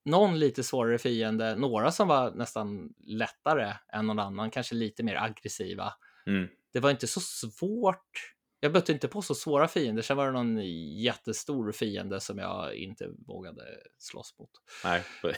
någon 0.05 0.39
lite 0.39 0.63
svårare 0.63 0.97
fiende, 0.97 1.55
några 1.55 1.91
som 1.91 2.07
var 2.07 2.31
nästan 2.31 2.89
lättare 3.05 3.73
än 3.93 4.07
någon 4.07 4.19
annan, 4.19 4.51
kanske 4.51 4.75
lite 4.75 5.03
mer 5.03 5.15
aggressiva. 5.15 5.93
Mm. 6.27 6.47
Det 6.73 6.79
var 6.79 6.91
inte 6.91 7.07
så 7.07 7.19
svårt. 7.19 8.35
Jag 8.59 8.73
mötte 8.73 8.91
inte 8.91 9.07
på 9.07 9.21
så 9.21 9.35
svåra 9.35 9.67
fiender. 9.67 10.01
Sen 10.01 10.17
var 10.17 10.25
det 10.25 10.31
någon 10.31 10.57
jättestor 11.01 11.71
fiende 11.71 12.19
som 12.19 12.37
jag 12.37 12.75
inte 12.75 13.09
vågade 13.27 13.61
slåss 13.97 14.35
mot. 14.39 14.49
Nej. 14.83 15.03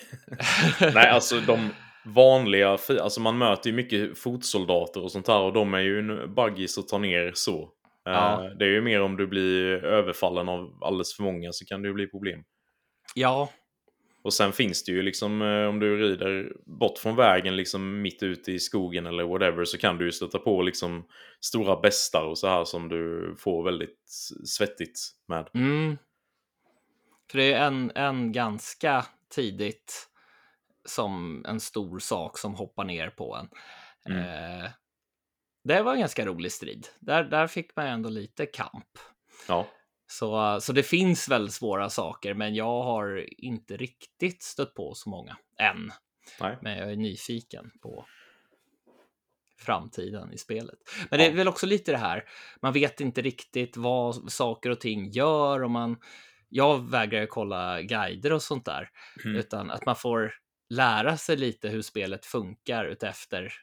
Nej, 0.93 1.07
alltså 1.07 1.39
de 1.39 1.69
vanliga, 2.05 2.69
alltså 3.01 3.21
man 3.21 3.37
möter 3.37 3.69
ju 3.69 3.75
mycket 3.75 4.19
fotsoldater 4.19 5.03
och 5.03 5.11
sånt 5.11 5.27
här 5.27 5.39
och 5.39 5.53
de 5.53 5.73
är 5.73 5.79
ju 5.79 5.99
en 5.99 6.35
buggis 6.35 6.77
att 6.77 6.87
ta 6.87 6.97
ner 6.97 7.31
så. 7.35 7.61
Eh, 8.07 8.13
Ja. 8.13 8.53
Det 8.59 8.65
är 8.65 8.69
ju 8.69 8.81
mer 8.81 9.01
om 9.01 9.17
du 9.17 9.27
blir 9.27 9.85
överfallen 9.85 10.49
av 10.49 10.77
alldeles 10.81 11.15
för 11.15 11.23
många 11.23 11.51
så 11.51 11.65
kan 11.65 11.81
det 11.81 11.87
ju 11.87 11.93
bli 11.93 12.07
problem. 12.07 12.43
Ja, 13.15 13.49
Och 14.23 14.33
sen 14.33 14.53
finns 14.53 14.83
det 14.83 14.91
ju 14.91 15.01
liksom 15.01 15.41
eh, 15.41 15.69
om 15.69 15.79
du 15.79 15.97
rider 15.97 16.53
bort 16.65 16.97
från 16.97 17.15
vägen 17.15 17.55
liksom 17.55 18.01
mitt 18.01 18.23
ute 18.23 18.51
i 18.51 18.59
skogen 18.59 19.05
eller 19.05 19.23
whatever 19.23 19.65
så 19.65 19.77
kan 19.77 19.97
du 19.97 20.05
ju 20.05 20.11
stöta 20.11 20.39
på 20.39 20.61
liksom 20.61 21.07
stora 21.39 21.79
bestar 21.79 22.23
och 22.23 22.37
så 22.37 22.47
här 22.47 22.65
som 22.65 22.89
du 22.89 23.35
får 23.39 23.63
väldigt 23.63 24.09
svettigt 24.45 24.99
med. 25.27 25.49
Mm. 25.53 25.97
För 27.31 27.37
det 27.37 27.53
är 27.53 27.67
en, 27.67 27.91
en 27.95 28.31
ganska 28.31 29.05
tidigt 29.35 30.07
som 30.85 31.45
en 31.47 31.59
stor 31.59 31.99
sak 31.99 32.37
som 32.37 32.55
hoppar 32.55 32.83
ner 32.83 33.09
på 33.09 33.35
en. 33.35 33.49
Mm. 34.05 34.23
Eh, 34.63 34.69
det 35.63 35.81
var 35.81 35.93
en 35.93 35.99
ganska 35.99 36.25
rolig 36.25 36.51
strid. 36.51 36.87
Där, 36.99 37.23
där 37.23 37.47
fick 37.47 37.75
man 37.75 37.87
ändå 37.87 38.09
lite 38.09 38.45
kamp. 38.45 38.87
Ja. 39.47 39.67
Så, 40.11 40.59
så 40.61 40.73
det 40.73 40.83
finns 40.83 41.29
väldigt 41.29 41.53
svåra 41.53 41.89
saker, 41.89 42.33
men 42.33 42.55
jag 42.55 42.83
har 42.83 43.25
inte 43.37 43.77
riktigt 43.77 44.43
stött 44.43 44.73
på 44.73 44.93
så 44.93 45.09
många 45.09 45.37
än. 45.59 45.91
Nej. 46.41 46.57
Men 46.61 46.77
jag 46.77 46.91
är 46.91 46.95
nyfiken 46.95 47.71
på 47.81 48.05
framtiden 49.59 50.33
i 50.33 50.37
spelet. 50.37 50.79
Men 51.09 51.19
det 51.19 51.25
är 51.25 51.29
Ja. 51.29 51.35
väl 51.35 51.47
också 51.47 51.65
lite 51.65 51.91
det 51.91 51.97
här, 51.97 52.23
man 52.61 52.73
vet 52.73 53.01
inte 53.01 53.21
riktigt 53.21 53.77
vad 53.77 54.31
saker 54.31 54.69
och 54.69 54.79
ting 54.79 55.09
gör 55.11 55.63
och 55.63 55.71
man, 55.71 55.97
jag 56.49 56.89
vägrar 56.89 57.25
kolla 57.25 57.81
guider 57.81 58.33
och 58.33 58.41
sånt 58.43 58.65
där, 58.65 58.89
Mm. 59.25 59.35
utan 59.37 59.71
att 59.71 59.85
man 59.85 59.95
får 59.95 60.33
lära 60.69 61.17
sig 61.17 61.37
lite 61.37 61.69
hur 61.69 61.81
spelet 61.81 62.25
funkar 62.25 62.85
utefter 62.85 63.53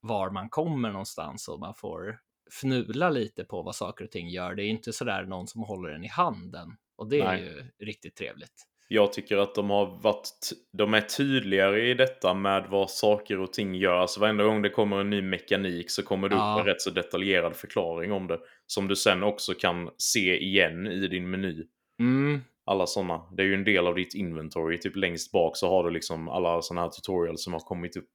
var 0.00 0.30
man 0.30 0.48
kommer 0.48 0.90
någonstans 0.90 1.48
och 1.48 1.60
man 1.60 1.74
får 1.74 2.18
fnula 2.50 3.10
lite 3.10 3.44
på 3.44 3.62
vad 3.62 3.74
saker 3.76 4.04
och 4.04 4.10
ting 4.10 4.28
gör. 4.28 4.54
Det 4.54 4.62
är 4.62 4.68
inte 4.68 4.92
sådär 4.92 5.22
någon 5.24 5.46
som 5.46 5.60
håller 5.62 5.90
den 5.90 6.04
i 6.04 6.08
handen 6.08 6.68
och 6.96 7.08
det 7.08 7.20
är 7.20 7.24
Nej. 7.24 7.42
ju 7.42 7.84
riktigt 7.86 8.16
trevligt. 8.16 8.52
Jag 8.88 9.12
tycker 9.12 9.36
att 9.36 9.54
de 9.54 9.70
har 9.70 10.02
varit, 10.02 10.28
de 10.72 10.94
är 10.94 11.00
tydligare 11.00 11.90
i 11.90 11.94
detta 11.94 12.34
med 12.34 12.66
vad 12.70 12.90
saker 12.90 13.40
och 13.40 13.52
ting 13.52 13.74
gör. 13.74 13.94
Alltså 13.96 14.20
varenda 14.20 14.44
gång 14.44 14.62
det 14.62 14.70
kommer 14.70 15.00
en 15.00 15.10
ny 15.10 15.22
mekanik 15.22 15.90
så 15.90 16.02
kommer 16.02 16.28
det 16.28 16.34
upp 16.34 16.40
Ja. 16.40 16.60
en 16.60 16.66
rätt 16.66 16.80
så 16.80 16.90
detaljerad 16.90 17.56
förklaring 17.56 18.12
om 18.12 18.26
det. 18.26 18.38
Som 18.66 18.88
du 18.88 18.96
sen 18.96 19.22
också 19.22 19.54
kan 19.54 19.90
se 19.98 20.38
igen 20.38 20.86
i 20.86 21.08
din 21.08 21.30
meny. 21.30 21.64
Mm, 22.00 22.40
Alla 22.64 22.86
sådana. 22.86 23.22
Det 23.36 23.42
är 23.42 23.46
ju 23.46 23.54
en 23.54 23.64
del 23.64 23.86
av 23.86 23.94
ditt 23.94 24.14
inventory. 24.14 24.78
Typ 24.78 24.96
längst 24.96 25.32
bak 25.32 25.56
så 25.56 25.68
har 25.68 25.84
du 25.84 25.90
liksom 25.90 26.28
alla 26.28 26.62
sådana 26.62 26.80
här 26.82 26.88
tutorials 26.90 27.44
som 27.44 27.52
har 27.52 27.60
kommit 27.60 27.96
upp. 27.96 28.10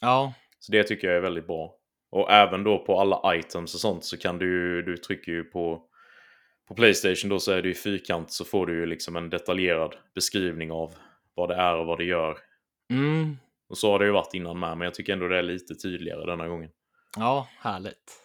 ja, 0.00 0.34
Så 0.58 0.72
det 0.72 0.82
tycker 0.84 1.08
jag 1.08 1.16
är 1.16 1.20
väldigt 1.20 1.46
bra. 1.46 1.74
Och 2.10 2.30
även 2.32 2.64
då 2.64 2.78
på 2.78 3.00
alla 3.00 3.34
items 3.34 3.74
och 3.74 3.80
sånt 3.80 4.04
så 4.04 4.16
kan 4.16 4.38
du 4.38 4.82
du 4.82 4.96
trycker 4.96 5.32
ju 5.32 5.44
på 5.44 5.82
på 6.68 6.74
Playstation 6.74 7.30
då 7.30 7.38
så 7.38 7.52
är 7.52 7.62
det 7.62 7.68
ju 7.68 7.74
fyrkant 7.74 8.30
så 8.32 8.44
får 8.44 8.66
du 8.66 8.74
ju 8.74 8.86
liksom 8.86 9.16
en 9.16 9.30
detaljerad 9.30 9.96
beskrivning 10.14 10.72
av 10.72 10.94
vad 11.34 11.48
det 11.48 11.54
är 11.54 11.76
och 11.76 11.86
vad 11.86 11.98
det 11.98 12.04
gör. 12.04 12.38
mm, 12.90 13.36
Och 13.68 13.78
så 13.78 13.90
har 13.90 13.98
det 13.98 14.04
ju 14.04 14.10
varit 14.12 14.34
innan 14.34 14.58
med, 14.58 14.78
men 14.78 14.84
jag 14.84 14.94
tycker 14.94 15.12
ändå 15.12 15.28
det 15.28 15.38
är 15.38 15.42
lite 15.42 15.74
tydligare 15.74 16.26
denna 16.26 16.48
gången. 16.48 16.70
ja, 17.16 17.48
härligt. 17.58 18.22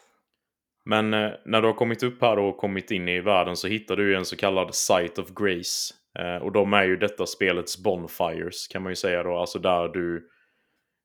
Men 0.86 1.14
eh, 1.14 1.32
när 1.46 1.62
du 1.62 1.68
har 1.68 1.74
kommit 1.74 2.04
upp 2.04 2.22
här 2.22 2.36
då 2.36 2.46
och 2.46 2.58
kommit 2.58 2.92
in 2.92 3.08
i 3.08 3.20
världen 3.22 3.56
så 3.58 3.68
hittar 3.68 3.96
du 3.96 4.10
ju 4.10 4.16
en 4.16 4.26
så 4.26 4.36
kallad 4.36 4.76
Site 4.76 5.22
of 5.22 5.30
Grace. 5.30 5.94
Eh, 6.20 6.44
och 6.44 6.52
de 6.52 6.74
är 6.74 6.84
ju 6.84 6.98
detta 6.98 7.26
spelets 7.26 7.84
bonfires 7.84 8.68
kan 8.68 8.84
man 8.84 8.92
ju 8.92 8.96
säga 8.96 9.24
då. 9.24 9.38
Alltså 9.38 9.60
där 9.60 9.88
du, 9.88 10.30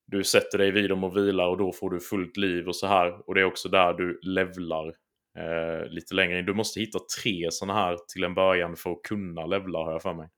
du 0.07 0.25
sätter 0.25 0.59
dig 0.59 0.71
vid 0.71 0.91
dem 0.91 1.05
och 1.05 1.17
vilar 1.17 1.47
och 1.47 1.59
då 1.59 1.73
får 1.73 1.91
du 1.91 2.01
fullt 2.01 2.37
liv 2.37 2.69
och 2.69 2.77
så 2.77 2.87
här. 2.87 3.29
Och 3.29 3.35
det 3.35 3.41
är 3.41 3.45
också 3.45 3.69
där 3.69 3.93
du 3.93 4.21
levlar 4.23 4.87
eh, 5.39 5.89
lite 5.89 6.15
längre 6.15 6.39
in. 6.39 6.47
Du 6.47 6.55
måste 6.55 6.81
hitta 6.81 6.99
tre 7.23 7.51
sådana 7.51 7.81
här 7.81 7.97
till 8.15 8.25
en 8.25 8.35
början 8.35 8.77
för 8.77 8.93
att 8.93 9.03
kunna 9.03 9.47
levla 9.47 9.79
har 9.79 9.93
jag 9.93 10.03
för 10.03 10.15
mig. 10.15 10.29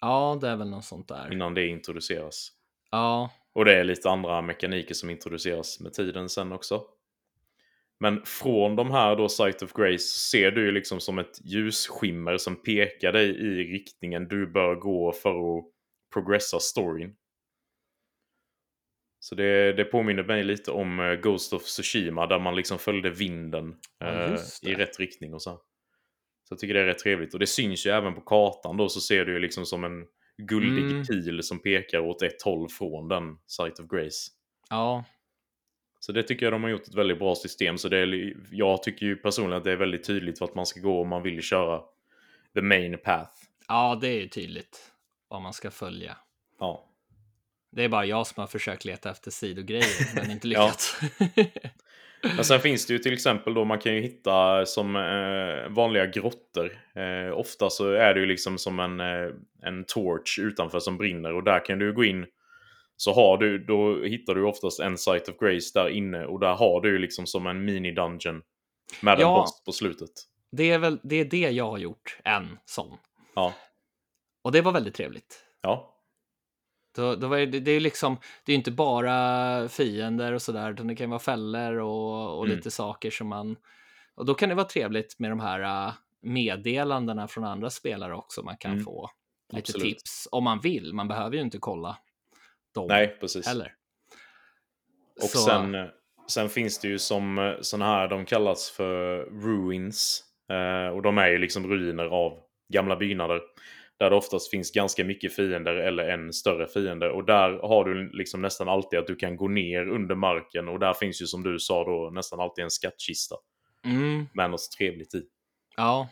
Ja, 0.00 0.38
det 0.40 0.48
är 0.48 0.56
väl 0.56 0.70
något 0.70 0.84
sånt 0.84 1.08
där. 1.08 1.32
Innan 1.32 1.54
det 1.54 1.66
introduceras. 1.66 2.52
Ja, 2.90 3.30
Och 3.52 3.64
det 3.64 3.74
är 3.74 3.84
lite 3.84 4.10
andra 4.10 4.42
mekaniker 4.42 4.94
som 4.94 5.10
introduceras 5.10 5.80
med 5.80 5.92
tiden 5.92 6.28
sen 6.28 6.52
också. 6.52 6.82
Men 8.00 8.22
från 8.24 8.76
de 8.76 8.90
här 8.90 9.16
då 9.16 9.28
Sight 9.28 9.62
of 9.62 9.72
Grace 9.72 9.98
ser 9.98 10.50
du 10.50 10.64
ju 10.64 10.72
liksom 10.72 11.00
som 11.00 11.18
ett 11.18 11.40
ljusskimmer 11.44 12.36
som 12.36 12.62
pekar 12.62 13.12
dig 13.12 13.28
i 13.28 13.64
riktningen 13.72 14.28
du 14.28 14.46
bör 14.46 14.74
gå 14.74 15.12
för 15.12 15.58
att 15.58 15.64
progressa 16.12 16.60
storyn. 16.60 17.14
Så 19.20 19.34
det, 19.34 19.72
det 19.72 19.84
påminner 19.84 20.22
mig 20.22 20.44
lite 20.44 20.70
om 20.70 21.00
eh, 21.00 21.14
Ghost 21.14 21.52
of 21.52 21.62
Tsushima 21.62 22.26
där 22.26 22.38
man 22.38 22.56
liksom 22.56 22.78
följde 22.78 23.10
vinden 23.10 23.76
Ja, 23.98 24.06
eh, 24.24 24.40
i 24.62 24.74
rätt 24.74 24.98
riktning 24.98 25.34
och 25.34 25.42
så. 25.42 25.50
Så 26.48 26.52
jag 26.52 26.58
tycker 26.58 26.74
det 26.74 26.80
är 26.80 26.84
rätt 26.84 26.98
trevligt. 26.98 27.34
Och 27.34 27.40
det 27.40 27.46
syns 27.46 27.86
ju 27.86 27.90
även 27.90 28.14
på 28.14 28.20
kartan 28.20 28.76
då 28.76 28.88
så 28.88 29.00
ser 29.00 29.24
du 29.24 29.32
ju 29.32 29.38
liksom 29.38 29.66
som 29.66 29.84
en 29.84 30.06
guldig 30.42 30.84
Mm. 30.84 31.04
pil 31.04 31.42
som 31.42 31.58
pekar 31.58 31.98
åt 32.00 32.22
ett 32.22 32.42
håll 32.42 32.68
från 32.68 33.08
den 33.08 33.38
Sight 33.46 33.78
of 33.80 33.86
Grace. 33.86 34.30
ja, 34.70 35.04
Så 36.00 36.12
det 36.12 36.22
tycker 36.22 36.46
jag 36.46 36.52
de 36.52 36.62
har 36.62 36.70
gjort 36.70 36.88
ett 36.88 36.94
väldigt 36.94 37.18
bra 37.18 37.34
system. 37.34 37.78
Så 37.78 37.88
det 37.88 37.98
är, 37.98 38.34
jag 38.50 38.82
tycker 38.82 39.06
ju 39.06 39.16
personligen 39.16 39.58
att 39.58 39.64
det 39.64 39.72
är 39.72 39.76
väldigt 39.76 40.04
tydligt 40.06 40.40
vart 40.40 40.54
man 40.54 40.66
ska 40.66 40.80
gå 40.80 41.00
om 41.00 41.08
man 41.08 41.22
vill 41.22 41.42
köra 41.42 41.82
the 42.54 42.60
main 42.60 42.98
path. 43.04 43.32
ja, 43.68 43.98
det 44.00 44.08
är 44.08 44.20
ju 44.20 44.28
tydligt 44.28 44.92
vad 45.28 45.42
man 45.42 45.52
ska 45.52 45.70
följa. 45.70 46.16
Ja. 46.58 46.87
Det 47.78 47.84
är 47.84 47.88
bara 47.88 48.04
jag 48.04 48.26
som 48.26 48.40
har 48.40 48.46
försökt 48.46 48.84
leta 48.84 49.10
efter 49.10 49.30
sidogrejer, 49.30 50.14
men 50.14 50.30
inte 50.30 50.48
Ja. 50.48 50.64
lyckats. 50.64 51.00
Men 52.36 52.44
sen 52.44 52.60
finns 52.60 52.86
det 52.86 52.92
ju 52.92 52.98
till 52.98 53.12
exempel 53.12 53.54
då 53.54 53.64
man 53.64 53.78
kan 53.78 53.94
ju 53.94 54.00
hitta 54.00 54.66
som 54.66 54.96
eh, 54.96 55.68
vanliga 55.74 56.06
grottor. 56.06 56.78
Eh, 56.94 57.38
ofta 57.38 57.70
så 57.70 57.90
är 57.92 58.14
det 58.14 58.20
ju 58.20 58.26
liksom 58.26 58.58
som 58.58 58.80
en, 58.80 59.00
eh, 59.00 59.30
en 59.62 59.84
torch 59.84 60.38
utanför 60.42 60.80
som 60.80 60.96
brinner 60.98 61.32
och 61.34 61.44
där 61.44 61.64
kan 61.64 61.78
du 61.78 61.92
gå 61.92 62.04
in. 62.04 62.26
Så 62.96 63.12
har 63.14 63.38
du, 63.38 63.58
då 63.64 64.04
hittar 64.04 64.34
du 64.34 64.44
oftast 64.44 64.80
en 64.80 64.98
site 64.98 65.30
of 65.30 65.38
grace 65.38 65.70
där 65.74 65.88
inne 65.88 66.24
och 66.24 66.40
där 66.40 66.54
har 66.54 66.80
du 66.80 66.88
ju 66.92 66.98
liksom 66.98 67.26
som 67.26 67.46
en 67.46 67.68
mini-dungeon. 67.68 68.42
Med 69.00 69.14
en 69.14 69.20
Ja. 69.20 69.34
boss 69.34 69.64
på 69.64 69.72
slutet. 69.72 70.10
det 70.52 70.70
är 70.70 70.78
väl 70.78 70.98
det, 71.02 71.16
är 71.16 71.24
det 71.24 71.50
jag 71.50 71.70
har 71.70 71.78
gjort, 71.78 72.18
en 72.24 72.58
sån. 72.64 72.98
Ja. 73.34 73.54
Och 74.42 74.52
det 74.52 74.60
var 74.60 74.72
väldigt 74.72 74.94
trevligt. 74.94 75.44
Ja, 75.62 75.94
Då, 76.96 77.14
då 77.16 77.28
var 77.28 77.38
det, 77.38 77.46
det 77.60 77.70
är 77.70 77.80
liksom, 77.80 78.16
det 78.44 78.52
är 78.52 78.56
inte 78.56 78.70
bara 78.70 79.68
fiender 79.68 80.32
och 80.32 80.42
sådär, 80.42 80.72
utan 80.72 80.86
det 80.86 80.96
kan 80.96 81.10
vara 81.10 81.20
fällor 81.20 81.76
och, 81.78 82.38
och 82.38 82.44
Mm. 82.44 82.56
lite 82.56 82.70
saker 82.70 83.10
som 83.10 83.28
man... 83.28 83.56
Och 84.14 84.26
då 84.26 84.34
kan 84.34 84.48
det 84.48 84.54
vara 84.54 84.66
trevligt 84.66 85.18
med 85.18 85.30
de 85.30 85.40
här 85.40 85.86
äh, 85.88 85.92
meddelandena 86.22 87.28
från 87.28 87.44
andra 87.44 87.70
spelare 87.70 88.14
också. 88.14 88.42
Man 88.42 88.56
kan 88.56 88.72
Mm. 88.72 88.84
få 88.84 89.10
lite 89.52 89.70
Absolut. 89.70 89.98
tips 89.98 90.28
om 90.32 90.44
man 90.44 90.60
vill. 90.60 90.94
Man 90.94 91.08
behöver 91.08 91.36
ju 91.36 91.42
inte 91.42 91.58
kolla 91.58 91.96
dem 92.74 92.86
nej 92.88 93.16
precis. 93.20 93.46
heller. 93.46 93.74
Och 95.22 95.28
Så- 95.28 95.38
sen, 95.38 95.76
sen 96.28 96.48
finns 96.48 96.78
det 96.78 96.88
ju 96.88 96.98
som 96.98 97.56
sådana 97.60 97.86
här, 97.92 98.08
de 98.08 98.24
kallas 98.24 98.70
för 98.70 99.18
ruins. 99.42 100.24
Eh, 100.50 100.94
och 100.94 101.02
de 101.02 101.18
är 101.18 101.28
ju 101.28 101.38
liksom 101.38 101.66
ruiner 101.66 102.04
av 102.04 102.38
gamla 102.72 102.96
byggnader. 102.96 103.40
Där 103.98 104.10
det 104.10 104.16
oftast 104.16 104.50
finns 104.50 104.70
ganska 104.70 105.04
mycket 105.04 105.34
fiender 105.36 105.74
eller 105.76 106.08
en 106.08 106.32
större 106.32 106.68
fiende. 106.68 107.10
Och 107.10 107.24
där 107.24 107.50
har 107.50 107.84
du 107.84 108.10
liksom 108.12 108.42
nästan 108.42 108.68
alltid 108.68 108.98
att 108.98 109.06
du 109.06 109.16
kan 109.16 109.36
gå 109.36 109.48
ner 109.48 109.88
under 109.88 110.14
marken. 110.14 110.68
Och 110.68 110.78
där 110.78 110.94
finns 110.94 111.22
ju 111.22 111.26
som 111.26 111.42
du 111.42 111.58
sa 111.58 111.84
då 111.84 112.10
nästan 112.12 112.40
alltid 112.40 112.64
en 112.64 112.70
skattkista. 112.70 113.36
Mm, 113.84 114.26
Med 114.34 114.50
något 114.50 114.70
trevligt 114.78 115.14
i. 115.14 115.22
ja, 115.76 116.08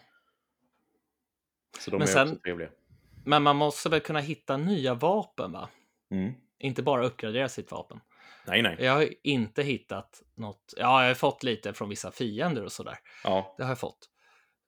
Så 1.78 1.91
de 1.91 1.97
Men 1.97 2.09
är 2.09 2.12
sen- 2.12 2.28
också 2.28 2.41
trevliga. 2.43 2.68
men 3.24 3.43
man 3.43 3.57
måste 3.57 3.89
väl 3.89 4.01
kunna 4.01 4.20
hitta 4.20 4.57
nya 4.57 4.95
vapen, 4.95 5.53
va? 5.53 5.68
Mm. 6.11 6.32
Inte 6.59 6.82
bara 6.82 7.07
uppgradera 7.07 7.49
sitt 7.49 7.70
vapen. 7.70 8.01
Nej, 8.47 8.62
nej. 8.62 8.76
Jag 8.80 8.93
har 8.93 9.09
inte 9.22 9.62
hittat 9.62 10.22
något. 10.34 10.74
Ja, 10.76 11.03
jag 11.03 11.11
har 11.11 11.14
fått 11.14 11.43
lite 11.43 11.72
från 11.74 11.89
vissa 11.89 12.11
fiender 12.11 12.64
och 12.64 12.72
sådär. 12.72 12.99
Ja, 13.24 13.55
Det 13.57 13.62
har 13.62 13.70
jag 13.70 13.78
fått. 13.78 14.09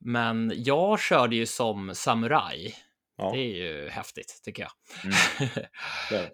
Men 0.00 0.52
jag 0.54 1.00
körde 1.00 1.36
ju 1.36 1.46
som 1.46 1.94
samuraj. 1.94 2.74
Ja. 3.18 3.30
Det 3.32 3.38
är 3.38 3.56
ju 3.56 3.88
häftigt, 3.88 4.40
tycker 4.44 4.62
jag. 4.62 4.72
Mm. 5.04 5.14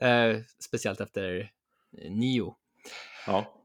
Eh, 0.37 0.41
Speciellt 0.59 1.01
efter 1.01 1.53
eh, 2.03 2.11
Nio. 2.11 2.55
ja. 3.27 3.61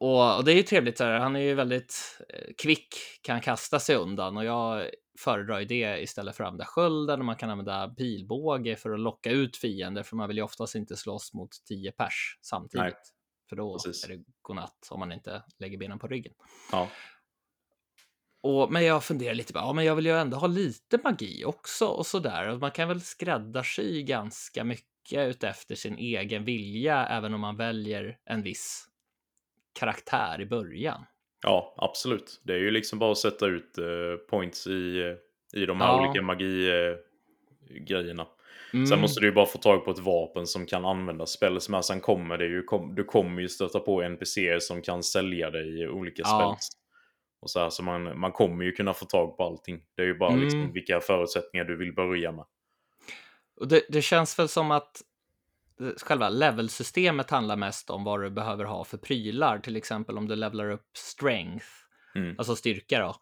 Och, 0.00 0.36
och 0.36 0.44
det 0.44 0.52
är 0.52 0.56
ju 0.56 0.62
trevligt, 0.62 0.98
så 0.98 1.04
här. 1.04 1.18
han 1.18 1.36
är 1.36 1.40
ju 1.40 1.54
väldigt 1.54 2.18
eh, 2.28 2.54
kvick, 2.58 2.94
kan 3.22 3.40
kasta 3.40 3.80
sig 3.80 3.96
undan 3.96 4.36
och 4.36 4.44
jag 4.44 4.90
föredrar 5.18 5.58
ju 5.60 5.64
det 5.66 6.02
istället 6.02 6.36
för 6.36 6.44
att 6.44 6.48
använda 6.48 6.64
skölden 6.64 7.18
och 7.20 7.26
man 7.26 7.36
kan 7.36 7.50
använda 7.50 7.88
pilbåge 7.88 8.76
för 8.76 8.90
att 8.90 9.00
locka 9.00 9.30
ut 9.30 9.56
fiender 9.56 10.02
för 10.02 10.16
man 10.16 10.28
vill 10.28 10.36
ju 10.36 10.42
oftast 10.42 10.74
inte 10.74 10.96
slåss 10.96 11.34
mot 11.34 11.50
10 11.68 11.92
pers 11.92 12.38
samtidigt. 12.42 12.82
Nej, 12.84 12.92
För 13.48 13.56
då 13.56 13.78
precis. 13.78 14.04
är 14.04 14.08
det 14.08 14.24
godnatt 14.42 14.88
om 14.90 15.00
man 15.00 15.12
inte 15.12 15.42
lägger 15.58 15.78
benen 15.78 15.98
på 15.98 16.06
ryggen. 16.06 16.32
ja. 16.72 16.88
Och, 18.48 18.72
men 18.72 18.84
jag 18.84 19.04
funderar 19.04 19.34
lite 19.34 19.52
på, 19.52 19.58
ja 19.58 19.72
men 19.72 19.84
jag 19.84 19.94
vill 19.94 20.06
ju 20.06 20.12
ändå 20.12 20.36
ha 20.36 20.46
lite 20.46 20.98
magi 21.04 21.44
också 21.44 21.86
och 21.86 22.06
sådär. 22.06 22.48
Och 22.48 22.58
man 22.58 22.70
kan 22.70 22.88
väl 22.88 23.00
skräddarsy 23.00 24.02
ganska 24.02 24.64
mycket 24.64 25.28
utefter 25.28 25.74
sin 25.74 25.98
egen 25.98 26.44
vilja, 26.44 27.06
även 27.06 27.34
om 27.34 27.40
man 27.40 27.56
väljer 27.56 28.16
en 28.24 28.42
viss 28.42 28.84
karaktär 29.78 30.40
i 30.40 30.46
början. 30.46 31.04
Ja, 31.42 31.74
absolut. 31.76 32.40
Det 32.44 32.52
är 32.52 32.58
ju 32.58 32.70
liksom 32.70 32.98
bara 32.98 33.12
att 33.12 33.18
sätta 33.18 33.46
ut 33.46 33.78
eh, 33.78 33.84
points 34.30 34.66
i, 34.66 35.14
i 35.54 35.66
de 35.66 35.80
här 35.80 35.88
Ja. 35.88 36.00
olika 36.00 36.22
magi-grejerna. 36.22 38.26
Mm, 38.72 38.86
Sen 38.86 39.00
måste 39.00 39.20
du 39.20 39.26
ju 39.26 39.32
bara 39.32 39.46
få 39.46 39.58
tag 39.58 39.84
på 39.84 39.90
ett 39.90 39.98
vapen 39.98 40.46
som 40.46 40.66
kan 40.66 40.84
användas. 40.84 41.38
Sen 41.82 42.00
kommer 42.00 42.38
det 42.38 42.46
ju, 42.46 42.62
du 42.96 43.04
kommer 43.04 43.42
ju 43.42 43.48
stöta 43.48 43.80
på 43.80 44.02
NPCer 44.02 44.58
som 44.58 44.82
kan 44.82 45.02
sälja 45.02 45.50
dig 45.50 45.88
olika 45.88 46.22
Ja. 46.24 46.58
Och 47.40 47.50
så 47.50 47.60
här, 47.60 47.70
så 47.70 47.82
man, 47.82 48.18
man 48.20 48.32
kommer 48.32 48.64
ju 48.64 48.72
kunna 48.72 48.94
få 48.94 49.04
tag 49.04 49.36
på 49.36 49.44
allting. 49.44 49.82
Det 49.96 50.02
är 50.02 50.06
ju 50.06 50.18
bara 50.18 50.30
Mm. 50.32 50.42
liksom 50.44 50.72
vilka 50.72 51.00
förutsättningar 51.00 51.64
du 51.64 51.76
vill 51.76 51.94
börja 51.94 52.32
med. 52.32 52.44
Och 53.60 53.68
det, 53.68 53.82
det 53.88 54.02
känns 54.02 54.38
väl 54.38 54.48
som 54.48 54.70
att 54.70 55.02
eh, 55.80 55.88
själva 56.06 56.28
levelsystemet 56.28 57.30
handlar 57.30 57.56
mest 57.56 57.90
om 57.90 58.04
vad 58.04 58.22
du 58.22 58.30
behöver 58.30 58.64
ha 58.64 58.84
för 58.84 58.98
prylar. 58.98 59.58
Till 59.58 59.76
exempel 59.76 60.18
om 60.18 60.28
du 60.28 60.36
levlar 60.36 60.70
upp 60.70 60.86
strength, 60.96 61.66
Mm. 62.14 62.34
alltså 62.38 62.56
styrka 62.56 62.98
då. 63.00 63.16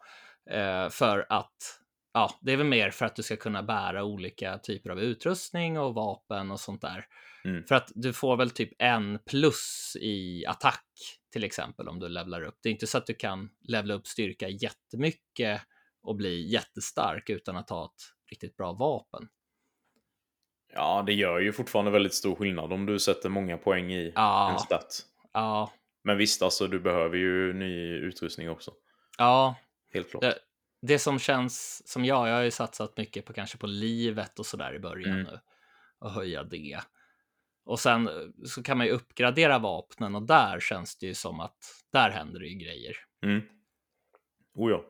Eh, 0.55 0.89
för 0.89 1.25
att, 1.29 1.79
ja, 2.13 2.31
det 2.41 2.53
är 2.53 2.57
väl 2.57 2.67
mer 2.67 2.89
för 2.91 3.05
att 3.05 3.15
du 3.15 3.23
ska 3.23 3.35
kunna 3.35 3.63
bära 3.63 4.03
olika 4.03 4.57
typer 4.57 4.89
av 4.89 4.99
utrustning 4.99 5.79
och 5.79 5.93
vapen 5.95 6.51
och 6.51 6.59
sånt 6.59 6.81
där. 6.81 7.05
Mm. 7.45 7.63
För 7.63 7.75
att 7.75 7.91
du 7.95 8.13
får 8.13 8.37
väl 8.37 8.49
typ 8.49 8.69
en 8.79 9.19
plus 9.29 9.97
i 10.01 10.45
attack 10.45 10.85
till 11.37 11.43
exempel 11.43 11.87
om 11.87 11.99
du 11.99 12.09
levlar 12.09 12.41
upp. 12.41 12.59
Det 12.63 12.69
är 12.69 12.73
inte 12.73 12.87
så 12.87 12.97
att 12.97 13.05
du 13.05 13.13
kan 13.13 13.49
levla 13.61 13.93
upp 13.93 14.07
styrka 14.07 14.49
jättemycket 14.49 15.61
och 16.01 16.15
bli 16.15 16.47
jättestark 16.51 17.29
utan 17.29 17.57
att 17.57 17.69
ha 17.69 17.85
ett 17.85 18.29
riktigt 18.31 18.57
bra 18.57 18.73
vapen. 18.73 19.27
Ja, 20.73 21.03
det 21.05 21.13
gör 21.13 21.39
ju 21.39 21.51
fortfarande 21.53 21.91
väldigt 21.91 22.13
stor 22.13 22.35
skillnad 22.35 22.73
om 22.73 22.85
du 22.85 22.99
sätter 22.99 23.29
många 23.29 23.57
poäng 23.57 23.91
i 23.91 24.05
en 24.05 24.11
Ja, 24.15 24.61
stat. 24.65 25.01
ja, 25.33 25.71
Men 26.03 26.17
visst, 26.17 26.41
alltså 26.41 26.67
du 26.67 26.79
behöver 26.79 27.17
ju 27.17 27.53
ny 27.53 27.93
utrustning 27.93 28.49
också. 28.49 28.71
ja. 29.17 29.55
Helt 29.93 30.09
klart. 30.11 30.21
Det, 30.21 30.35
det 30.81 30.99
som 30.99 31.19
känns 31.19 31.87
som 31.87 32.05
jag, 32.05 32.27
jag 32.29 32.35
har 32.35 32.41
ju 32.43 32.51
satsat 32.51 32.97
mycket 32.97 33.25
på 33.25 33.33
kanske 33.33 33.57
på 33.57 33.67
livet 33.67 34.39
och 34.39 34.45
sådär 34.45 34.73
i 34.73 34.79
början 34.79 35.11
Mm. 35.19 35.23
nu 35.33 35.39
och 35.99 36.11
höja 36.11 36.43
det. 36.43 36.79
Och 37.67 37.79
sen 37.79 38.07
eh, 38.07 38.13
så 38.45 38.63
kan 38.63 38.77
man 38.77 38.87
ju 38.87 38.93
uppgradera 38.93 39.59
vapnen 39.59 40.15
och 40.15 40.21
där 40.21 40.59
känns 40.59 40.97
det 40.97 41.05
ju 41.05 41.13
som 41.13 41.39
att 41.39 41.57
där 41.93 42.09
händer 42.09 42.39
det 42.39 42.47
ju 42.47 42.55
grejer. 42.55 42.95
Mm. 43.23 43.41
Oh 44.55 44.71
ja. 44.71 44.83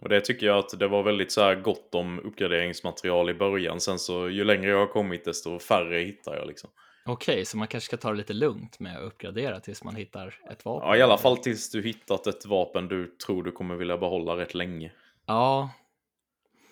Och 0.00 0.08
det 0.08 0.20
tycker 0.20 0.46
jag 0.46 0.58
att 0.58 0.78
det 0.78 0.88
var 0.88 1.02
väldigt 1.02 1.32
så 1.32 1.40
här 1.40 1.54
gott 1.54 1.94
om 1.94 2.20
uppgraderingsmaterial 2.20 3.30
i 3.30 3.34
början. 3.34 3.80
Sen 3.80 3.98
så 3.98 4.28
ju 4.28 4.44
längre 4.44 4.70
jag 4.70 4.78
har 4.78 4.86
kommit 4.86 5.24
desto 5.24 5.58
färre 5.58 5.98
hittar 5.98 6.36
jag 6.36 6.46
liksom. 6.46 6.70
Okej, 7.06 7.44
så 7.44 7.56
man 7.56 7.68
kanske 7.68 7.86
ska 7.86 7.96
ta 7.96 8.10
det 8.10 8.16
lite 8.16 8.32
lugnt 8.32 8.80
med 8.80 8.96
att 8.96 9.02
uppgradera 9.02 9.60
tills 9.60 9.84
man 9.84 9.96
hittar 9.96 10.34
ett 10.50 10.64
vapen. 10.64 10.88
Ja, 10.88 10.96
i 10.96 11.02
alla 11.02 11.18
fall 11.18 11.36
tills 11.36 11.70
du 11.70 11.82
hittat 11.82 12.26
ett 12.26 12.46
vapen 12.46 12.88
du 12.88 13.06
tror 13.06 13.42
du 13.42 13.52
kommer 13.52 13.76
vilja 13.76 13.98
behålla 13.98 14.36
rätt 14.36 14.54
länge. 14.54 14.92
Ja, 15.26 15.70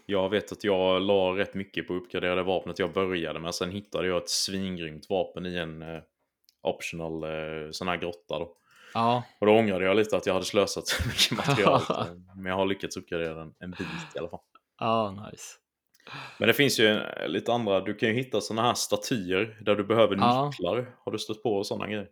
Jag 0.07 0.29
vet 0.29 0.53
att 0.53 0.65
jag 0.65 1.03
la 1.03 1.37
rätt 1.37 1.55
mycket 1.55 1.87
på 1.89 1.97
att 1.97 2.03
uppgradera 2.03 2.35
det 2.35 2.43
vapnet 2.43 2.79
jag 2.79 2.93
började 2.93 3.41
med. 3.41 3.55
Sen 3.55 3.71
hittade 3.71 4.09
jag 4.09 4.17
ett 4.23 4.29
svingrymt 4.31 5.11
vapen 5.11 5.47
i 5.47 5.57
en 5.57 5.83
eh, 5.83 6.03
optional 6.63 7.23
eh, 7.25 7.71
sån 7.71 7.89
här 7.89 7.97
grotta 7.97 8.39
då. 8.39 8.57
ja, 8.95 9.23
Och 9.41 9.47
då 9.47 9.53
ångrade 9.53 9.85
jag 9.85 9.97
lite 9.97 10.17
att 10.17 10.27
jag 10.27 10.35
hade 10.35 10.47
slösat 10.47 10.87
så 10.87 11.09
mycket 11.09 11.31
material. 11.49 11.81
Men 12.37 12.47
jag 12.47 12.55
har 12.57 12.67
lyckats 12.67 12.97
uppgradera 12.97 13.35
den 13.35 13.55
en 13.59 13.71
bit 13.71 13.87
i 14.15 14.19
alla 14.19 14.29
fall. 14.29 14.41
ja, 14.81 15.29
nice. 15.31 15.45
Men 16.39 16.49
det 16.49 16.55
finns 16.55 16.81
ju 16.81 16.87
eh, 16.87 17.29
lite 17.29 17.53
andra, 17.53 17.81
du 17.81 17.95
kan 17.95 18.09
ju 18.09 18.15
hitta 18.15 18.41
såna 18.41 18.63
här 18.63 18.75
statyer 18.75 19.59
där 19.65 19.75
du 19.77 19.85
behöver 19.85 20.17
Ja. 20.17 20.47
nycklar. 20.47 20.95
Har 21.05 21.13
du 21.13 21.19
stött 21.19 21.43
på 21.43 21.65
sådana 21.65 21.87
grejer? 21.87 22.09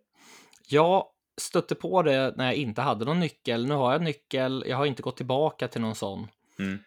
Jag 0.68 1.06
stötte 1.40 1.74
på 1.74 2.02
det 2.02 2.34
när 2.36 2.44
jag 2.44 2.54
inte 2.54 2.80
hade 2.82 3.04
någon 3.04 3.20
nyckel. 3.20 3.66
Nu 3.66 3.74
har 3.74 3.92
jag 3.92 4.02
nyckel. 4.02 4.64
Jag 4.66 4.76
har 4.76 4.86
inte 4.86 5.02
gått 5.02 5.16
tillbaka 5.16 5.68
till 5.68 5.80
någon 5.80 5.94
sån. 5.94 6.26
Mm. 6.58 6.78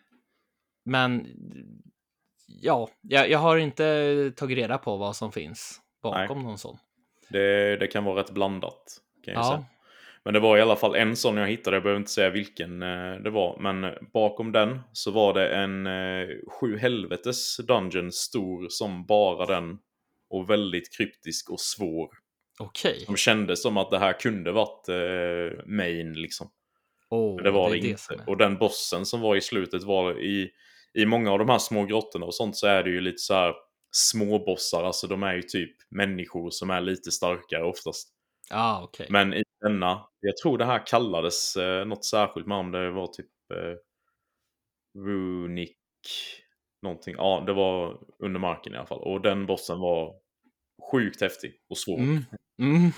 Men 0.86 1.27
ja, 2.47 2.89
jag, 3.01 3.29
jag 3.29 3.39
har 3.39 3.57
inte 3.57 4.31
tagit 4.36 4.57
reda 4.57 4.77
på 4.77 4.97
vad 4.97 5.15
som 5.15 5.31
finns 5.31 5.81
bakom 6.03 6.43
någon 6.43 6.57
sån. 6.57 6.77
Det, 7.29 7.77
det 7.77 7.88
kan 7.88 8.03
vara 8.03 8.19
rätt 8.19 8.31
blandat. 8.31 9.01
Kan 9.25 9.33
jag 9.33 9.45
säga. 9.45 9.57
Ja, 9.57 9.65
Men 10.23 10.33
det 10.33 10.39
var 10.39 10.57
i 10.57 10.61
alla 10.61 10.75
fall 10.75 10.95
en 10.95 11.15
sån 11.15 11.38
jag 11.38 11.47
hittade, 11.47 11.75
jag 11.75 11.83
behöver 11.83 11.99
inte 11.99 12.11
säga 12.11 12.29
vilken 12.29 12.81
eh, 12.83 13.15
det 13.15 13.29
var. 13.29 13.57
Men 13.59 13.93
bakom 14.13 14.51
den 14.51 14.79
så 14.91 15.11
var 15.11 15.33
det 15.33 15.55
en 15.55 15.88
eh, 15.88 16.27
sju 16.59 16.77
helvetes 16.77 17.57
dungeon 17.57 18.11
stor 18.11 18.67
som 18.69 19.05
bara 19.05 19.45
den. 19.45 19.77
Och 20.29 20.49
väldigt 20.49 20.97
kryptisk 20.97 21.49
och 21.49 21.59
svår. 21.59 22.09
okej. 22.59 22.99
Som 23.05 23.15
kändes 23.15 23.61
som 23.61 23.77
att 23.77 23.91
det 23.91 23.99
här 23.99 24.19
kunde 24.19 24.51
varit 24.51 24.89
eh, 24.89 25.65
main 25.65 26.13
liksom. 26.13 26.49
Oh, 27.09 27.36
Men 27.36 27.43
det 27.43 27.51
var 27.51 27.69
det, 27.69 27.77
är 27.77 27.86
inte. 27.86 28.23
Och 28.27 28.38
den 28.38 28.57
bossen 28.57 29.05
som 29.05 29.21
var 29.21 29.36
i 29.36 29.41
slutet 29.41 29.83
var 29.83 30.19
i, 30.19 30.51
i 30.95 31.05
många 31.05 31.31
av 31.31 31.39
de 31.39 31.49
här 31.49 31.57
små 31.57 31.85
grottorna 31.85 32.25
och 32.25 32.35
sånt 32.35 32.57
så 32.57 32.67
är 32.67 32.83
det 32.83 32.89
ju 32.89 33.01
lite 33.01 33.17
så 33.17 33.33
här 33.33 33.53
småbossar. 33.91 34.83
Alltså 34.83 35.07
de 35.07 35.23
är 35.23 35.33
ju 35.33 35.41
typ 35.41 35.75
människor 35.89 36.49
som 36.49 36.69
är 36.69 36.81
lite 36.81 37.11
starkare 37.11 37.63
oftast. 37.63 38.09
Ja, 38.49 38.81
okej. 38.83 39.07
Men 39.09 39.33
i 39.33 39.43
denna, 39.61 40.07
jag 40.19 40.37
tror 40.37 40.57
det 40.57 40.65
här 40.65 40.87
kallades 40.87 41.55
eh, 41.55 41.85
något 41.85 42.05
särskilt 42.05 42.47
med 42.47 42.57
om 42.57 42.71
det 42.71 42.91
var 42.91 43.07
typ 43.07 43.29
eh, 43.53 43.77
Runic 45.03 45.71
någonting. 46.81 47.15
Ja, 47.17 47.43
det 47.45 47.53
var 47.53 47.99
under 48.19 48.39
marken 48.39 48.73
i 48.73 48.77
alla 48.77 48.85
fall. 48.85 49.01
Och 49.01 49.21
den 49.21 49.45
bossen 49.45 49.79
var 49.79 50.15
sjukt 50.91 51.21
häftig 51.21 51.53
och 51.69 51.77
svår. 51.77 51.99
Mm. 51.99 52.25
Mm. 52.61 52.91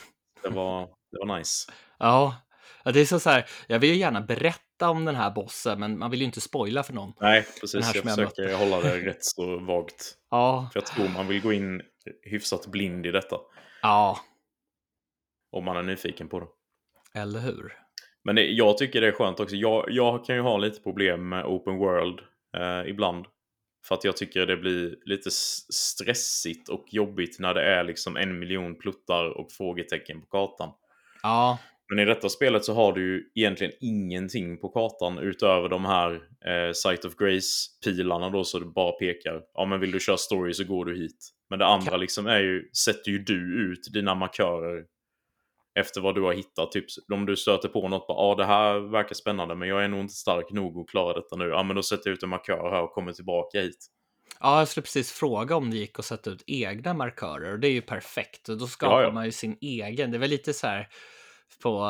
Det, 0.43 0.49
var, 0.49 0.81
det 1.11 1.17
var 1.19 1.37
nice. 1.37 1.71
Ja. 1.99 2.35
Ja, 2.87 2.91
det 2.93 2.99
är 2.99 3.05
så, 3.05 3.19
så 3.19 3.29
här. 3.29 3.45
Jag 3.67 3.79
vill 3.79 3.89
ju 3.89 3.95
gärna 3.95 4.21
berätta 4.21 4.89
om 4.89 5.05
den 5.05 5.15
här 5.15 5.31
bossen, 5.31 5.79
men 5.79 5.97
man 5.99 6.11
vill 6.11 6.19
ju 6.19 6.25
inte 6.25 6.41
spoila 6.41 6.83
för 6.83 6.93
någon. 6.93 7.13
Nej, 7.21 7.45
precis. 7.61 7.73
Jag 7.73 7.95
jag 7.95 8.03
försöker 8.03 8.43
mötte. 8.43 8.55
hålla 8.55 8.81
det 8.81 8.97
rätt 9.05 9.23
så 9.25 9.59
vagt. 9.59 10.13
Ja, 10.31 10.69
För 10.73 10.79
jag 10.79 10.85
tror 10.85 11.07
man 11.07 11.27
vill 11.27 11.41
gå 11.41 11.53
in 11.53 11.81
hyfsat 12.21 12.67
blind 12.67 13.05
i 13.05 13.11
detta. 13.11 13.37
ja, 13.81 14.19
Om 15.51 15.65
man 15.65 15.77
är 15.77 15.83
nyfiken 15.83 16.27
på 16.29 16.39
det. 16.39 16.47
eller 17.19 17.39
hur? 17.39 17.73
Men 18.23 18.35
det, 18.35 18.45
jag 18.45 18.77
tycker 18.77 19.01
det 19.01 19.07
är 19.07 19.11
skönt 19.11 19.39
också. 19.39 19.55
Jag, 19.55 19.85
jag 19.89 20.25
kan 20.25 20.35
ju 20.35 20.41
ha 20.41 20.57
lite 20.57 20.79
problem 20.81 21.29
med 21.29 21.45
open 21.45 21.77
world 21.77 22.19
eh, 22.57 22.89
ibland. 22.89 23.25
För 23.87 23.95
att 23.95 24.03
jag 24.03 24.17
tycker 24.17 24.45
det 24.45 24.57
blir 24.57 24.95
lite 25.05 25.29
stressigt 25.73 26.69
och 26.69 26.85
jobbigt 26.87 27.39
när 27.39 27.53
det 27.53 27.63
är 27.63 27.83
liksom 27.83 28.17
en 28.17 28.39
miljon 28.39 28.75
pluttar 28.75 29.37
och 29.37 29.51
frågetecken 29.51 30.21
på 30.21 30.27
kartan. 30.27 30.69
Ja. 31.23 31.59
Men 31.89 31.99
i 31.99 32.05
detta 32.05 32.29
spelet 32.29 32.65
så 32.65 32.73
har 32.73 32.93
du 32.93 33.01
ju 33.01 33.23
egentligen 33.35 33.73
ingenting 33.79 34.57
på 34.57 34.69
kartan 34.69 35.17
utöver 35.19 35.69
de 35.69 35.85
här 35.85 36.13
eh, 36.45 36.73
Sight 36.73 37.05
of 37.05 37.15
Grace-pilarna 37.15 38.29
då 38.29 38.43
så 38.43 38.59
det 38.59 38.65
bara 38.65 38.91
pekar. 38.91 39.41
Ja 39.53 39.65
men 39.65 39.79
vill 39.79 39.91
du 39.91 39.99
köra 39.99 40.17
story 40.17 40.53
så 40.53 40.63
går 40.63 40.85
du 40.85 40.97
hit. 40.97 41.29
Men 41.49 41.59
det 41.59 41.65
andra 41.65 41.97
liksom 41.97 42.27
är 42.27 42.39
ju, 42.39 42.69
sätter 42.83 43.11
ju 43.11 43.19
du 43.19 43.71
ut 43.71 43.93
dina 43.93 44.15
markörer 44.15 44.85
efter 45.79 46.01
vad 46.01 46.15
du 46.15 46.21
har 46.21 46.33
hittat. 46.33 46.71
Typ 46.71 46.85
om 47.13 47.25
du 47.25 47.35
stöter 47.35 47.69
på 47.69 47.87
något, 47.87 48.05
ja 48.07 48.13
ah, 48.13 48.35
det 48.35 48.45
här 48.45 48.79
verkar 48.79 49.15
spännande 49.15 49.55
men 49.55 49.69
jag 49.69 49.83
är 49.83 49.87
nog 49.87 49.99
inte 49.99 50.13
stark 50.13 50.51
nog 50.51 50.79
att 50.79 50.89
klara 50.89 51.13
detta 51.13 51.35
nu. 51.35 51.45
Ja 51.45 51.63
men 51.63 51.75
då 51.75 51.83
sätter 51.83 52.09
jag 52.09 52.15
ut 52.15 52.23
en 52.23 52.29
markör 52.29 52.71
här 52.71 52.81
och 52.81 52.91
kommer 52.91 53.13
tillbaka 53.13 53.61
hit. 53.61 53.87
Ja, 54.39 54.59
jag 54.59 54.67
skulle 54.67 54.81
precis 54.81 55.11
fråga 55.11 55.55
om 55.55 55.71
det 55.71 55.77
gick 55.77 55.99
att 55.99 56.05
sätta 56.05 56.29
ut 56.29 56.43
egna 56.47 56.93
markörer 56.93 57.53
och 57.53 57.59
det 57.59 57.67
är 57.67 57.71
ju 57.71 57.81
perfekt. 57.81 58.45
Då 58.45 58.67
skapar 58.67 59.01
ja, 59.01 59.07
ja. 59.07 59.11
man 59.11 59.25
ju 59.25 59.31
sin 59.31 59.57
egen. 59.61 60.11
Det 60.11 60.17
är 60.17 60.19
väl 60.19 60.29
lite 60.29 60.53
så 60.53 60.67
här 60.67 60.87
på 61.63 61.87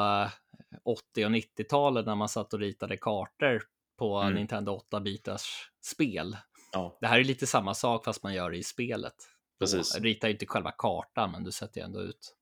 80 0.85 1.25
och 1.25 1.31
90-talet 1.31 2.05
när 2.05 2.15
man 2.15 2.29
satt 2.29 2.53
och 2.53 2.59
ritade 2.59 2.97
kartor 2.97 3.61
på 3.97 4.17
mm. 4.17 4.33
Nintendo 4.33 4.81
8-bitars 4.91 5.47
spel. 5.81 6.37
Ja. 6.71 6.97
Det 7.01 7.07
här 7.07 7.19
är 7.19 7.23
lite 7.23 7.47
samma 7.47 7.73
sak 7.73 8.05
fast 8.05 8.23
man 8.23 8.33
gör 8.33 8.51
det 8.51 8.57
i 8.57 8.63
spelet. 8.63 9.15
Precis. 9.59 9.93
Du 9.93 10.03
ritar 10.03 10.27
ju 10.27 10.33
inte 10.33 10.45
själva 10.45 10.71
kartan, 10.71 11.31
men 11.31 11.43
du 11.43 11.51
sätter 11.51 11.81
ju 11.81 11.85
ändå 11.85 12.01
ut 12.01 12.33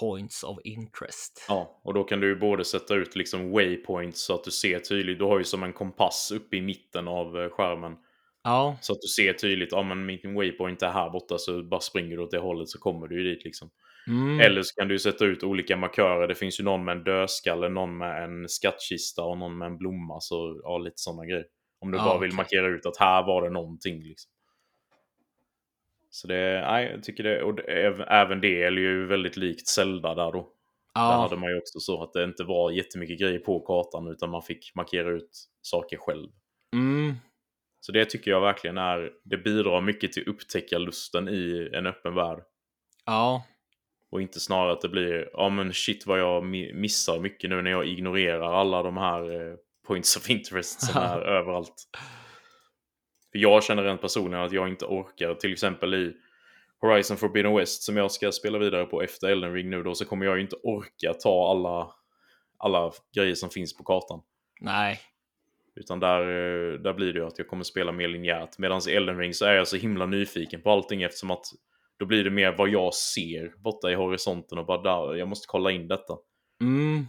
points 0.00 0.42
of 0.44 0.58
interest. 0.64 1.44
Ja, 1.48 1.80
och 1.84 1.94
då 1.94 2.04
kan 2.04 2.20
du 2.20 2.28
ju 2.28 2.36
både 2.36 2.64
sätta 2.64 2.94
ut 2.94 3.16
liksom 3.16 3.50
waypoints 3.50 4.24
så 4.24 4.34
att 4.34 4.44
du 4.44 4.50
ser 4.50 4.78
tydligt. 4.78 5.18
Du 5.18 5.24
har 5.24 5.38
ju 5.38 5.44
som 5.44 5.62
en 5.62 5.72
kompass 5.72 6.32
uppe 6.34 6.56
i 6.56 6.60
mitten 6.60 7.08
av 7.08 7.40
eh, 7.40 7.50
skärmen. 7.50 7.96
Ja. 8.44 8.78
Så 8.80 8.92
att 8.92 9.00
du 9.00 9.08
ser 9.08 9.32
tydligt, 9.32 9.72
ja 9.72 9.82
men 9.82 10.06
min 10.06 10.34
waypoint 10.34 10.82
är 10.82 10.90
här 10.90 11.10
borta 11.10 11.38
så 11.38 11.62
bara 11.62 11.80
springer 11.80 12.16
du 12.16 12.22
åt 12.22 12.30
det 12.30 12.38
hållet 12.38 12.68
så 12.68 12.78
kommer 12.78 13.06
du 13.08 13.22
ju 13.22 13.34
dit 13.34 13.44
liksom. 13.44 13.70
Mm. 14.06 14.40
Eller 14.40 14.62
så 14.62 14.74
kan 14.74 14.88
du 14.88 14.98
sätta 14.98 15.24
ut 15.24 15.42
olika 15.42 15.76
markörer. 15.76 16.28
Det 16.28 16.34
finns 16.34 16.60
ju 16.60 16.64
någon 16.64 16.84
med 16.84 16.96
en 16.96 17.04
dödskalle, 17.04 17.68
någon 17.68 17.98
med 17.98 18.24
en 18.24 18.48
skattkista 18.48 19.22
och 19.22 19.38
någon 19.38 19.58
med 19.58 19.66
en 19.66 19.78
blomma. 19.78 20.20
Så 20.20 20.60
ja, 20.62 20.78
lite 20.78 20.96
sådana 20.96 21.26
grejer. 21.26 21.46
Om 21.80 21.90
du 21.90 21.98
ja, 21.98 22.04
bara 22.04 22.18
vill 22.18 22.32
markera 22.32 22.66
ut 22.66 22.86
att 22.86 22.96
här 22.96 23.22
var 23.22 23.42
det 23.42 23.50
någonting. 23.50 24.02
Liksom. 24.02 24.30
Så 26.10 26.26
det, 26.26 26.60
nej, 26.70 26.90
jag 26.94 27.02
tycker 27.02 27.24
det, 27.24 27.42
och 27.42 27.54
det, 27.54 27.62
även 28.08 28.40
det 28.40 28.62
är 28.62 28.70
ju 28.70 29.06
väldigt 29.06 29.36
likt 29.36 29.68
Zelda 29.68 30.14
där 30.14 30.32
då. 30.32 30.52
Ja. 30.94 31.00
Där 31.00 31.16
hade 31.16 31.36
man 31.36 31.50
ju 31.50 31.58
också 31.58 31.80
så 31.80 32.02
att 32.02 32.12
det 32.12 32.24
inte 32.24 32.44
var 32.44 32.70
jättemycket 32.70 33.20
grejer 33.20 33.38
på 33.38 33.60
kartan 33.60 34.08
utan 34.08 34.30
man 34.30 34.42
fick 34.42 34.74
markera 34.74 35.10
ut 35.10 35.30
saker 35.62 35.96
själv. 35.96 36.28
Mm. 36.72 37.14
Så 37.80 37.92
det 37.92 38.04
tycker 38.04 38.30
jag 38.30 38.40
verkligen 38.40 38.78
är, 38.78 39.10
det 39.24 39.36
bidrar 39.36 39.80
mycket 39.80 40.12
till 40.12 40.28
upptäckarlusten 40.28 41.28
i 41.28 41.70
en 41.72 41.86
öppen 41.86 42.14
värld. 42.14 42.42
Ja. 43.06 43.44
Och 44.12 44.22
inte 44.22 44.40
snarare 44.40 44.72
att 44.72 44.80
det 44.80 44.88
blir, 44.88 45.30
ja 45.32 45.48
men 45.48 45.72
shit 45.72 46.06
vad 46.06 46.20
jag 46.20 46.44
missar 46.74 47.20
mycket 47.20 47.50
nu 47.50 47.62
när 47.62 47.70
jag 47.70 47.86
ignorerar 47.86 48.52
alla 48.52 48.82
de 48.82 48.96
här 48.96 49.50
eh, 49.50 49.56
points 49.86 50.16
of 50.16 50.30
interest 50.30 50.86
som 50.86 51.02
är 51.02 51.20
överallt. 51.20 51.74
För 53.32 53.38
jag 53.38 53.64
känner 53.64 53.82
rent 53.82 54.00
personligen 54.00 54.44
att 54.44 54.52
jag 54.52 54.68
inte 54.68 54.84
orkar, 54.84 55.34
till 55.34 55.52
exempel 55.52 55.94
i 55.94 56.12
Horizon 56.80 57.16
Forbidden 57.16 57.54
West 57.56 57.82
som 57.82 57.96
jag 57.96 58.12
ska 58.12 58.32
spela 58.32 58.58
vidare 58.58 58.84
på 58.84 59.02
efter 59.02 59.28
Elden 59.28 59.52
Ring 59.52 59.70
nu 59.70 59.82
då, 59.82 59.94
så 59.94 60.04
kommer 60.04 60.26
jag 60.26 60.36
ju 60.36 60.42
inte 60.42 60.56
orka 60.56 61.14
ta 61.14 61.50
alla, 61.50 61.90
alla 62.58 62.92
grejer 63.14 63.34
som 63.34 63.50
finns 63.50 63.76
på 63.76 63.84
kartan. 63.84 64.22
Nej. 64.60 65.00
Utan 65.74 66.00
där, 66.00 66.20
eh, 66.20 66.78
där 66.78 66.94
blir 66.94 67.12
det 67.12 67.18
ju 67.18 67.26
att 67.26 67.38
jag 67.38 67.48
kommer 67.48 67.64
spela 67.64 67.92
mer 67.92 68.08
linjärt. 68.08 68.58
Medan 68.58 68.80
i 68.88 68.92
Elden 68.92 69.18
Ring 69.18 69.34
så 69.34 69.44
är 69.44 69.52
jag 69.52 69.68
så 69.68 69.76
himla 69.76 70.06
nyfiken 70.06 70.62
på 70.62 70.70
allting 70.70 71.02
eftersom 71.02 71.30
att 71.30 71.46
då 72.02 72.06
blir 72.06 72.24
det 72.24 72.30
mer 72.30 72.52
vad 72.52 72.68
jag 72.68 72.94
ser 72.94 73.54
borta 73.58 73.90
i 73.90 73.94
horisonten 73.94 74.58
och 74.58 74.66
bara 74.66 74.82
där, 74.82 75.14
jag 75.14 75.28
måste 75.28 75.46
kolla 75.48 75.70
in 75.70 75.88
detta. 75.88 76.18
Mm. 76.60 77.06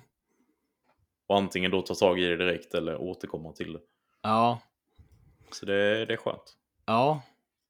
Och 1.27 1.37
antingen 1.37 1.71
då 1.71 1.81
ta 1.81 1.95
tag 1.95 2.19
i 2.19 2.25
det 2.25 2.37
direkt 2.37 2.73
eller 2.73 2.97
återkomma 2.97 3.53
till 3.53 3.73
det. 3.73 3.79
Ja. 4.21 4.61
Så 5.51 5.65
det, 5.65 6.05
det 6.05 6.13
är 6.13 6.17
skönt. 6.17 6.57
Ja. 6.85 7.21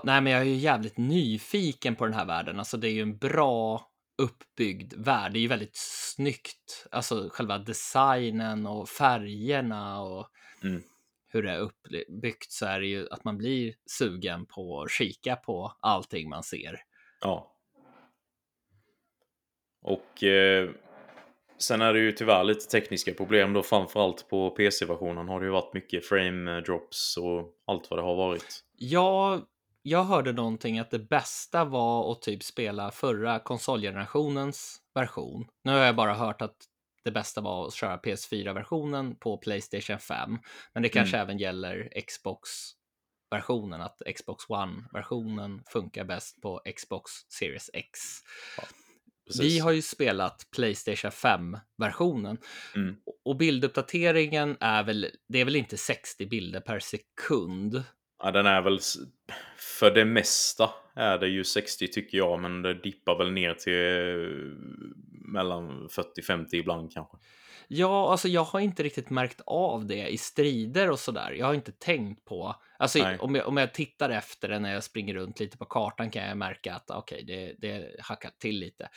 Nej, 0.03 0.21
men 0.21 0.33
jag 0.33 0.41
är 0.41 0.45
ju 0.45 0.55
jävligt 0.55 0.97
nyfiken 0.97 1.95
på 1.95 2.05
den 2.05 2.13
här 2.13 2.25
världen. 2.25 2.59
Alltså 2.59 2.77
det 2.77 2.87
är 2.87 2.91
ju 2.91 3.01
en 3.01 3.17
bra 3.17 3.91
uppbyggd 4.17 4.93
värld. 4.97 5.33
Det 5.33 5.39
är 5.39 5.41
ju 5.41 5.47
väldigt 5.47 5.75
snyggt. 5.75 6.87
Alltså 6.91 7.29
själva 7.31 7.57
designen 7.57 8.67
och 8.67 8.89
färgerna 8.89 10.01
och 10.01 10.27
mm. 10.63 10.83
hur 11.27 11.43
det 11.43 11.51
är 11.51 11.59
uppbyggt 11.59 12.51
så 12.51 12.65
är 12.65 12.79
det 12.79 12.87
ju 12.87 13.07
att 13.11 13.23
man 13.23 13.37
blir 13.37 13.73
sugen 13.85 14.45
på 14.45 14.81
att 14.81 14.91
kika 14.91 15.35
på 15.35 15.77
allting 15.79 16.29
man 16.29 16.43
ser. 16.43 16.79
Ja. 17.23 17.49
Och 19.81 20.23
eh, 20.23 20.69
sen 21.57 21.81
är 21.81 21.93
det 21.93 21.99
ju 21.99 22.11
tyvärr 22.11 22.43
lite 22.43 22.65
tekniska 22.69 23.13
problem 23.13 23.53
då, 23.53 23.63
framförallt 23.63 24.29
på 24.29 24.49
PC-versionen 24.49 25.27
har 25.27 25.39
det 25.39 25.45
ju 25.45 25.51
varit 25.51 25.73
mycket 25.73 26.05
frame 26.05 26.61
drops 26.61 27.17
och 27.17 27.53
allt 27.67 27.89
vad 27.89 27.99
det 27.99 28.03
har 28.03 28.15
varit. 28.15 28.59
Ja, 28.77 29.41
jag 29.81 30.03
hörde 30.03 30.33
någonting 30.33 30.79
att 30.79 30.91
det 30.91 30.99
bästa 30.99 31.65
var 31.65 32.11
att 32.11 32.21
typ 32.21 32.43
spela 32.43 32.91
förra 32.91 33.39
konsolgenerationens 33.39 34.81
version. 34.95 35.47
Nu 35.63 35.71
har 35.71 35.79
jag 35.79 35.95
bara 35.95 36.13
hört 36.13 36.41
att 36.41 36.55
det 37.03 37.11
bästa 37.11 37.41
var 37.41 37.67
att 37.67 37.73
köra 37.73 37.97
PS4-versionen 37.97 39.15
på 39.15 39.37
Playstation 39.37 39.99
5, 39.99 40.37
men 40.73 40.83
det 40.83 40.89
kanske 40.89 41.17
mm. 41.17 41.27
även 41.27 41.37
gäller 41.37 42.01
Xbox 42.07 42.49
versionen, 43.33 43.81
att 43.81 44.01
Xbox 44.15 44.49
One-versionen 44.49 45.61
funkar 45.67 46.03
bäst 46.03 46.41
på 46.41 46.61
Xbox 46.75 47.11
Series 47.29 47.69
X. 47.73 47.99
Ja, 48.57 48.63
vi 49.39 49.59
har 49.59 49.71
ju 49.71 49.81
spelat 49.81 50.47
Playstation 50.55 51.11
5-versionen 51.11 52.37
mm. 52.75 52.95
och 53.25 53.37
bilduppdateringen 53.37 54.57
är 54.59 54.83
väl, 54.83 55.07
det 55.27 55.39
är 55.39 55.45
väl 55.45 55.55
inte 55.55 55.77
60 55.77 56.25
bilder 56.25 56.59
per 56.59 56.79
sekund. 56.79 57.83
Ja, 58.23 58.31
den 58.31 58.45
är 58.45 58.61
väl, 58.61 58.79
för 59.79 59.91
det 59.91 60.05
mesta 60.05 60.69
är 60.95 61.17
det 61.17 61.27
ju 61.27 61.43
60 61.43 61.87
tycker 61.87 62.17
jag, 62.17 62.41
men 62.41 62.61
det 62.61 62.73
dippar 62.73 63.17
väl 63.17 63.31
ner 63.31 63.53
till 63.53 64.57
mellan 65.33 65.87
40-50 65.87 66.55
ibland 66.55 66.93
kanske. 66.93 67.17
Ja, 67.67 68.11
alltså 68.11 68.27
jag 68.27 68.43
har 68.43 68.59
inte 68.59 68.83
riktigt 68.83 69.09
märkt 69.09 69.41
av 69.45 69.85
det 69.85 70.07
i 70.07 70.17
strider 70.17 70.89
och 70.89 70.99
sådär. 70.99 71.31
Jag 71.31 71.45
har 71.45 71.53
inte 71.53 71.71
tänkt 71.71 72.25
på, 72.25 72.55
alltså 72.79 73.17
om 73.19 73.35
jag, 73.35 73.47
om 73.47 73.57
jag 73.57 73.73
tittar 73.73 74.09
efter 74.09 74.49
det 74.49 74.59
när 74.59 74.73
jag 74.73 74.83
springer 74.83 75.13
runt 75.13 75.39
lite 75.39 75.57
på 75.57 75.65
kartan 75.65 76.11
kan 76.11 76.27
jag 76.27 76.37
märka 76.37 76.75
att 76.75 76.91
okej, 76.91 77.23
okay, 77.23 77.35
det, 77.35 77.67
det 77.67 77.95
hackat 77.99 78.39
till 78.39 78.59
lite. 78.59 78.89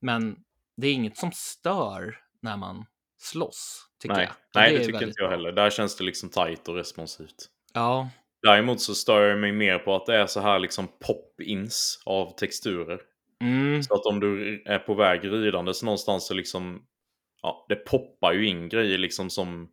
Men 0.00 0.36
det 0.76 0.88
är 0.88 0.92
inget 0.92 1.16
som 1.16 1.32
stör 1.32 2.18
när 2.42 2.56
man 2.56 2.84
slåss, 3.18 3.86
tycker 4.02 4.14
Nej. 4.14 4.24
jag. 4.24 4.62
Nej, 4.62 4.72
det, 4.72 4.78
det 4.78 4.84
tycker 4.84 5.06
inte 5.06 5.22
jag 5.22 5.30
heller. 5.30 5.52
Där 5.52 5.70
känns 5.70 5.96
det 5.96 6.04
liksom 6.04 6.28
tight 6.28 6.68
och 6.68 6.74
responsivt. 6.74 7.46
Ja. 7.74 8.08
Däremot 8.42 8.80
så 8.80 8.94
stör 8.94 9.28
jag 9.28 9.38
mig 9.38 9.52
mer 9.52 9.78
på 9.78 9.96
att 9.96 10.06
det 10.06 10.16
är 10.16 10.26
så 10.26 10.40
här 10.40 10.58
liksom 10.58 10.88
pop-ins 10.88 12.02
av 12.06 12.36
texturer. 12.36 13.00
Mm. 13.40 13.82
Så 13.82 13.94
att 13.94 14.06
om 14.06 14.20
du 14.20 14.62
är 14.66 14.78
på 14.78 14.94
väg 14.94 15.24
ridandes 15.24 15.82
någonstans 15.82 16.26
så 16.26 16.34
liksom 16.34 16.82
ja, 17.42 17.66
det 17.68 17.76
poppar 17.76 18.32
ju 18.32 18.46
in 18.46 18.68
grejer 18.68 18.98
liksom 18.98 19.30
som, 19.30 19.70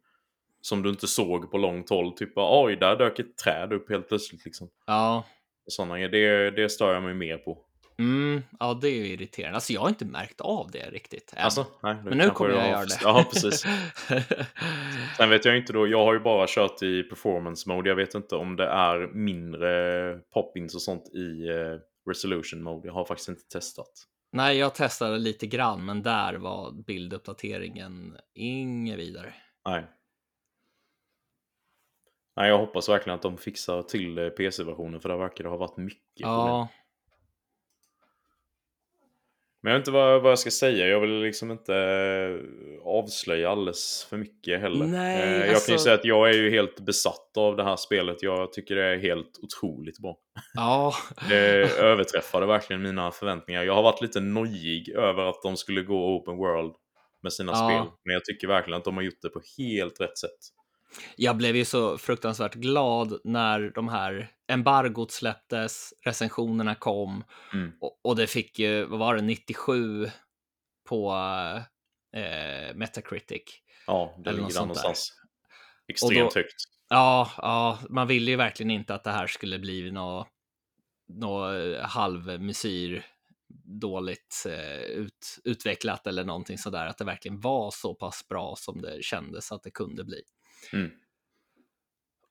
som 0.61 0.83
du 0.83 0.89
inte 0.89 1.07
såg 1.07 1.51
på 1.51 1.57
långt 1.57 1.89
håll. 1.89 2.11
Typ 2.17 2.31
oj, 2.35 2.75
där 2.75 2.95
dök 2.95 3.19
ett 3.19 3.37
träd 3.37 3.73
upp 3.73 3.89
helt 3.89 4.07
plötsligt 4.07 4.45
liksom. 4.45 4.69
Ja. 4.85 5.25
Sådana 5.67 6.07
det, 6.07 6.51
det 6.51 6.69
stör 6.69 6.93
jag 6.93 7.03
mig 7.03 7.13
mer 7.13 7.37
på. 7.37 7.67
Mm, 7.99 8.43
ja, 8.59 8.79
det 8.81 8.87
är 8.87 8.95
ju 8.95 9.07
irriterande. 9.07 9.55
Alltså, 9.55 9.73
jag 9.73 9.81
har 9.81 9.89
inte 9.89 10.05
märkt 10.05 10.41
av 10.41 10.71
det 10.71 10.89
riktigt. 10.89 11.33
Än. 11.37 11.43
Alltså, 11.43 11.65
nej, 11.83 11.95
Men 12.03 12.17
nu 12.17 12.29
kommer 12.29 12.51
jag, 12.51 12.59
jag 12.59 12.69
göra 12.69 12.85
det. 12.85 12.99
Ja, 13.01 13.25
precis. 13.33 13.61
Sen 15.17 15.29
vet 15.29 15.45
jag 15.45 15.57
inte 15.57 15.73
då, 15.73 15.87
jag 15.87 16.05
har 16.05 16.13
ju 16.13 16.19
bara 16.19 16.45
kört 16.49 16.83
i 16.83 17.03
performance 17.03 17.69
mode. 17.69 17.89
Jag 17.89 17.95
vet 17.95 18.15
inte 18.15 18.35
om 18.35 18.55
det 18.55 18.67
är 18.67 19.07
mindre 19.13 20.19
pop-ins 20.33 20.75
och 20.75 20.81
sånt 20.81 21.09
i 21.13 21.49
uh, 21.49 21.79
resolution 22.09 22.63
mode. 22.63 22.87
Jag 22.87 22.93
har 22.93 23.05
faktiskt 23.05 23.29
inte 23.29 23.47
testat. 23.53 23.91
Nej, 24.37 24.57
jag 24.57 24.75
testade 24.75 25.17
lite 25.17 25.47
grann, 25.47 25.85
men 25.85 26.03
där 26.03 26.33
var 26.33 26.71
bilduppdateringen 26.71 28.17
inget 28.33 28.99
vidare. 28.99 29.33
Nej. 29.65 29.85
Nej, 32.35 32.49
jag 32.49 32.57
hoppas 32.57 32.89
verkligen 32.89 33.15
att 33.15 33.21
de 33.21 33.37
fixar 33.37 33.81
till 33.81 34.17
eh, 34.17 34.29
PC-versionen 34.29 35.01
för 35.01 35.09
det 35.09 35.17
verkar 35.17 35.45
ha 35.45 35.57
varit 35.57 35.77
mycket 35.77 36.01
ja. 36.15 36.45
problem. 36.45 36.86
Men 39.67 39.71
jag 39.71 39.79
vet 39.79 39.87
inte 39.87 39.91
vad, 39.91 40.21
vad 40.21 40.31
jag 40.31 40.39
ska 40.39 40.51
säga. 40.51 40.87
Jag 40.87 40.99
vill 40.99 41.19
liksom 41.19 41.51
inte 41.51 41.75
eh, 41.75 42.87
avslöja 42.87 43.49
alldeles 43.49 44.07
för 44.09 44.17
mycket 44.17 44.61
heller. 44.61 44.85
Nej, 44.85 45.19
jag 45.19 45.33
alltså... 45.33 45.43
kan 45.43 45.49
ju 45.49 45.53
alltså- 45.53 45.77
säga 45.77 45.95
att 45.95 46.05
jag 46.05 46.29
är 46.29 46.33
ju 46.33 46.49
helt 46.49 46.79
besatt 46.79 47.37
av 47.37 47.55
det 47.55 47.63
här 47.63 47.75
spelet. 47.75 48.23
Jag 48.23 48.53
tycker 48.53 48.75
det 48.75 48.83
är 48.83 48.97
helt 48.97 49.39
otroligt 49.41 49.99
bra. 49.99 50.17
Ja. 50.53 50.93
det 51.29 51.37
överträffade 51.79 52.45
verkligen 52.45 52.81
mina 52.81 53.11
förväntningar. 53.11 53.63
Jag 53.63 53.73
har 53.73 53.83
varit 53.83 54.01
lite 54.01 54.19
nojig 54.19 54.89
över 54.89 55.23
att 55.29 55.41
de 55.43 55.57
skulle 55.57 55.81
gå 55.81 56.15
open 56.15 56.37
world 56.37 56.73
med 57.23 57.33
sina 57.33 57.51
ja. 57.51 57.57
spel. 57.57 57.91
Men 58.05 58.13
jag 58.13 58.25
tycker 58.25 58.47
verkligen 58.47 58.77
att 58.77 58.85
de 58.85 58.95
har 58.95 59.03
gjort 59.03 59.21
det 59.21 59.29
på 59.29 59.41
helt 59.57 60.01
rätt 60.01 60.17
sätt. 60.17 60.39
Jag 61.15 61.37
blev 61.37 61.55
ju 61.55 61.65
så 61.65 61.97
fruktansvärt 61.97 62.53
glad 62.53 63.19
när 63.23 63.71
de 63.75 63.87
här 63.87 64.31
embargot 64.47 65.11
släpptes, 65.11 65.93
recensionerna 66.05 66.75
kom 66.75 67.23
Mm. 67.53 67.71
och, 67.81 67.99
och 68.03 68.15
det 68.15 68.27
fick 68.27 68.59
ju, 68.59 68.85
vad 68.85 68.99
var 68.99 69.15
det, 69.15 69.21
97 69.21 70.05
på 70.89 71.11
eh, 72.15 72.75
Metacritic. 72.75 73.41
Ja, 73.87 74.15
det 74.17 74.31
ligger 74.31 74.43
där 74.43 74.49
sånt 74.49 74.53
där. 74.53 74.59
någonstans. 74.83 75.13
Extremt 75.87 76.33
då- 76.33 76.39
högt. 76.39 76.55
Ja, 76.89 77.31
ja, 77.37 77.79
man 77.89 78.07
ville 78.07 78.31
ju 78.31 78.37
verkligen 78.37 78.71
inte 78.71 78.95
att 78.95 79.03
det 79.03 79.11
här 79.11 79.27
skulle 79.27 79.59
bli 79.59 79.91
något 79.91 80.27
nå 81.13 81.47
halvmesyr 81.81 83.05
dåligt 83.79 84.43
eh, 84.47 84.81
ut, 84.81 85.37
utvecklat 85.43 86.07
eller 86.07 86.23
någonting 86.23 86.57
sådär, 86.57 86.87
att 86.87 86.97
det 86.97 87.05
verkligen 87.05 87.39
var 87.39 87.71
så 87.71 87.95
pass 87.95 88.27
bra 88.27 88.55
som 88.57 88.81
det 88.81 89.03
kändes 89.03 89.51
att 89.51 89.63
det 89.63 89.71
kunde 89.71 90.03
bli. 90.03 90.21
Mm. 90.73 90.91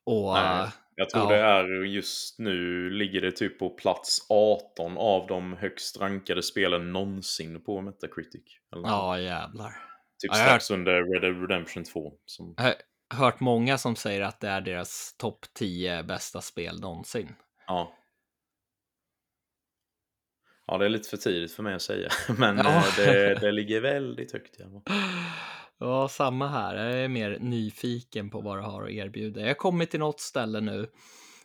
Och 0.04 0.32
Nej. 0.34 0.68
Jag 0.98 1.10
tror 1.10 1.22
Ja. 1.24 1.28
det 1.30 1.36
är 1.36 1.84
just 1.84 2.38
nu 2.38 2.90
ligger 2.90 3.20
det 3.20 3.32
typ 3.32 3.58
på 3.58 3.70
plats 3.70 4.26
18 4.30 4.98
av 4.98 5.26
de 5.26 5.52
högst 5.52 5.96
rankade 6.00 6.42
spelen 6.42 6.92
någonsin 6.92 7.60
på 7.64 7.80
Metacritic. 7.80 8.58
Eller 8.72 8.88
ja, 8.88 9.18
jävlar. 9.20 9.70
typ 10.18 10.30
ja, 10.30 10.34
strax 10.34 10.70
under 10.70 10.92
Red 11.02 11.22
Dead 11.22 11.40
Redemption 11.50 11.84
2. 11.84 12.12
Som, 12.26 12.54
Jag 12.56 12.64
har 12.64 12.74
hört 13.24 13.40
många 13.40 13.78
som 13.78 13.96
säger 13.96 14.20
att 14.22 14.40
det 14.40 14.48
är 14.48 14.60
deras 14.60 15.14
topp 15.18 15.46
10 15.54 16.02
bästa 16.02 16.40
spel 16.40 16.80
någonsin. 16.80 17.34
ja. 17.66 17.92
ja, 20.66 20.78
det 20.78 20.84
är 20.84 20.88
lite 20.88 21.08
för 21.08 21.16
tidigt 21.16 21.52
för 21.52 21.62
mig 21.62 21.74
att 21.74 21.82
säga. 21.82 22.08
Men 22.38 22.56
Ja. 22.58 22.76
eh, 22.78 22.84
det, 22.96 23.34
det 23.40 23.52
ligger 23.52 23.80
väldigt 23.80 24.32
högt. 24.32 24.56
Ja. 24.58 24.82
Ja, 25.78 26.08
samma 26.08 26.48
här. 26.48 26.74
Jag 26.74 27.00
är 27.00 27.08
mer 27.08 27.38
nyfiken 27.40 28.30
på 28.30 28.40
vad 28.40 28.58
det 28.58 28.62
har 28.62 28.82
att 28.82 28.90
erbjuda. 28.90 29.40
Jag 29.40 29.48
har 29.48 29.54
kommit 29.54 29.90
till 29.90 30.00
något 30.00 30.20
ställe 30.20 30.60
nu 30.60 30.90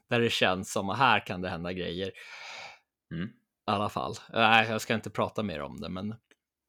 där 0.09 0.19
det 0.19 0.29
känns 0.29 0.71
som 0.71 0.89
att 0.89 0.97
här 0.97 1.25
kan 1.25 1.41
det 1.41 1.49
hända 1.49 1.73
grejer. 1.73 2.11
Mm. 3.13 3.27
I 3.27 3.31
alla 3.65 3.89
fall. 3.89 4.15
Nej, 4.33 4.69
jag 4.69 4.81
ska 4.81 4.93
inte 4.93 5.09
prata 5.09 5.43
mer 5.43 5.61
om 5.61 5.81
det, 5.81 5.89
men 5.89 6.15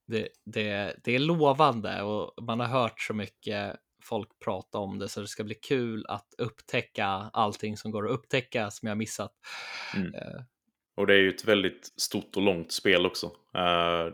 det, 0.07 0.29
det, 0.45 0.97
det 1.05 1.15
är 1.15 1.19
lovande 1.19 2.03
och 2.03 2.45
man 2.45 2.61
har 2.61 2.67
hört 2.67 3.01
så 3.01 3.15
mycket 3.15 3.77
folk 4.03 4.29
prata 4.45 4.79
om 4.79 4.99
det 4.99 5.09
så 5.09 5.21
det 5.21 5.29
ska 5.29 5.45
bli 5.45 5.55
kul 5.55 6.07
att 6.09 6.35
upptäcka 6.39 7.07
allting 7.33 7.77
som 7.77 7.91
går 7.91 8.07
att 8.07 8.13
upptäcka 8.13 8.71
som 8.71 8.89
jag 8.89 8.99
missat. 8.99 9.33
Mm. 9.97 10.13
Och 10.97 11.07
det 11.07 11.15
är 11.15 11.19
ju 11.19 11.29
ett 11.29 11.45
väldigt 11.45 11.93
stort 11.97 12.37
och 12.37 12.43
långt 12.43 12.73
spel 12.73 13.07
också. 13.07 13.27
Eh, 13.55 14.13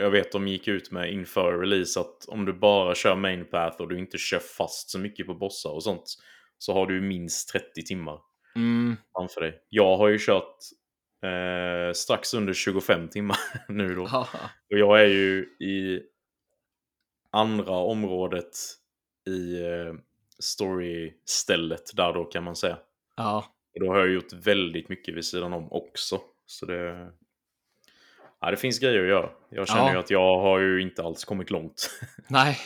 jag 0.00 0.10
vet 0.10 0.32
de 0.32 0.48
gick 0.48 0.68
ut 0.68 0.90
med 0.90 1.12
inför 1.12 1.58
release 1.58 2.00
att 2.00 2.28
om 2.28 2.44
du 2.44 2.52
bara 2.52 2.94
kör 2.94 3.16
main 3.16 3.44
path 3.44 3.80
och 3.80 3.88
du 3.88 3.98
inte 3.98 4.18
kör 4.18 4.38
fast 4.38 4.90
så 4.90 4.98
mycket 4.98 5.26
på 5.26 5.34
bossar 5.34 5.70
och 5.70 5.82
sånt 5.82 6.04
så 6.58 6.72
har 6.72 6.86
du 6.86 7.00
minst 7.00 7.48
30 7.48 7.82
timmar 7.86 8.18
Mm, 8.56 8.96
framför 9.16 9.40
dig. 9.40 9.62
Jag 9.68 9.96
har 9.96 10.08
ju 10.08 10.18
kört 10.18 10.56
eh, 11.24 11.92
strax 11.92 12.34
under 12.34 12.52
25 12.52 13.08
timmar 13.08 13.36
nu 13.68 13.94
då. 13.94 14.08
ja, 14.12 14.28
Och 14.70 14.78
jag 14.78 15.00
är 15.00 15.06
ju 15.06 15.42
i 15.60 16.02
andra 17.30 17.72
området 17.76 18.50
i 19.28 19.62
eh, 19.62 19.94
story-stället 20.38 21.96
där 21.96 22.12
då 22.12 22.24
kan 22.24 22.44
man 22.44 22.56
säga. 22.56 22.78
ja, 23.16 23.44
Och 23.74 23.80
då 23.80 23.86
har 23.92 23.98
jag 23.98 24.10
gjort 24.10 24.32
väldigt 24.32 24.88
mycket 24.88 25.14
vid 25.14 25.24
sidan 25.24 25.52
om 25.52 25.72
också. 25.72 26.20
Så 26.46 26.66
det... 26.66 27.12
Ja, 28.40 28.50
det 28.50 28.56
finns 28.56 28.78
grejer 28.78 29.02
att 29.02 29.08
göra. 29.08 29.30
Jag 29.50 29.68
känner 29.68 29.82
Ja. 29.86 29.92
ju 29.92 29.98
att 29.98 30.10
jag 30.10 30.40
har 30.40 30.58
ju 30.60 30.82
inte 30.82 31.02
alls 31.02 31.24
kommit 31.24 31.50
långt. 31.50 31.90
nej, 32.28 32.58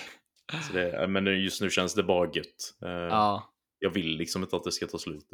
det, 0.73 1.07
men 1.09 1.27
just 1.27 1.63
nu 1.63 1.71
känns 1.71 1.95
det 1.95 2.03
bara 2.03 2.27
gött. 2.35 2.75
Eh, 2.85 2.91
ja, 2.91 3.53
Jag 3.79 3.91
vill 3.91 4.17
liksom 4.17 4.43
inte 4.43 4.57
att 4.57 4.65
det 4.65 4.73
ska 4.73 4.87
ta 4.87 4.99
slut. 4.99 5.27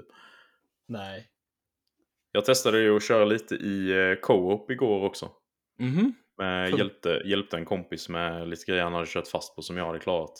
nej. 0.88 1.26
Jag 2.32 2.44
testade 2.44 2.80
ju 2.82 2.96
att 2.96 3.02
köra 3.02 3.24
lite 3.24 3.54
i 3.54 3.90
eh, 4.10 4.14
co-op 4.20 4.70
igår 4.70 5.04
också. 5.04 5.30
Men 6.38 6.72
Fun- 6.72 6.78
hjälpte, 6.78 7.22
hjälpte 7.24 7.56
en 7.56 7.64
kompis 7.64 8.08
med 8.08 8.48
lite 8.48 8.64
grejer 8.66 8.82
han 8.84 8.92
hade 8.94 9.06
kört 9.06 9.28
fast 9.28 9.56
på 9.56 9.62
som 9.62 9.76
jag 9.76 9.86
hade 9.86 9.98
klarat. 9.98 10.32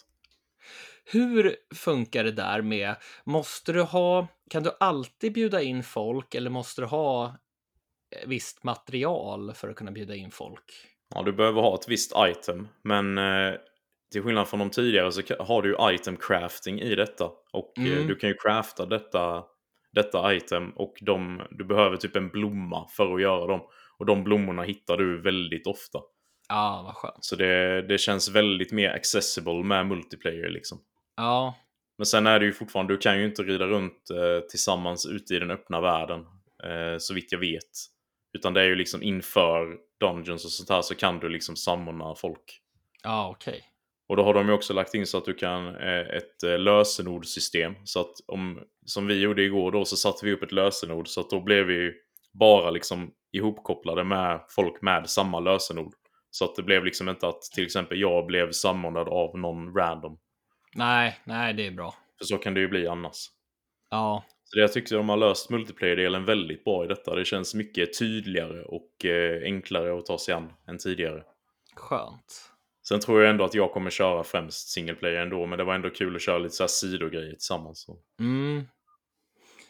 Hur 1.12 1.56
funkar 1.74 2.24
det 2.24 2.32
där 2.32 2.62
med, 2.62 2.94
måste 3.24 3.72
du 3.72 3.82
ha, 3.82 4.28
kan 4.50 4.62
du 4.62 4.70
alltid 4.80 5.32
bjuda 5.32 5.62
in 5.62 5.82
folk 5.82 6.34
eller 6.34 6.50
måste 6.50 6.82
du 6.82 6.86
ha 6.86 7.24
eh, 7.24 8.28
visst 8.28 8.64
material 8.64 9.52
för 9.54 9.68
att 9.68 9.76
kunna 9.76 9.90
bjuda 9.90 10.14
in 10.14 10.30
folk? 10.30 10.64
Ja, 11.14 11.22
du 11.22 11.32
behöver 11.32 11.61
ha 11.62 11.74
ett 11.74 11.88
visst 11.88 12.12
item, 12.16 12.68
men 12.82 13.18
eh, 13.18 13.54
till 14.12 14.22
skillnad 14.22 14.48
från 14.48 14.61
de 14.61 14.70
tidigare 14.70 15.12
så 15.12 15.22
har 15.40 15.62
du 15.62 15.68
ju 15.68 15.94
item 15.94 16.16
crafting 16.16 16.80
i 16.80 16.94
detta. 16.94 17.24
Och 17.52 17.72
eh, 17.78 17.84
Mm. 17.84 18.06
du 18.06 18.16
kan 18.16 18.30
ju 18.30 18.36
crafta 18.36 18.86
detta, 18.86 19.44
detta 19.92 20.34
item 20.34 20.70
och 20.70 20.94
de, 21.00 21.42
du 21.50 21.64
behöver 21.64 21.96
typ 21.96 22.16
en 22.16 22.28
blomma 22.28 22.88
för 22.88 23.14
att 23.14 23.22
göra 23.22 23.46
dem. 23.46 23.61
Och 23.98 24.06
de 24.06 24.24
blommorna 24.24 24.62
hittar 24.62 24.96
du 24.96 25.22
väldigt 25.22 25.66
ofta. 25.66 25.98
Ja, 26.48 26.82
vad 26.86 26.94
skönt. 26.96 27.24
Så 27.24 27.36
det, 27.36 27.82
det 27.82 27.98
känns 27.98 28.28
väldigt 28.28 28.72
mer 28.72 28.90
accessible 28.90 29.62
med 29.64 29.86
multiplayer 29.86 30.48
liksom. 30.48 30.78
Ja, 31.21 31.55
Men 31.99 32.07
sen 32.07 32.27
är 32.27 32.41
det 32.41 32.47
ju 32.47 32.53
fortfarande, 32.53 32.95
du 32.95 32.99
kan 32.99 33.18
ju 33.18 33.25
inte 33.25 33.43
rida 33.43 33.66
runt 33.66 34.11
eh, 34.11 34.49
tillsammans 34.49 35.07
ute 35.07 35.35
i 35.35 35.39
den 35.39 35.51
öppna 35.51 35.81
världen. 35.81 36.21
Eh, 36.64 36.99
så 36.99 37.14
vitt 37.14 37.33
jag 37.33 37.39
vet. 37.39 37.71
Utan 38.39 38.55
det 38.55 38.61
är 38.61 38.64
ju 38.64 38.75
liksom 38.75 39.03
inför 39.03 39.77
Dungeons 40.01 40.45
och 40.45 40.51
sånt 40.51 40.71
här 40.71 40.83
så 40.83 40.95
kan 40.95 41.18
du 41.18 41.29
liksom 41.29 41.57
sammona 41.57 42.14
folk. 42.14 42.61
ja, 43.03 43.31
okej. 43.31 43.62
Och 44.09 44.16
då 44.16 44.25
har 44.25 44.35
de 44.35 44.47
ju 44.47 44.53
också 44.53 44.73
lagt 44.73 44.95
in 44.95 45.07
så 45.07 45.18
att 45.18 45.25
du 45.25 45.35
kan 45.35 45.66
eh, 45.66 46.01
ett 46.01 46.43
eh, 46.43 46.59
lösenordsystem. 46.59 47.75
Så 47.85 48.01
att 48.01 48.12
om, 48.27 48.61
som 48.87 49.07
vi 49.07 49.21
gjorde 49.21 49.43
igår 49.43 49.73
då, 49.73 49.85
så 49.85 49.97
satte 49.97 50.27
vi 50.27 50.33
upp 50.33 50.43
ett 50.43 50.53
lösenord. 50.53 51.09
Så 51.09 51.21
att 51.21 51.31
då 51.31 51.41
blev 51.41 51.66
vi 51.66 51.93
bara 52.33 52.71
liksom 52.71 53.11
ihopkopplade 53.33 54.05
med 54.05 54.41
folk 54.49 54.83
med 54.83 55.11
samma 55.11 55.41
lösenord. 55.41 55.95
Så 56.31 56.45
att 56.45 56.57
det 56.57 56.62
blev 56.62 56.85
liksom 56.85 57.09
inte 57.09 57.29
att 57.29 57.43
till 57.43 57.64
exempel 57.64 58.01
jag 58.01 58.27
blev 58.27 58.53
samordnad 58.53 59.09
av 59.09 59.39
någon 59.39 59.75
random. 59.75 60.18
Nej, 60.75 61.21
nej, 61.25 61.55
det 61.55 61.66
är 61.66 61.71
bra. 61.71 61.95
För 62.18 62.25
så 62.25 62.39
kan 62.39 62.55
det 62.55 62.61
ju 62.61 62.68
bli 62.68 62.87
annars. 62.87 63.27
Ja, 63.91 64.25
Så 64.45 64.57
det 64.57 64.61
jag 64.61 64.73
tyckte 64.73 64.95
de 64.95 65.09
har 65.09 65.16
löst 65.16 65.51
multiplayer-delen 65.51 66.25
väldigt 66.25 66.64
bra 66.64 66.85
i 66.85 66.89
detta. 66.89 67.14
Det 67.14 67.25
känns 67.25 67.55
mycket 67.55 67.99
tydligare 67.99 68.62
och 68.62 69.05
eh, 69.05 69.43
enklare 69.43 69.99
att 69.99 70.07
ta 70.07 70.18
sig 70.18 70.35
an 70.35 70.53
än 70.68 70.79
tidigare. 70.79 71.23
skönt. 71.75 72.47
Sen 72.89 73.01
tror 73.01 73.21
jag 73.23 73.31
ändå 73.31 73.45
att 73.45 73.55
jag 73.55 73.73
kommer 73.73 73.91
köra 73.91 74.25
främst 74.25 74.68
single 74.68 74.95
player 74.95 75.16
ändå, 75.23 75.47
men 75.47 75.59
det 75.59 75.64
var 75.64 75.75
ändå 75.75 75.91
kul 75.91 76.16
att 76.16 76.23
köra 76.23 76.39
lite 76.39 76.55
så 76.55 76.62
här 76.62 76.68
sidogrejer 76.68 77.31
tillsammans. 77.33 77.87
Mm. 78.21 78.64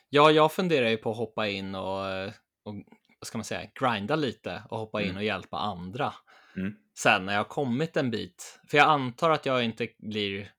Ja, 0.08 0.30
jag 0.30 0.52
funderar 0.52 0.88
ju 0.88 0.96
på 0.96 1.10
att 1.10 1.16
hoppa 1.16 1.48
in 1.48 1.74
och, 1.74 2.08
eh, 2.08 2.32
och 2.64 2.74
vad 3.20 3.26
ska 3.26 3.38
man 3.38 3.44
säga, 3.44 3.70
grinda 3.80 4.16
lite 4.16 4.62
och 4.70 4.78
hoppa 4.78 5.00
in 5.00 5.06
Mm. 5.06 5.16
och 5.16 5.24
hjälpa 5.24 5.56
andra. 5.56 6.12
Mm. 6.56 6.74
Sen 6.98 7.26
när 7.26 7.34
jag 7.34 7.48
kommit 7.48 7.96
en 7.96 8.10
bit, 8.10 8.60
för 8.68 8.78
jag 8.78 8.88
antar 8.88 9.30
att 9.30 9.46
jag 9.46 9.64
inte 9.64 9.88
blir, 9.98 10.50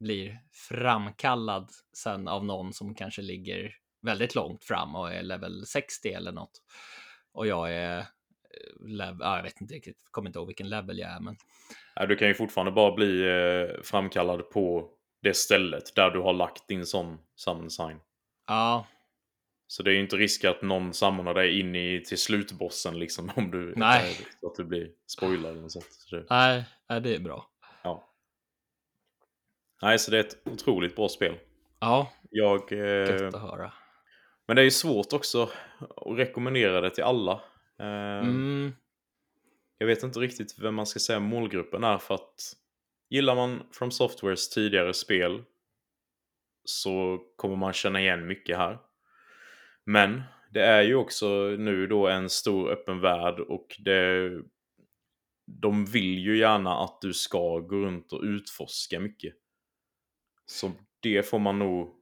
blir 0.00 0.38
framkallad 0.68 1.70
sen 1.96 2.28
av 2.28 2.44
någon 2.44 2.72
som 2.72 2.94
kanske 2.94 3.22
ligger 3.22 3.74
väldigt 4.02 4.34
långt 4.34 4.64
fram 4.64 4.94
och 4.94 5.12
är 5.12 5.22
level 5.22 5.66
60 5.66 6.08
eller 6.08 6.32
något. 6.32 6.62
Och 7.32 7.46
jag 7.46 7.72
är, 7.72 7.98
eh, 7.98 8.04
lev, 8.86 9.16
ja, 9.20 9.36
jag 9.36 9.42
vet 9.42 9.60
inte 9.60 9.74
riktigt, 9.74 9.96
kommer 10.10 10.28
inte 10.28 10.38
ihåg 10.38 10.46
vilken 10.46 10.68
level 10.68 10.98
jag 10.98 11.10
är, 11.10 11.20
men 11.20 11.36
du 12.08 12.16
kan 12.16 12.28
ju 12.28 12.34
fortfarande 12.34 12.72
bara 12.72 12.94
bli 12.94 13.22
eh, 13.28 13.82
framkallad 13.82 14.50
på 14.50 14.90
det 15.22 15.34
stället 15.36 15.94
där 15.94 16.10
du 16.10 16.20
har 16.20 16.32
lagt 16.32 16.68
din 16.68 16.86
sån 16.86 17.18
summon 17.36 17.70
sign. 17.70 18.00
ja, 18.46 18.86
Så 19.66 19.82
det 19.82 19.90
är 19.90 19.94
ju 19.94 20.00
inte 20.00 20.16
risk 20.16 20.44
att 20.44 20.62
någon 20.62 20.94
samlar 20.94 21.34
dig 21.34 21.60
in 21.60 21.74
i 21.74 22.02
till 22.06 22.18
slutbossen 22.18 22.98
liksom 22.98 23.30
om 23.36 23.50
du 23.50 23.74
Nej. 23.76 24.16
så 24.40 24.46
att 24.46 24.54
du 24.54 24.64
blir 24.64 24.90
spoilad 25.06 25.50
eller 25.50 25.62
något 25.62 25.72
sånt. 25.72 25.92
Så 25.92 26.16
det, 26.16 26.26
nej, 26.30 26.64
det 27.00 27.14
är 27.14 27.20
bra. 27.20 27.50
Nej, 29.82 29.98
så 29.98 30.10
det 30.10 30.16
är 30.16 30.20
ett 30.20 30.38
otroligt 30.44 30.96
bra 30.96 31.08
spel. 31.08 31.34
Ja, 31.80 32.12
Jag... 32.30 32.72
Eh, 32.72 32.78
gött 32.78 33.34
att 33.34 33.40
höra. 33.42 33.72
men 34.46 34.56
det 34.56 34.62
är 34.62 34.64
ju 34.64 34.70
svårt 34.70 35.12
också 35.12 35.42
att 35.42 36.18
rekommendera 36.18 36.80
det 36.80 36.90
till 36.90 37.04
alla. 37.04 37.32
Eh, 37.78 38.18
Mm, 38.28 38.72
Jag 39.78 39.86
vet 39.86 40.02
inte 40.02 40.20
riktigt 40.20 40.58
vem 40.58 40.74
man 40.74 40.86
ska 40.86 40.98
säga 41.00 41.20
målgruppen 41.20 41.84
är 41.84 41.98
för 41.98 42.14
att 42.14 42.52
gillar 43.10 43.34
man 43.34 43.62
From 43.72 43.90
Softwares 43.90 44.48
tidigare 44.50 44.94
spel 44.94 45.42
så 46.64 47.18
kommer 47.36 47.56
man 47.56 47.72
känna 47.72 48.00
igen 48.00 48.26
mycket 48.26 48.56
här. 48.56 48.78
Men 49.84 50.22
det 50.50 50.62
är 50.62 50.82
ju 50.82 50.94
också 50.94 51.28
nu 51.58 51.86
då 51.86 52.08
en 52.08 52.30
stor 52.30 52.70
öppen 52.70 53.00
värld 53.00 53.40
och 53.40 53.76
det, 53.78 54.30
de 55.46 55.84
vill 55.84 56.18
ju 56.18 56.38
gärna 56.38 56.84
att 56.84 57.00
du 57.00 57.12
ska 57.12 57.58
gå 57.58 57.76
runt 57.76 58.12
och 58.12 58.22
utforska 58.22 59.00
mycket. 59.00 59.34
Så 60.46 60.72
det 61.00 61.22
får 61.22 61.38
man 61.38 61.58
nog 61.58 61.94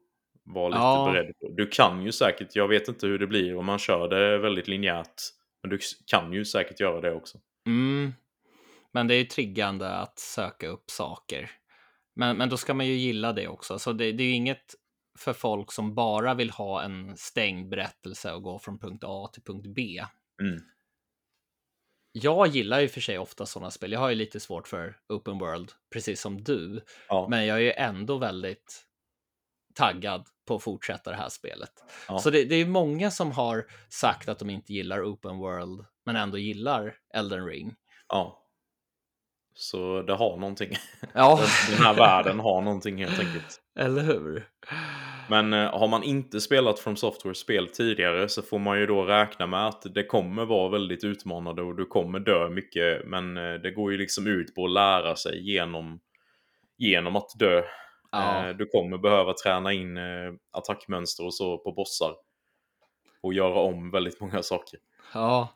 vara 0.42 0.68
lite 0.68 0.80
Ja. 0.80 1.10
beredd 1.12 1.38
på. 1.38 1.48
Du 1.56 1.66
kan 1.66 2.02
ju 2.02 2.12
säkert, 2.12 2.56
jag 2.56 2.68
vet 2.68 2.88
inte 2.88 3.06
hur 3.06 3.18
det 3.18 3.26
blir 3.26 3.56
om 3.56 3.66
man 3.66 3.78
kör 3.78 4.08
det 4.08 4.38
väldigt 4.38 4.68
linjärt. 4.68 5.22
Men 5.62 5.70
du 5.70 5.78
kan 6.06 6.32
ju 6.32 6.44
säkert 6.44 6.80
göra 6.80 7.00
det 7.00 7.12
också. 7.14 7.38
Mm. 7.66 8.12
Men 8.92 9.06
det 9.08 9.14
är 9.14 9.18
ju 9.18 9.24
triggande 9.24 9.90
att 9.90 10.18
söka 10.18 10.68
upp 10.68 10.90
saker. 10.90 11.50
Men, 12.16 12.36
men 12.36 12.48
då 12.48 12.56
ska 12.56 12.74
man 12.74 12.86
ju 12.86 12.92
gilla 12.92 13.32
det 13.32 13.48
också. 13.48 13.78
Så 13.78 13.92
det, 13.92 14.12
det 14.12 14.22
är 14.22 14.26
ju 14.26 14.34
inget 14.34 14.74
för 15.18 15.32
folk 15.32 15.72
som 15.72 15.94
bara 15.94 16.34
vill 16.34 16.50
ha 16.50 16.82
en 16.82 17.16
stängd 17.16 17.68
berättelse 17.68 18.32
och 18.32 18.42
gå 18.42 18.58
från 18.58 18.78
punkt 18.78 19.04
A 19.06 19.30
till 19.32 19.42
punkt 19.42 19.66
B. 19.76 20.04
Mm. 20.42 20.60
Jag 22.16 22.46
gillar 22.46 22.80
ju 22.80 22.88
för 22.88 23.00
sig 23.00 23.18
ofta 23.18 23.46
sådana 23.46 23.70
spel. 23.70 23.92
Jag 23.92 24.00
har 24.00 24.08
ju 24.08 24.14
lite 24.14 24.40
svårt 24.40 24.68
för 24.68 24.96
open 25.08 25.38
world, 25.38 25.72
precis 25.92 26.20
som 26.20 26.44
du. 26.44 26.80
Ja. 27.08 27.26
Men 27.30 27.46
jag 27.46 27.56
är 27.56 27.62
ju 27.62 27.72
ändå 27.72 28.18
väldigt 28.18 28.84
taggad 29.74 30.26
på 30.46 30.54
att 30.54 30.62
fortsätta 30.62 31.10
det 31.10 31.16
här 31.16 31.28
spelet. 31.28 31.72
Ja. 32.08 32.18
Så 32.18 32.30
det, 32.30 32.44
det 32.44 32.54
är 32.54 32.66
många 32.66 33.10
som 33.10 33.32
har 33.32 33.66
sagt 33.88 34.28
att 34.28 34.38
de 34.38 34.50
inte 34.50 34.72
gillar 34.72 35.12
open 35.12 35.38
world, 35.38 35.84
men 36.06 36.16
ändå 36.16 36.38
gillar 36.38 36.94
Elden 37.14 37.46
ring. 37.46 37.74
ja. 38.08 38.40
Så 39.56 40.02
det 40.02 40.14
har 40.14 40.36
någonting. 40.36 40.76
Ja, 41.12 41.40
Den 41.70 41.78
här 41.78 41.94
världen 41.94 42.40
har 42.40 42.62
någonting 42.62 43.04
helt 43.04 43.20
enkelt. 43.20 43.60
eller 43.78 44.02
hur? 44.02 44.48
Men 45.28 45.52
eh, 45.52 45.78
har 45.78 45.88
man 45.88 46.02
inte 46.02 46.40
spelat 46.40 46.78
From 46.78 46.96
Software-spel 46.96 47.68
tidigare 47.68 48.28
så 48.28 48.42
får 48.42 48.58
man 48.58 48.78
ju 48.78 48.86
då 48.86 49.04
räkna 49.04 49.46
med 49.46 49.66
att 49.66 49.94
det 49.94 50.04
kommer 50.04 50.44
vara 50.44 50.68
väldigt 50.68 51.04
utmanande 51.04 51.62
och 51.62 51.76
du 51.76 51.86
kommer 51.86 52.18
dö 52.18 52.48
mycket. 52.48 53.06
Men 53.06 53.36
eh, 53.36 53.54
det 53.54 53.70
går 53.70 53.92
ju 53.92 53.98
liksom 53.98 54.26
ut 54.26 54.54
på 54.54 54.64
att 54.64 54.70
lära 54.70 55.16
sig 55.16 55.52
genom, 55.52 56.00
genom 56.78 57.16
att 57.16 57.30
dö. 57.38 57.62
Ja. 58.12 58.48
Eh, 58.48 58.56
Du 58.56 58.66
kommer 58.66 58.98
behöva 58.98 59.32
träna 59.32 59.72
in 59.72 59.98
attackmönster 60.52 61.24
och 61.26 61.34
så 61.34 61.58
på 61.58 61.72
bossar. 61.72 62.14
Och 63.22 63.34
göra 63.34 63.60
om 63.60 63.90
väldigt 63.90 64.20
många 64.20 64.42
saker. 64.42 64.78
Ja, 65.14 65.48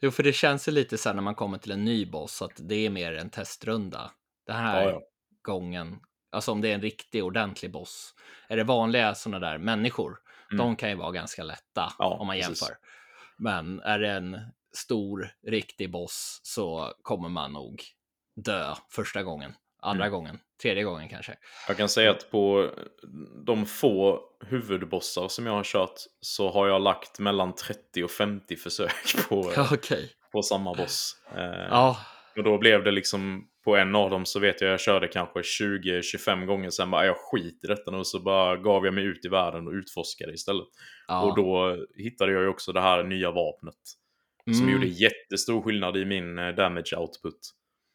jo, 0.00 0.10
för 0.10 0.22
det 0.22 0.32
känns 0.32 0.68
ju 0.68 0.72
lite 0.72 0.98
så 0.98 1.08
här 1.08 1.14
när 1.16 1.22
man 1.22 1.34
kommer 1.34 1.58
till 1.58 1.72
en 1.72 1.84
ny 1.84 2.06
boss 2.06 2.42
att 2.42 2.52
det 2.68 2.86
är 2.86 2.90
mer 2.90 3.12
en 3.12 3.30
testrunda. 3.30 4.10
Den 4.46 4.56
här 4.56 4.82
Ja, 4.84 4.90
ja. 4.90 5.00
gången, 5.42 6.00
alltså 6.32 6.52
om 6.52 6.60
det 6.60 6.68
är 6.70 6.74
en 6.74 6.80
riktig 6.82 7.24
ordentlig 7.24 7.70
boss. 7.72 8.14
Är 8.48 8.56
det 8.56 8.64
vanliga 8.64 9.14
sådana 9.14 9.46
där 9.46 9.58
människor, 9.58 10.18
Mm. 10.52 10.64
de 10.66 10.76
kan 10.76 10.88
ju 10.88 10.94
vara 10.94 11.10
ganska 11.10 11.42
lätta 11.42 11.92
Ja, 11.98 12.16
om 12.20 12.26
man 12.26 12.36
precis. 12.36 12.62
jämför. 12.62 12.76
Men 13.36 13.80
är 13.80 13.98
det 13.98 14.10
en 14.10 14.38
stor, 14.74 15.28
riktig 15.46 15.90
boss 15.90 16.40
så 16.42 16.92
kommer 17.02 17.28
man 17.28 17.52
nog 17.52 17.82
dö 18.36 18.74
första 18.90 19.22
gången, 19.22 19.54
andra 19.82 20.04
Mm. 20.04 20.12
gången, 20.12 20.38
tredje 20.62 20.82
gången 20.84 21.08
kanske. 21.08 21.36
Jag 21.68 21.76
kan 21.76 21.88
säga 21.88 22.10
att 22.10 22.30
på 22.30 22.70
de 23.46 23.66
få 23.66 24.20
huvudbossar 24.46 25.28
som 25.28 25.46
jag 25.46 25.52
har 25.52 25.64
kört 25.64 25.94
så 26.20 26.50
har 26.50 26.68
jag 26.68 26.82
lagt 26.82 27.18
mellan 27.18 27.54
30 27.54 28.04
och 28.04 28.10
50 28.10 28.56
försök 28.56 28.92
på, 29.28 29.52
Okej. 29.72 30.12
på 30.32 30.42
samma 30.42 30.74
boss. 30.74 31.16
Eh, 31.36 31.66
Ja, 31.70 31.96
Och 32.36 32.42
då 32.44 32.58
blev 32.58 32.84
det 32.84 32.90
liksom 32.90 33.48
på 33.64 33.76
en 33.76 33.94
av 33.94 34.10
dem 34.10 34.24
så 34.26 34.40
vet 34.40 34.60
jag 34.60 34.70
jag 34.70 34.80
körde 34.80 35.08
kanske 35.08 35.40
20-25 35.40 36.44
gånger 36.46 36.70
sen 36.70 36.90
bara 36.90 37.06
jag 37.06 37.16
skit 37.18 37.64
i 37.64 37.66
detta 37.66 37.90
nu 37.90 38.04
så 38.04 38.20
bara 38.22 38.56
gav 38.56 38.84
jag 38.84 38.94
mig 38.94 39.04
ut 39.04 39.24
i 39.24 39.28
världen 39.28 39.66
och 39.66 39.72
utforskade 39.72 40.32
istället. 40.32 40.66
ja. 41.08 41.22
Och 41.22 41.36
då 41.36 41.76
hittade 41.96 42.32
jag 42.32 42.42
ju 42.42 42.48
också 42.48 42.72
det 42.72 42.80
här 42.80 43.04
nya 43.04 43.30
vapnet. 43.30 43.74
Som 44.44 44.62
Mm. 44.62 44.70
gjorde 44.74 44.86
jättestor 44.86 45.62
skillnad 45.62 45.96
i 45.96 46.04
min 46.04 46.38
eh, 46.38 46.54
damage 46.54 46.94
output. 46.98 47.38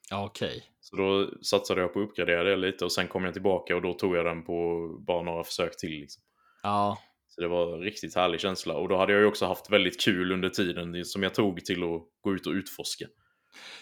Ja, 0.09 0.26
Okej. 0.26 0.63
Så 0.80 0.95
då 0.95 1.30
satsade 1.41 1.82
jag 1.82 1.93
på 1.93 1.99
att 2.01 2.09
uppgradera 2.09 2.43
det 2.43 2.55
lite 2.55 2.86
och 2.86 2.91
sen 2.91 3.07
kom 3.07 3.24
jag 3.26 3.34
tillbaka 3.34 3.76
och 3.76 3.82
då 3.82 3.93
tog 3.93 4.15
jag 4.15 4.26
den 4.26 4.43
på 4.43 4.88
bara 5.07 5.22
några 5.22 5.43
försök 5.43 5.78
till. 5.78 5.89
Liksom. 5.91 6.24
Ja, 6.63 6.97
Så 7.28 7.41
det 7.41 7.47
var 7.47 7.74
en 7.74 7.82
riktigt 7.82 8.15
härlig 8.15 8.39
känsla. 8.39 8.74
Och 8.74 8.89
då 8.89 8.97
hade 8.97 9.13
jag 9.13 9.22
ju 9.22 9.28
också 9.28 9.45
haft 9.45 9.72
väldigt 9.72 10.01
kul 10.01 10.32
under 10.32 10.49
tiden 10.49 11.05
som 11.05 11.24
jag 11.24 11.34
tog 11.36 11.65
till 11.65 11.84
att 11.84 12.01
gå 12.22 12.34
ut 12.34 12.47
och 12.47 12.53
utforska. 12.53 13.05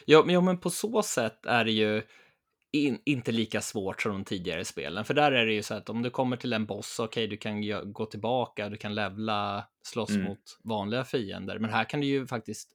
Ja, 0.06 0.24
men, 0.26 0.34
ja, 0.36 0.42
men 0.42 0.58
på 0.58 0.70
så 0.70 1.02
sätt 1.04 1.46
är 1.46 1.66
det 1.66 1.72
ju 1.72 2.04
in, 2.72 3.02
inte 3.06 3.32
lika 3.32 3.62
svårt 3.62 4.02
som 4.02 4.12
de 4.12 4.24
tidigare 4.24 4.66
spelen. 4.66 5.06
För 5.06 5.14
där 5.14 5.32
är 5.32 5.46
det 5.46 5.54
ju 5.54 5.64
så 5.64 5.74
att 5.74 5.90
om 5.90 6.02
du 6.02 6.10
kommer 6.10 6.38
till 6.38 6.54
en 6.54 6.66
boss, 6.66 7.00
okej, 7.00 7.28
du 7.28 7.38
kan 7.38 7.62
gå 7.94 8.06
tillbaka, 8.06 8.70
du 8.70 8.78
kan 8.78 8.96
levla, 8.96 9.68
slåss 9.88 10.10
Mm. 10.10 10.24
mot 10.24 10.40
vanliga 10.64 11.04
fiender. 11.04 11.60
Men 11.60 11.70
här 11.70 11.84
kan 11.90 12.00
du 12.02 12.08
ju 12.08 12.28
faktiskt 12.28 12.72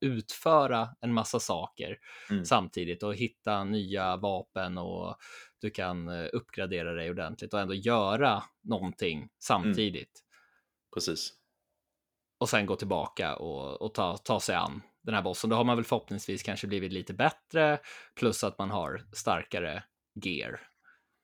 utföra 0.00 0.88
en 1.00 1.12
massa 1.14 1.40
saker 1.40 1.98
Mm. 2.30 2.44
samtidigt 2.44 3.02
och 3.02 3.14
hitta 3.14 3.64
nya 3.64 4.16
vapen 4.16 4.78
och 4.78 5.16
du 5.60 5.70
kan 5.70 6.08
eh, 6.08 6.26
uppgradera 6.32 6.92
dig 6.92 7.10
ordentligt 7.10 7.54
och 7.54 7.60
ändå 7.60 7.74
göra 7.74 8.42
någonting 8.62 9.28
samtidigt. 9.38 10.20
Precis. 10.94 11.32
och 12.40 12.48
sen 12.48 12.66
gå 12.66 12.76
tillbaka 12.76 13.36
och, 13.36 13.82
och 13.82 13.94
ta, 13.94 14.16
ta 14.16 14.40
sig 14.40 14.54
an 14.54 14.82
den 15.02 15.14
här 15.14 15.22
bossen. 15.22 15.50
Då 15.50 15.56
har 15.56 15.64
man 15.64 15.76
väl 15.76 15.84
förhoppningsvis 15.84 16.42
kanske 16.42 16.66
blivit 16.66 16.92
lite 16.92 17.14
bättre, 17.14 17.78
plus 18.14 18.44
att 18.44 18.58
man 18.58 18.70
har 18.70 19.02
starkare 19.12 19.82
gear 20.24 20.60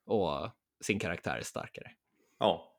och 0.06 0.50
sin 0.84 0.98
karaktär 0.98 1.36
är 1.36 1.42
starkare. 1.42 1.90
Ja. 2.38 2.72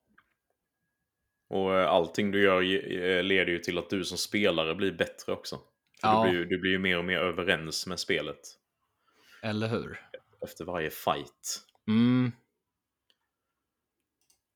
Och 1.49 1.75
eh, 1.75 1.89
allting 1.89 2.31
du 2.31 2.43
gör 2.43 2.61
eh, 2.61 3.23
leder 3.23 3.51
ju 3.51 3.59
till 3.59 3.77
att 3.77 3.89
du 3.89 4.03
som 4.05 4.17
spelare 4.17 4.75
blir 4.75 4.91
bättre 4.91 5.31
också. 5.33 5.55
För 6.01 6.07
Ja. 6.07 6.23
du, 6.25 6.29
blir, 6.31 6.45
du 6.45 6.57
blir 6.59 6.71
ju 6.71 6.79
mer 6.79 6.97
och 6.97 7.05
mer 7.05 7.17
överens 7.19 7.87
med 7.87 7.99
spelet 7.99 8.39
Eller 9.41 9.67
hur? 9.67 9.99
efter 10.41 10.65
varje 10.65 10.89
fight. 10.89 11.59
Mm, 11.87 12.31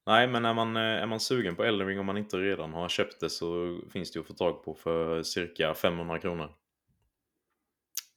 Nej, 0.05 0.27
men 0.27 0.45
är 0.45 0.53
man, 0.53 0.75
eh, 0.75 0.81
är 0.81 1.05
man 1.05 1.19
sugen 1.19 1.55
på 1.55 1.63
Elden 1.63 1.87
Ring 1.87 1.99
om 1.99 2.05
man 2.05 2.17
inte 2.17 2.37
redan 2.37 2.73
har 2.73 2.89
köpt 2.89 3.19
det 3.19 3.29
så 3.29 3.79
finns 3.89 4.11
det 4.11 4.17
ju 4.17 4.21
att 4.21 4.27
få 4.27 4.33
tag 4.33 4.63
på 4.63 4.73
för 4.73 5.23
cirka 5.23 5.73
500 5.73 6.19
kronor. 6.19 6.53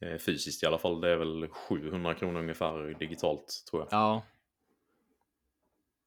Eh, 0.00 0.18
Fysiskt 0.18 0.62
i 0.62 0.66
alla 0.66 0.78
fall. 0.78 1.00
Det 1.00 1.10
är 1.10 1.16
väl 1.16 1.48
700 1.48 2.14
kronor 2.14 2.40
ungefär 2.40 2.96
digitalt 2.98 3.64
tror 3.70 3.82
jag. 3.82 3.88
ja, 3.90 4.22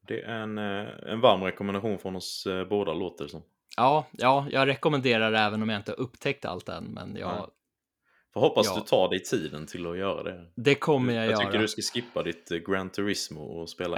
Det 0.08 0.22
är 0.22 0.34
en, 0.34 0.58
eh, 0.58 0.88
en 1.06 1.22
varm 1.22 1.44
rekommendation 1.44 2.00
från 2.00 2.16
oss 2.16 2.48
båda 2.70 2.94
låter 2.94 3.24
det 3.24 3.30
som. 3.30 3.42
ja, 3.78 4.06
ja, 4.12 4.48
jag 4.52 4.68
rekommenderar 4.68 5.32
det 5.32 5.40
även 5.40 5.62
om 5.62 5.70
jag 5.70 5.80
inte 5.80 5.92
har 5.92 6.00
upptäckt 6.00 6.46
allt 6.46 6.70
än, 6.70 6.84
men 6.84 7.16
jag, 7.16 7.30
Ja. 7.30 7.50
Får 8.38 8.42
hoppas 8.42 8.66
Ja. 8.68 8.76
du 8.76 8.82
tar 8.82 9.10
dig 9.10 9.20
tiden 9.24 9.66
till 9.68 9.88
att 9.88 9.98
göra 9.98 10.24
det. 10.24 10.46
det 10.56 10.76
kommer 10.76 11.14
jag, 11.14 11.24
jag 11.26 11.32
göra. 11.32 11.46
tycker 11.46 11.60
du 11.60 11.68
ska 11.68 11.82
skippa 11.82 12.24
ditt 12.24 12.52
eh, 12.52 12.58
Gran 12.58 12.90
Turismo 12.90 13.42
och 13.42 13.70
spela. 13.70 13.98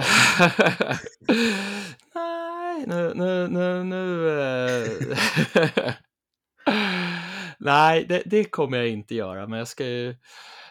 Nej, 2.14 2.84
nu, 2.86 3.12
nu, 3.14 3.48
nu, 3.48 3.84
nu. 3.84 4.30
eh. 4.40 5.94
Nej, 7.58 8.04
det, 8.04 8.22
det 8.26 8.44
kommer 8.44 8.78
jag 8.78 8.88
inte 8.88 9.14
göra, 9.14 9.46
men 9.46 9.58
jag 9.58 9.68
ska 9.68 9.86
ju, 9.86 10.16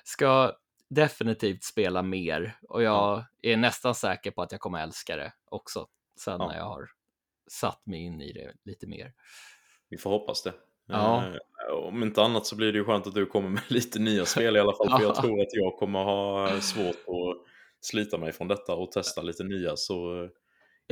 ska 0.03 0.53
definitivt 0.89 1.63
spela 1.63 2.01
mer 2.01 2.57
och 2.69 2.83
jag 2.83 3.25
är 3.41 3.57
nästan 3.57 3.95
säker 3.95 4.31
på 4.31 4.41
att 4.41 4.51
jag 4.51 4.61
kommer 4.61 4.83
älska 4.83 5.15
det 5.15 5.33
också 5.45 5.87
sen 6.23 6.35
Ja. 6.39 6.47
när 6.47 6.57
jag 6.57 6.65
har 6.65 6.89
satt 7.51 7.85
mig 7.85 7.99
in 7.99 8.21
i 8.21 8.33
det 8.33 8.53
lite 8.65 8.87
mer. 8.87 9.13
Vi 9.89 9.97
får 9.97 10.09
hoppas 10.09 10.43
det. 10.43 10.53
Ja. 10.89 11.23
Eh, 11.25 11.75
om 11.75 12.03
inte 12.03 12.21
annat 12.23 12.45
så 12.45 12.55
blir 12.55 12.71
det 12.71 12.77
ju 12.77 12.85
skönt 12.85 13.07
att 13.07 13.13
du 13.15 13.25
kommer 13.25 13.49
med 13.49 13.61
lite 13.67 13.99
nya 13.99 14.25
spel 14.25 14.55
i 14.57 14.59
alla 14.59 14.73
fall. 14.73 14.89
För 14.89 15.01
jag 15.01 15.15
Ja. 15.15 15.15
tror 15.21 15.41
att 15.41 15.53
jag 15.53 15.77
kommer 15.77 16.03
ha 16.03 16.49
svårt 16.61 16.95
att 17.07 17.37
slita 17.81 18.17
mig 18.17 18.31
från 18.31 18.47
detta 18.47 18.73
och 18.75 18.91
testa 18.91 19.21
lite 19.21 19.43
nya. 19.43 19.75
Så 19.75 20.23
eh, 20.23 20.29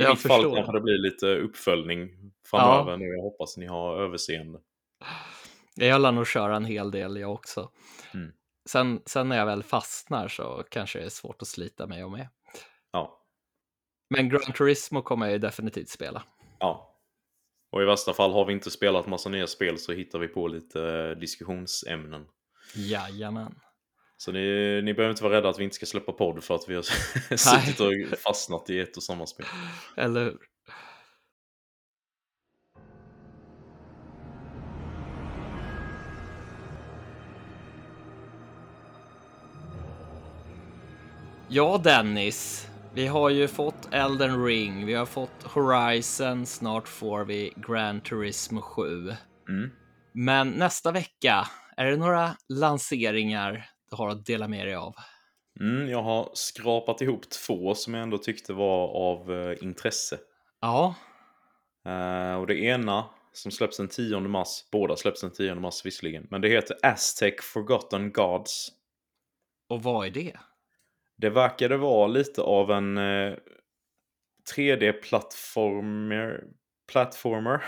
i 0.00 0.02
Jag 0.02 0.10
mitt 0.10 0.20
fall 0.26 0.54
kanske 0.54 0.72
det 0.72 0.80
blir 0.80 0.98
lite 0.98 1.26
uppföljning 1.26 2.08
framöver 2.50 2.96
nu. 2.96 3.04
Jag 3.04 3.22
hoppas 3.22 3.56
ni 3.56 3.66
har 3.66 3.96
överseende. 4.02 4.58
Jag 5.74 6.00
lär 6.00 6.12
nog 6.12 6.26
köra 6.26 6.56
en 6.56 6.64
hel 6.64 6.90
del 6.90 7.16
jag 7.16 7.32
också. 7.32 7.70
Mm. 8.14 8.32
Sen, 8.70 9.02
sen 9.06 9.28
när 9.28 9.36
jag 9.36 9.46
väl 9.46 9.62
fastnar 9.62 10.28
så 10.28 10.64
kanske 10.70 10.98
det 10.98 11.04
är 11.04 11.08
svårt 11.08 11.42
att 11.42 11.48
slita 11.48 11.86
mig 11.86 12.04
och 12.04 12.10
med. 12.10 12.28
Ja. 12.92 13.22
Men 14.10 14.28
Gran 14.28 14.52
Turismo 14.52 15.02
kommer 15.02 15.26
jag 15.26 15.32
ju 15.32 15.38
definitivt 15.38 15.88
spela. 15.88 16.22
ja. 16.58 16.87
Och 17.78 17.82
i 17.82 17.86
värsta 17.86 18.12
fall 18.12 18.32
har 18.32 18.44
vi 18.44 18.52
inte 18.52 18.70
spelat 18.70 19.06
massa 19.06 19.28
nya 19.28 19.46
spel 19.46 19.78
så 19.78 19.92
hittar 19.92 20.18
vi 20.18 20.28
på 20.28 20.48
lite 20.48 20.82
eh, 20.82 21.18
diskussionsämnen. 21.20 22.26
Jajamän. 22.74 23.54
Så 24.16 24.32
ni, 24.32 24.40
ni 24.84 24.94
behöver 24.94 25.10
inte 25.10 25.22
vara 25.22 25.36
rädda 25.36 25.48
att 25.48 25.58
vi 25.58 25.64
inte 25.64 25.76
ska 25.76 25.86
släppa 25.86 26.12
podd 26.12 26.44
för 26.44 26.54
att 26.54 26.68
vi 26.68 26.74
har 26.74 26.82
suttit 27.36 27.80
och 27.80 28.18
fastnat 28.18 28.70
i 28.70 28.80
ett 28.80 28.96
och 28.96 29.02
samma 29.02 29.26
spel. 29.26 29.46
Eller 29.96 30.24
hur? 30.24 30.38
Ja, 41.48 41.80
Dennis. 41.84 42.67
Vi 42.98 43.06
har 43.06 43.30
ju 43.30 43.48
fått 43.48 43.88
Elden 43.92 44.44
Ring, 44.44 44.86
vi 44.86 44.94
har 44.94 45.06
fått 45.06 45.42
Horizon, 45.42 46.46
snart 46.46 46.88
får 46.88 47.24
vi 47.24 47.52
Gran 47.56 48.00
Turismo 48.00 48.60
7. 48.60 48.82
Mm. 49.48 49.70
Men 50.12 50.50
nästa 50.50 50.92
vecka, 50.92 51.48
är 51.76 51.86
det 51.86 51.96
några 51.96 52.36
lanseringar 52.48 53.70
du 53.90 53.96
har 53.96 54.08
att 54.08 54.26
dela 54.26 54.48
med 54.48 54.66
dig 54.66 54.74
av? 54.74 54.94
Mm, 55.60 55.88
jag 55.88 56.02
har 56.02 56.30
skrapat 56.34 57.00
ihop 57.00 57.30
två 57.30 57.74
som 57.74 57.94
jag 57.94 58.02
ändå 58.02 58.18
tyckte 58.18 58.52
var 58.52 58.88
av 58.88 59.32
eh, 59.32 59.56
intresse. 59.62 60.18
Ja, 60.60 60.94
Eh, 61.86 62.34
och 62.34 62.46
det 62.46 62.58
ena 62.58 63.04
som 63.32 63.50
släpps 63.50 63.76
den 63.76 63.88
10 63.88 64.20
mars, 64.20 64.64
båda 64.72 64.96
släpps 64.96 65.20
den 65.20 65.32
10 65.32 65.54
mars 65.54 65.86
visserligen, 65.86 66.26
men 66.30 66.40
det 66.40 66.48
heter 66.48 66.76
Aztec 66.82 67.34
Forgotten 67.42 68.12
Gods. 68.12 68.68
och 69.68 69.82
vad 69.82 70.06
är 70.06 70.10
det? 70.10 70.36
Det 71.18 71.30
verkade 71.30 71.76
vara 71.76 72.06
lite 72.06 72.42
av 72.42 72.70
en 72.70 72.98
eh, 72.98 73.34
3D-plattformer 74.56 76.44
plattformer 76.92 77.64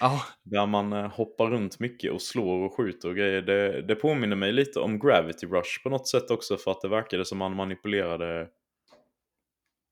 Ja, 0.00 0.22
där 0.42 0.66
man 0.66 0.92
eh, 0.92 1.10
hoppar 1.10 1.50
runt 1.50 1.80
mycket 1.80 2.12
och 2.12 2.22
slår 2.22 2.58
och 2.64 2.74
skjuter 2.76 3.08
och 3.08 3.16
grejer. 3.16 3.42
Det, 3.42 3.82
det 3.82 3.94
påminner 3.94 4.36
mig 4.36 4.52
lite 4.52 4.80
om 4.80 4.98
Gravity 4.98 5.46
Rush 5.46 5.82
på 5.82 5.88
något 5.90 6.08
sätt 6.08 6.30
också 6.30 6.56
för 6.56 6.70
att 6.70 6.80
det 6.80 6.88
verkade 6.88 7.24
som 7.24 7.38
man 7.38 7.56
manipulerade 7.56 8.48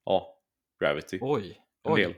ja, 0.05 0.39
Gravity. 0.81 1.19
oj, 1.21 1.61
oj. 1.85 2.17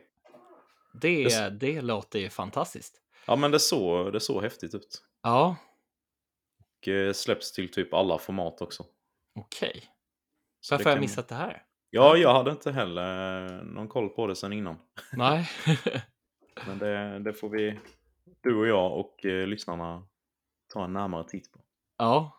Det, 1.00 1.24
Det- 1.24 1.50
det 1.50 1.80
låter 1.80 2.18
ju 2.18 2.30
fantastiskt. 2.30 3.00
Ja 3.26 3.36
men 3.36 3.50
det 3.50 3.60
såg 3.60 4.12
det 4.12 4.20
så 4.20 4.40
häftigt 4.40 4.74
ut. 4.74 5.02
Ja, 5.22 5.56
Och 6.80 6.88
eh, 6.88 7.12
släpps 7.12 7.52
till 7.52 7.68
typ 7.72 7.94
alla 7.94 8.18
format 8.18 8.60
också. 8.62 8.84
okej. 9.40 9.82
Så 9.84 9.91
Varför 10.70 10.84
har 10.84 10.90
jag 10.90 10.96
kan- 10.96 11.00
missat 11.00 11.28
det 11.28 11.34
här? 11.34 11.62
Ja, 11.90 12.16
jag 12.16 12.34
hade 12.34 12.50
inte 12.50 12.72
heller 12.72 13.44
eh, 13.46 13.62
någon 13.64 13.88
koll 13.88 14.08
på 14.08 14.26
det 14.26 14.36
sen 14.36 14.52
innan. 14.52 14.76
Nej. 15.12 15.48
Men 16.66 16.78
det, 16.78 17.18
det 17.18 17.32
får 17.32 17.48
vi, 17.48 17.78
du 18.42 18.56
och 18.56 18.66
jag 18.66 18.98
och 18.98 19.24
eh, 19.26 19.46
lyssnarna 19.46 20.06
ta 20.74 20.84
en 20.84 20.92
närmare 20.92 21.24
titt 21.28 21.52
på. 21.52 21.60
ja, 21.98 22.38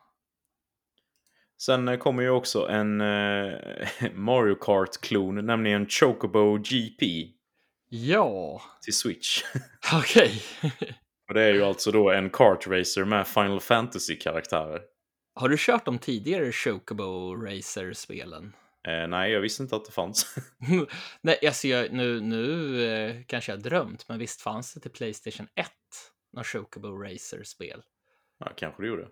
Sen 1.62 1.88
eh, 1.88 1.98
kommer 1.98 2.24
ju 2.24 2.30
också 2.30 2.68
en 2.68 3.02
eh, 3.02 3.54
Mario 4.14 4.56
Kart-klon, 4.56 5.46
nämligen 5.46 5.86
Chocobo 5.90 6.58
GP 6.58 7.28
ja, 7.90 8.62
till 8.82 8.94
Switch. 8.98 9.44
okej. 9.94 10.42
Och 11.28 11.34
det 11.34 11.42
är 11.44 11.54
ju 11.54 11.64
alltså 11.64 11.92
då 11.92 12.12
en 12.12 12.30
kartracer 12.30 13.06
med 13.06 13.28
Final 13.28 13.60
Fantasy-karaktärer. 13.60 14.82
Har 15.36 15.50
du 15.50 15.56
kört 15.60 15.86
de 15.86 16.00
tidigare 16.00 16.52
Chocobo 16.52 17.36
Racer-spelen? 17.36 18.56
Eh, 18.88 19.08
nej, 19.08 19.32
jag 19.32 19.42
visste 19.42 19.64
inte 19.64 19.76
att 19.76 19.86
det 19.86 19.92
fanns. 19.92 20.36
Nej, 21.22 21.40
alltså 21.48 21.68
jag, 21.68 21.92
nu, 21.94 22.22
nu 22.22 22.84
eh, 22.86 23.24
kanske 23.28 23.52
jag 23.52 23.58
har 23.58 23.64
drömt, 23.64 24.10
men 24.10 24.20
visst 24.20 24.42
fanns 24.42 24.74
det 24.74 24.80
till 24.80 24.92
Playstation 24.92 25.48
1 25.56 25.68
några 26.34 26.44
Chocobo 26.44 26.88
Racer-spel? 26.98 27.82
ja, 28.40 28.52
kanske 28.56 28.84
det 28.84 28.88
gjorde. 28.88 29.08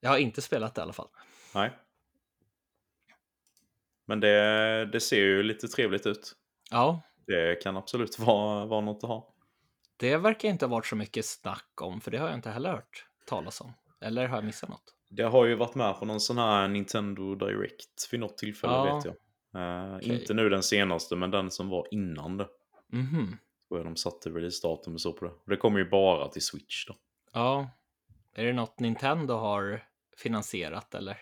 Jag 0.00 0.10
har 0.10 0.18
inte 0.18 0.42
spelat 0.42 0.74
det 0.74 0.80
i 0.80 0.82
alla 0.82 0.92
fall. 0.92 1.08
Nej. 1.54 1.70
Men 4.06 4.20
det, 4.20 4.86
det 4.92 5.00
ser 5.00 5.16
ju 5.20 5.42
lite 5.42 5.68
trevligt 5.68 6.06
ut. 6.06 6.32
Ja, 6.70 7.02
Det 7.26 7.62
kan 7.62 7.76
absolut 7.76 8.18
vara, 8.18 8.66
vara 8.66 8.80
något 8.80 9.04
att 9.04 9.10
ha. 9.10 9.34
det 9.96 10.16
verkar 10.16 10.48
inte 10.48 10.64
ha 10.66 10.70
varit 10.70 10.86
så 10.86 10.96
mycket 10.96 11.24
snack 11.26 11.80
om, 11.80 12.00
för 12.00 12.10
det 12.10 12.18
har 12.18 12.26
jag 12.28 12.38
inte 12.38 12.50
heller 12.50 12.70
hört 12.70 13.06
talas 13.26 13.60
om. 13.60 13.72
Eller 14.00 14.26
har 14.28 14.36
jag 14.36 14.44
missat 14.44 14.68
något? 14.68 14.94
Det 15.08 15.22
har 15.22 15.46
ju 15.46 15.54
varit 15.54 15.74
med 15.74 15.98
på 15.98 16.04
någon 16.04 16.20
sån 16.20 16.38
här 16.38 16.68
Nintendo 16.68 17.34
Direct 17.34 18.08
vid 18.12 18.20
något 18.20 18.38
tillfälle 18.38 18.72
Ja. 18.72 18.94
vet 18.96 19.04
jag. 19.04 19.14
Eh, 19.90 19.96
Okej. 19.96 20.20
Inte 20.20 20.34
nu 20.34 20.48
den 20.48 20.62
senaste, 20.62 21.16
men 21.16 21.30
den 21.30 21.50
som 21.50 21.68
var 21.68 21.86
innan 21.90 22.36
det. 22.36 22.48
Mhm. 22.92 23.36
Tror 23.68 23.80
jag 23.80 23.86
de 23.86 23.96
satte 23.96 24.30
releasedatum 24.30 24.94
och 24.94 25.00
så 25.00 25.12
på 25.12 25.24
det. 25.24 25.30
Och 25.30 25.50
det 25.50 25.56
kommer 25.56 25.78
ju 25.78 25.88
bara 25.90 26.28
till 26.28 26.42
Switch 26.42 26.86
då. 26.86 26.96
Ja. 27.32 27.70
Är 28.34 28.44
det 28.44 28.52
något 28.52 28.80
Nintendo 28.80 29.34
har 29.34 29.84
finansierat 30.16 30.94
eller? 30.94 31.18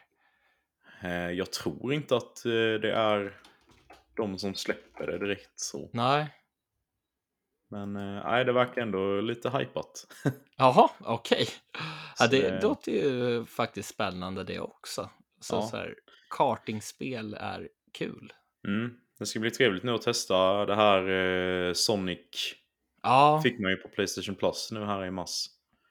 Eh, 1.03 1.31
Jag 1.31 1.53
tror 1.53 1.93
inte 1.93 2.17
att 2.17 2.45
eh, 2.45 2.51
det 2.53 2.93
är 2.93 3.37
de 4.17 4.39
som 4.39 4.55
släpper 4.55 5.07
det 5.07 5.19
direkt 5.19 5.61
så. 5.61 5.91
Nej. 5.93 6.27
Men 7.69 7.97
eh, 7.97 8.25
nej, 8.25 8.45
det 8.45 8.53
verkar 8.53 8.83
ändå 8.83 9.21
lite 9.21 9.51
hypat. 9.51 10.07
Jaha, 10.57 10.91
okej. 11.01 11.49
Ja, 11.73 11.81
Så 12.15 12.27
det 12.27 12.63
låter 12.63 12.93
ju 12.93 13.45
faktiskt 13.45 13.89
spännande 13.89 14.45
det 14.45 14.61
också. 14.61 15.11
Så, 15.41 15.57
Ja. 15.57 15.63
så 15.63 15.77
här, 15.77 15.95
kartingspel 16.31 17.35
är 17.41 17.69
kul. 17.93 18.33
Mm. 18.67 18.91
Det 19.19 19.27
ska 19.27 19.41
bli 19.41 19.51
trevligt 19.51 19.83
nu 19.83 19.95
att 19.95 20.03
testa 20.03 20.67
det 20.67 20.75
här 20.75 21.09
eh, 21.69 21.73
Sonic. 21.73 22.55
Ja, 23.03 23.41
Fick 23.43 23.59
man 23.61 23.71
ju 23.71 23.77
på 23.77 23.89
Playstation 23.89 24.35
Plus 24.35 24.69
nu 24.73 24.85
här 24.85 25.05
i 25.07 25.11
mars. 25.11 25.47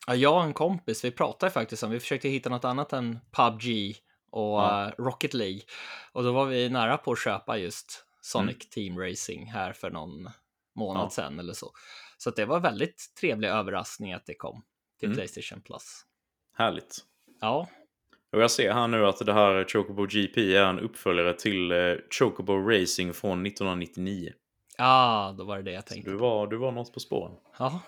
ja, 0.08 0.16
jag 0.16 0.36
och 0.38 0.44
en 0.44 0.54
kompis, 0.54 1.06
vi 1.06 1.12
pratade 1.12 1.52
faktiskt 1.52 1.84
om, 1.84 1.92
vi 1.92 2.00
försökte 2.00 2.30
hitta 2.30 2.50
något 2.50 2.66
annat 2.66 2.94
än 2.94 3.20
PubG 3.32 3.96
och 4.32 4.60
Ja. 4.62 4.86
eh, 4.88 4.92
Rocket 5.04 5.34
League. 5.34 5.62
Och 6.12 6.24
då 6.24 6.32
var 6.32 6.46
vi 6.46 6.70
nära 6.70 6.98
på 6.98 7.12
att 7.12 7.20
köpa 7.24 7.58
just 7.58 8.06
Sonic 8.22 8.56
Mm. 8.56 8.60
Team 8.96 9.00
Racing 9.00 9.52
här 9.52 9.74
för 9.74 9.90
någon 9.92 10.30
månad 10.78 11.06
Ja. 11.06 11.10
sedan 11.10 11.40
eller 11.40 11.54
så. 11.54 11.72
Så 12.18 12.30
att 12.30 12.36
det 12.36 12.46
var 12.46 12.60
väldigt 12.60 13.14
trevlig 13.20 13.48
överraskning 13.50 14.14
att 14.14 14.26
det 14.26 14.34
kom 14.36 14.64
till 15.00 15.08
Mm. 15.08 15.16
Playstation 15.18 15.62
Plus. 15.62 16.02
Härligt. 16.58 16.98
Ja, 17.42 17.68
Och 18.32 18.42
jag 18.42 18.52
ser 18.52 18.74
här 18.74 18.88
nu 18.88 19.06
att 19.06 19.26
det 19.26 19.34
här 19.34 19.64
Chocobo 19.68 20.06
GP 20.06 20.56
är 20.56 20.64
en 20.64 20.80
uppföljare 20.80 21.34
till 21.34 21.72
eh, 21.72 21.96
Chocobo 22.20 22.54
Racing 22.54 23.14
från 23.14 23.46
1999. 23.46 24.34
ja, 24.78 25.36
då 25.38 25.44
var 25.44 25.58
det 25.58 25.64
det 25.64 25.72
jag 25.72 25.84
Så 25.88 25.94
tänkte. 25.94 26.12
du 26.12 26.18
var, 26.18 26.48
du 26.48 26.58
var 26.58 26.72
något 26.72 26.94
på 26.94 27.00
spåren. 27.00 27.36
Ja, 27.60 27.82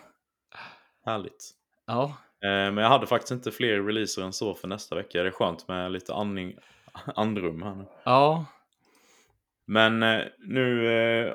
Härligt. 1.06 1.52
ja, 1.86 2.14
Eh, 2.44 2.50
men 2.50 2.78
jag 2.78 2.90
hade 2.90 3.08
faktiskt 3.08 3.32
inte 3.32 3.52
fler 3.52 3.82
releaser 3.82 4.22
än 4.24 4.34
så 4.34 4.54
för 4.54 4.68
nästa 4.68 4.96
vecka. 4.96 5.22
Det 5.24 5.28
är 5.30 5.32
skönt 5.32 5.68
med 5.68 5.92
lite 5.92 6.14
andning, 6.14 6.56
andrum 7.16 7.62
här 7.64 7.76
nu. 7.76 7.86
ja, 8.04 8.46
Men 9.68 10.04
eh, 10.04 10.22
nu 10.38 10.90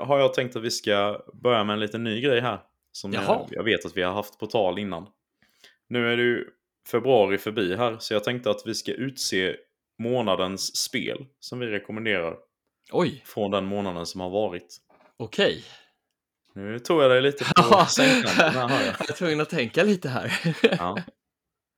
har 0.04 0.18
jag 0.18 0.34
tänkt 0.34 0.56
att 0.56 0.62
vi 0.62 0.70
ska 0.70 1.22
börja 1.42 1.64
med 1.64 1.74
en 1.74 1.80
liten 1.80 2.04
ny 2.04 2.20
grej 2.20 2.40
här. 2.40 2.60
Som 2.92 3.12
jag, 3.12 3.48
jag 3.50 3.64
vet 3.64 3.84
att 3.86 3.96
vi 3.96 4.02
har 4.02 4.12
haft 4.12 4.38
på 4.38 4.46
tal 4.46 4.78
innan. 4.78 5.06
Nu 5.88 6.12
är 6.12 6.16
det 6.16 6.22
ju 6.22 6.44
februari 6.90 7.38
förbi 7.38 7.76
här, 7.76 7.96
så 7.98 8.14
jag 8.14 8.24
tänkte 8.24 8.50
att 8.50 8.62
vi 8.66 8.74
ska 8.74 8.92
utse 8.92 9.56
månadens 9.98 10.76
spel 10.76 11.26
som 11.40 11.58
vi 11.58 11.66
rekommenderar 11.66 12.36
oj, 12.92 13.22
från 13.26 13.50
den 13.50 13.64
månaden 13.64 14.06
som 14.06 14.20
har 14.20 14.30
varit. 14.30 14.76
okej. 15.16 15.64
Nu 16.54 16.78
tog 16.78 17.02
jag 17.02 17.10
dig 17.10 17.22
lite 17.22 17.44
på 17.44 17.84
sängkanten 17.88 18.52
här 18.68 18.84
jag. 18.86 18.94
Jag 18.98 19.10
är 19.10 19.14
tvungen 19.14 19.40
att 19.40 19.50
tänka 19.50 19.82
lite 19.82 20.08
här. 20.08 20.32
Ja. 20.62 20.98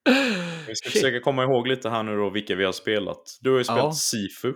Vi 0.66 0.74
ska 0.76 0.88
Shit. 0.90 0.92
försöka 1.02 1.20
komma 1.20 1.42
ihåg 1.42 1.66
lite 1.68 1.88
här 1.90 2.02
nu 2.02 2.16
då 2.16 2.30
vilka 2.30 2.54
vi 2.54 2.64
har 2.64 2.72
spelat. 2.72 3.38
Du 3.40 3.50
har 3.50 3.58
ju 3.58 3.64
spelat 3.64 3.82
Ja. 3.84 3.92
Sifu, 3.92 4.54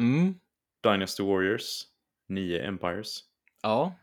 Mm, 0.00 0.34
Dynasty 0.82 1.22
Warriors, 1.22 1.82
9 2.26 2.60
Empires. 2.62 3.20
ja, 3.62 3.94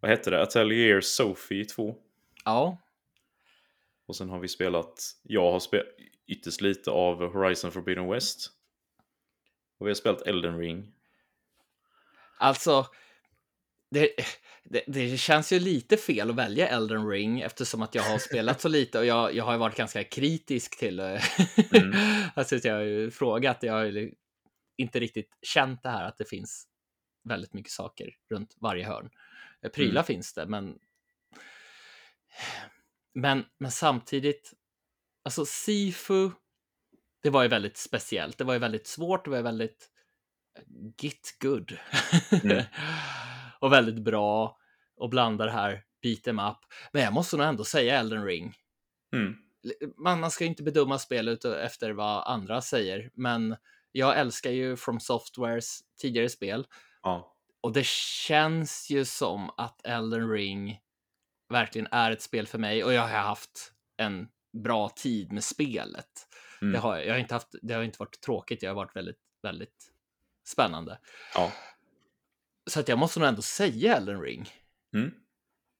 Vad 0.00 0.10
hette 0.10 0.30
det? 0.30 0.42
Atelier 0.42 1.00
Sophie 1.00 1.64
2. 1.64 1.96
ja, 2.44 2.78
Och 4.06 4.16
sen 4.16 4.28
har 4.28 4.38
vi 4.38 4.48
spelat, 4.48 5.16
jag 5.22 5.52
har 5.52 5.60
spelat 5.60 5.86
ytterst 6.26 6.60
lite 6.60 6.90
av 6.90 7.32
Horizon 7.32 7.72
Forbidden 7.72 8.10
West. 8.10 8.50
Och 9.78 9.86
vi 9.86 9.90
har 9.90 9.94
spelat 9.94 10.22
Elden 10.22 10.58
Ring. 10.58 10.92
alltså. 12.38 12.86
Det, 13.90 14.10
det, 14.64 14.84
det 14.86 15.16
känns 15.16 15.52
ju 15.52 15.58
lite 15.60 15.96
fel 15.96 16.30
att 16.30 16.36
välja 16.36 16.68
Elden 16.68 17.08
Ring 17.08 17.40
eftersom 17.40 17.82
att 17.82 17.94
jag 17.94 18.02
har 18.02 18.18
spelat 18.18 18.60
så 18.60 18.68
lite 18.68 18.98
och 18.98 19.06
jag, 19.06 19.34
jag 19.34 19.44
har 19.44 19.52
ju 19.52 19.58
varit 19.58 19.76
ganska 19.76 20.04
kritisk 20.04 20.78
till 20.78 20.96
det. 20.96 21.20
Mm. 21.72 21.92
alltså, 22.34 22.56
jag 22.56 22.74
har 22.74 22.80
ju 22.82 23.10
frågat, 23.10 23.62
jag 23.62 23.72
har 23.72 23.84
ju 23.84 24.14
inte 24.76 25.00
riktigt 25.00 25.38
känt 25.42 25.82
det 25.82 25.88
här 25.88 26.04
att 26.08 26.18
det 26.18 26.24
finns 26.24 26.66
väldigt 27.24 27.52
mycket 27.52 27.72
saker 27.72 28.10
runt 28.30 28.56
varje 28.60 28.86
hörn. 28.86 29.10
Eh, 29.62 29.70
Prylar 29.70 29.92
Mm. 30.00 30.04
finns 30.04 30.34
det, 30.34 30.46
men 30.46 30.78
men, 33.14 33.44
men 33.58 33.70
samtidigt, 33.70 34.52
alltså 35.24 35.46
Sifu, 35.46 36.30
det 37.22 37.30
var 37.30 37.42
ju 37.42 37.48
väldigt 37.48 37.76
speciellt. 37.76 38.38
Det 38.38 38.44
var 38.44 38.52
ju 38.54 38.60
väldigt 38.60 38.86
svårt, 38.86 39.24
det 39.24 39.30
var 39.30 39.36
ju 39.36 39.42
väldigt 39.42 39.90
eh, 40.58 40.64
git 40.98 41.36
good. 41.40 41.78
Mm. 42.42 42.64
och 43.60 43.72
väldigt 43.72 44.04
bra 44.04 44.58
och 44.96 45.10
blanda 45.10 45.44
det 45.44 45.50
här 45.50 45.84
beat 46.02 46.26
em 46.26 46.38
up. 46.38 46.58
Men 46.92 47.02
jag 47.02 47.12
måste 47.12 47.36
nog 47.36 47.46
ändå 47.46 47.64
säga 47.64 47.98
Elden 48.00 48.24
Ring. 48.24 48.54
Mm. 49.12 49.36
Man, 49.96 50.20
man 50.20 50.30
ska 50.30 50.44
ju 50.44 50.50
inte 50.50 50.62
bedöma 50.62 50.98
spelet 50.98 51.44
efter 51.44 51.90
vad 51.90 52.26
andra 52.26 52.60
säger, 52.60 53.10
men 53.14 53.56
jag 53.92 54.18
älskar 54.18 54.50
ju 54.50 54.76
From 54.76 55.00
Softwares 55.00 55.80
tidigare 56.00 56.28
spel 56.28 56.66
Ja. 57.04 57.36
och 57.60 57.72
det 57.72 57.86
känns 57.86 58.90
ju 58.90 59.04
som 59.04 59.50
att 59.56 59.86
Elden 59.86 60.30
Ring 60.30 60.80
verkligen 61.48 61.88
är 61.90 62.10
ett 62.10 62.22
spel 62.22 62.46
för 62.46 62.58
mig 62.58 62.84
och 62.84 62.92
jag 62.92 63.02
har 63.02 63.08
haft 63.08 63.72
en 63.96 64.28
bra 64.62 64.88
tid 64.88 65.32
med 65.32 65.44
spelet. 65.44 66.28
Mm. 66.62 66.72
Det, 66.72 66.78
har, 66.78 66.98
jag 66.98 67.14
har 67.14 67.18
inte 67.18 67.34
haft, 67.34 67.54
det 67.62 67.74
har 67.74 67.82
inte 67.82 67.98
varit 67.98 68.20
tråkigt, 68.20 68.60
det 68.60 68.66
har 68.66 68.74
varit 68.74 68.96
väldigt, 68.96 69.20
väldigt 69.42 69.92
spännande. 70.48 70.98
ja. 71.34 71.52
Så 72.70 72.80
att 72.80 72.88
jag 72.88 72.98
måste 72.98 73.20
nog 73.20 73.28
ändå 73.28 73.42
säga 73.42 73.96
Elden 73.96 74.20
Ring. 74.20 74.48
Mm. 74.94 75.14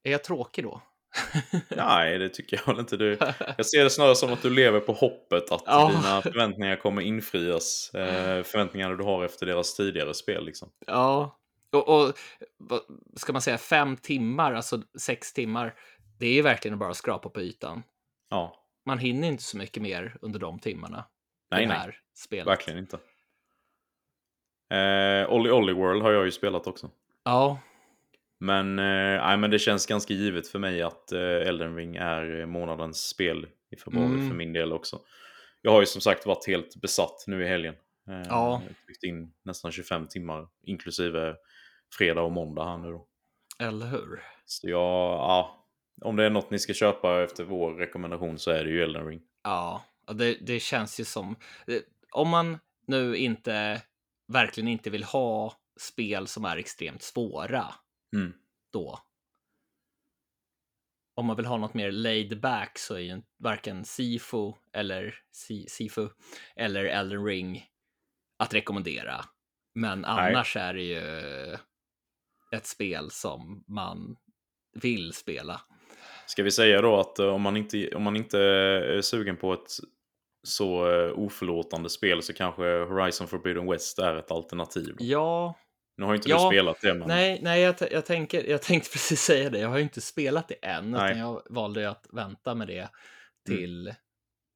Är 0.03 0.11
jag 0.11 0.23
tråkig 0.23 0.63
då? 0.63 0.81
Nej, 1.69 2.17
det 2.19 2.29
tycker 2.29 2.57
jag 2.65 2.73
väl 2.73 2.79
inte. 2.79 2.97
Du, 2.97 3.17
jag 3.57 3.65
ser 3.65 3.83
det 3.83 3.89
snarare 3.89 4.15
som 4.15 4.33
att 4.33 4.41
du 4.41 4.49
lever 4.49 4.79
på 4.79 4.93
hoppet 4.93 5.51
att 5.51 5.63
Ja. 5.65 5.91
dina 5.95 6.21
förväntningar 6.21 6.75
kommer 6.75 7.01
infrias. 7.01 7.91
Eh, 7.93 8.43
förväntningarna 8.43 8.95
du 8.95 9.03
har 9.03 9.25
efter 9.25 9.45
deras 9.45 9.75
tidigare 9.75 10.13
spel 10.13 10.45
liksom. 10.45 10.69
Ja, 10.87 11.39
och, 11.71 11.87
och 11.89 12.13
vad 12.57 12.79
ska 13.15 13.33
man 13.33 13.41
säga, 13.41 13.57
fem 13.57 13.97
timmar, 13.97 14.53
alltså 14.53 14.81
sex 14.99 15.33
timmar, 15.33 15.73
det 16.19 16.25
är 16.27 16.33
ju 16.33 16.41
verkligen 16.41 16.79
bara 16.79 16.89
att 16.89 16.97
skrapa 16.97 17.29
på 17.29 17.41
ytan. 17.41 17.83
Ja, 18.29 18.55
Man 18.85 18.99
hinner 18.99 19.27
inte 19.27 19.43
så 19.43 19.57
mycket 19.57 19.83
mer 19.83 20.17
under 20.21 20.39
de 20.39 20.59
timmarna. 20.59 21.05
nej, 21.51 21.65
nej. 21.65 21.99
spelet. 22.15 22.47
Verkligen 22.47 22.79
inte. 22.79 22.97
Eh, 24.69 25.29
Olly 25.33 25.49
Olly 25.51 25.73
World 25.73 26.01
har 26.01 26.11
jag 26.11 26.25
ju 26.25 26.31
spelat 26.31 26.67
också. 26.67 26.89
Ja. 27.23 27.59
Men, 28.45 28.79
eh, 28.79 29.37
men 29.37 29.51
det 29.51 29.59
känns 29.59 29.85
ganska 29.85 30.13
givet 30.13 30.47
för 30.47 30.59
mig 30.59 30.81
att 30.81 31.11
eh, 31.11 31.19
Elden 31.21 31.75
Ring 31.75 31.95
är 31.95 32.45
månadens 32.45 33.07
spel 33.07 33.47
i 33.71 33.75
februari 33.77 34.05
Mm. 34.05 34.27
för 34.29 34.35
min 34.35 34.53
del 34.53 34.73
också. 34.73 34.99
Jag 35.61 35.71
har 35.71 35.79
ju 35.79 35.85
som 35.85 36.01
sagt 36.01 36.25
varit 36.25 36.47
helt 36.47 36.75
besatt 36.81 37.23
nu 37.27 37.43
i 37.43 37.47
helgen. 37.47 37.73
Eh, 38.07 38.13
Ja. 38.15 38.21
Jag 38.29 38.51
har 38.51 38.61
tryckt 38.85 39.03
in 39.03 39.33
nästan 39.43 39.71
25 39.71 40.07
timmar, 40.07 40.47
inklusive 40.63 41.35
fredag 41.97 42.21
och 42.21 42.31
måndag 42.31 42.65
här 42.65 42.77
nu 42.77 42.91
då. 42.91 43.07
Eller 43.59 43.85
hur? 43.85 44.19
Så 44.45 44.69
jag, 44.69 44.79
ja, 45.13 45.65
om 46.01 46.15
det 46.15 46.23
är 46.25 46.29
något 46.29 46.49
ni 46.51 46.59
ska 46.59 46.73
köpa 46.73 47.23
efter 47.23 47.43
vår 47.43 47.73
rekommendation 47.75 48.39
så 48.39 48.51
är 48.51 48.63
det 48.63 48.69
ju 48.69 48.83
Elden 48.83 49.07
Ring. 49.07 49.21
Ja, 49.43 49.83
det, 50.13 50.37
det 50.41 50.59
känns 50.59 50.99
ju 50.99 51.03
som... 51.03 51.35
det- 51.65 51.83
Om 52.11 52.29
man 52.29 52.59
nu 52.87 53.15
inte 53.17 53.81
verkligen 54.27 54.67
inte 54.67 54.89
vill 54.89 55.03
ha 55.03 55.53
spel 55.79 56.27
som 56.27 56.45
är 56.45 56.57
extremt 56.57 57.01
svåra 57.01 57.65
Mm. 58.15 58.33
då. 58.73 58.99
Om 61.15 61.25
man 61.25 61.35
vill 61.35 61.45
ha 61.45 61.57
något 61.57 61.73
mer 61.73 61.91
laid 61.91 62.41
back 62.41 62.77
så 62.77 62.95
är 62.95 62.99
ju 62.99 63.21
varken 63.37 63.85
Sifu 63.85 64.53
eller 64.73 65.15
Si- 65.31 65.69
Sifu 65.69 66.07
eller 66.55 66.85
Elden 66.85 67.25
Ring 67.25 67.65
att 68.37 68.53
rekommendera. 68.53 69.25
Men 69.75 70.01
Nej. 70.01 70.09
annars 70.33 70.55
är 70.55 70.73
det 70.73 70.83
ju 70.83 71.57
ett 72.51 72.65
spel 72.65 73.11
som 73.11 73.63
man 73.67 74.15
vill 74.73 75.13
spela. 75.13 75.61
Ska 76.27 76.43
vi 76.43 76.51
säga 76.51 76.81
då 76.81 76.99
att 76.99 77.19
eh, 77.19 77.27
om 77.27 77.41
man 77.41 77.57
inte, 77.57 77.95
om 77.95 78.03
man 78.03 78.15
inte 78.15 78.39
är 78.39 79.01
sugen 79.01 79.37
på 79.37 79.53
ett 79.53 79.71
så 80.43 80.91
eh, 80.91 81.19
oförlåtande 81.19 81.89
spel 81.89 82.23
så 82.23 82.33
kanske 82.33 82.63
Horizon 82.63 83.27
Forbidden 83.27 83.67
West 83.67 83.99
är 83.99 84.15
ett 84.15 84.31
alternativ. 84.31 84.95
Ja, 84.99 85.55
Nu 85.97 86.05
har 86.05 86.11
ju 86.11 86.17
inte 86.17 86.29
Ja, 86.29 86.49
du 86.49 86.55
spelat 86.55 86.81
det 86.81 86.93
men... 86.93 87.07
Nej, 87.07 87.39
nej 87.41 87.61
jag, 87.61 87.75
jag, 87.91 88.05
tänker, 88.05 88.43
jag 88.49 88.61
tänkte 88.61 88.89
precis 88.93 89.21
säga 89.21 89.49
det. 89.49 89.59
Jag 89.59 89.69
har 89.69 89.77
ju 89.77 89.83
inte 89.83 90.01
spelat 90.01 90.47
det 90.47 90.65
än, 90.65 90.91
Nej. 90.91 91.11
utan 91.11 91.19
jag 91.19 91.41
valde 91.49 91.79
ju 91.79 91.85
att 91.85 92.07
vänta 92.11 92.55
med 92.55 92.67
det 92.67 92.89
till, 93.45 93.93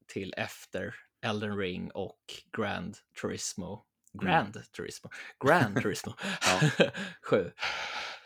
till 0.08 0.34
efter 0.38 0.96
Elden 1.26 1.58
Ring 1.58 1.92
och 1.92 2.20
Grand 2.58 2.98
Turismo. 3.22 3.86
Grand 4.14 4.72
Turismo. 4.72 5.10
Grand 5.46 5.76
Turismo. 5.82 6.14
Sju. 7.22 7.52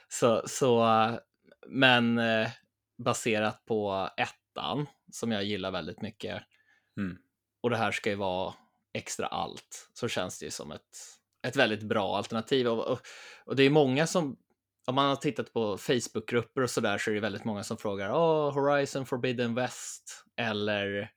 Så, 0.07 0.43
så, 0.47 0.87
men 1.67 2.17
eh, 2.17 2.49
baserat 2.97 3.65
på 3.65 4.09
ettan, 4.17 4.87
som 5.11 5.31
jag 5.31 5.43
gillar 5.43 5.71
väldigt 5.71 6.01
mycket, 6.01 6.43
Mm. 6.97 7.17
och 7.61 7.69
det 7.69 7.77
här 7.77 7.91
ska 7.91 8.09
ju 8.09 8.15
vara 8.15 8.53
extra 8.93 9.27
allt, 9.27 9.89
så 9.93 10.07
känns 10.07 10.39
det 10.39 10.45
ju 10.45 10.51
som 10.51 10.71
ett, 10.71 10.97
ett 11.47 11.55
väldigt 11.55 11.83
bra 11.83 12.17
alternativ. 12.17 12.67
Och, 12.67 12.87
och, 12.87 12.99
och 13.45 13.55
det 13.55 13.63
är 13.63 13.69
många 13.69 14.07
som, 14.07 14.37
om 14.87 14.95
man 14.95 15.09
har 15.09 15.15
tittat 15.15 15.53
på 15.53 15.77
Facebookgrupper 15.77 16.61
och 16.61 16.69
sådär, 16.69 16.97
så 16.97 17.11
är 17.11 17.15
det 17.15 17.21
väldigt 17.21 17.45
många 17.45 17.63
som 17.63 17.77
frågar 17.77 18.11
oh, 18.11 18.53
Horizon 18.53 19.05
Forbidden 19.05 19.55
West 19.55 20.23
eller 20.37 21.09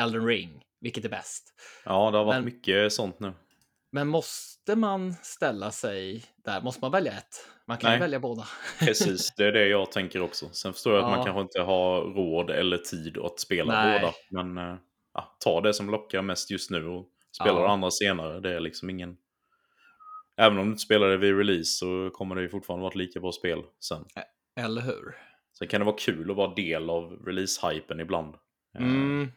Elden 0.00 0.26
Ring, 0.26 0.62
vilket 0.80 1.04
är 1.04 1.08
bäst? 1.08 1.44
Ja, 1.84 2.10
det 2.10 2.18
har 2.18 2.24
varit 2.24 2.36
Men- 2.36 2.44
mycket 2.44 2.92
sånt 2.92 3.20
nu. 3.20 3.32
Men 3.92 4.08
måste 4.08 4.76
man 4.76 5.14
ställa 5.22 5.70
sig 5.70 6.24
där? 6.44 6.60
Måste 6.60 6.80
man 6.84 6.90
välja 6.92 7.12
ett? 7.12 7.46
Man 7.66 7.78
kan 7.78 7.90
ju 7.90 7.92
Nej. 7.92 8.00
välja 8.00 8.20
båda. 8.20 8.44
Precis, 8.78 9.34
det 9.36 9.44
är 9.46 9.52
det 9.52 9.68
jag 9.68 9.92
tänker 9.92 10.22
också. 10.22 10.48
Sen 10.52 10.72
förstår 10.72 10.94
jag 10.94 11.04
att 11.04 11.10
Ja. 11.10 11.16
man 11.16 11.24
kanske 11.24 11.40
inte 11.40 11.60
har 11.60 12.00
råd 12.00 12.50
eller 12.50 12.78
tid 12.78 13.18
att 13.18 13.40
spela 13.40 13.82
Nej. 13.84 14.00
båda. 14.00 14.12
Men 14.30 14.58
eh, 14.70 14.76
ja, 15.14 15.36
ta 15.44 15.60
det 15.60 15.74
som 15.74 15.90
lockar 15.90 16.22
mest 16.22 16.50
just 16.50 16.70
nu 16.70 16.86
och 16.86 17.06
spela 17.40 17.60
Ja. 17.60 17.62
det 17.62 17.68
andra 17.68 17.90
senare. 17.90 18.40
Det 18.40 18.56
är 18.56 18.60
liksom 18.60 18.90
ingen... 18.90 19.16
Även 20.40 20.58
om 20.58 20.64
du 20.64 20.70
inte 20.70 20.82
spelar 20.82 21.08
det 21.08 21.16
vid 21.16 21.36
release 21.36 21.64
så 21.72 22.10
kommer 22.12 22.34
det 22.36 22.42
ju 22.42 22.48
fortfarande 22.48 22.82
vara 22.82 22.90
ett 22.90 22.96
lika 22.96 23.20
bra 23.20 23.32
spel 23.32 23.62
sen. 23.80 24.04
Eller 24.56 24.82
hur? 24.82 25.16
Sen 25.58 25.68
kan 25.68 25.80
det 25.80 25.84
vara 25.84 25.96
kul 25.98 26.30
att 26.30 26.36
vara 26.36 26.54
del 26.54 26.90
av 26.90 27.22
release-hypen 27.26 28.00
ibland. 28.00 28.34
Eh, 28.78 28.82
Mm. 28.82 29.32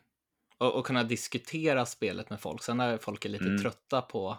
Och, 0.57 0.75
och 0.75 0.85
kunna 0.85 1.03
diskutera 1.03 1.85
spelet 1.85 2.29
med 2.29 2.39
folk. 2.41 2.63
Sen 2.63 2.77
när 2.77 2.97
folk 2.97 3.25
är 3.25 3.29
lite 3.29 3.43
Mm. 3.45 3.61
trötta 3.61 4.01
på, 4.01 4.37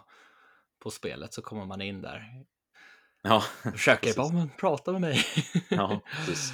på 0.83 0.91
spelet 0.91 1.33
så 1.33 1.41
kommer 1.41 1.65
man 1.65 1.81
in 1.81 2.01
där. 2.01 2.23
Ja, 3.21 3.43
Försöker 3.71 4.13
bara, 4.17 4.33
men 4.33 4.49
prata 4.59 4.91
med 4.91 5.01
mig. 5.01 5.19
Ja, 5.69 6.01
precis. 6.25 6.53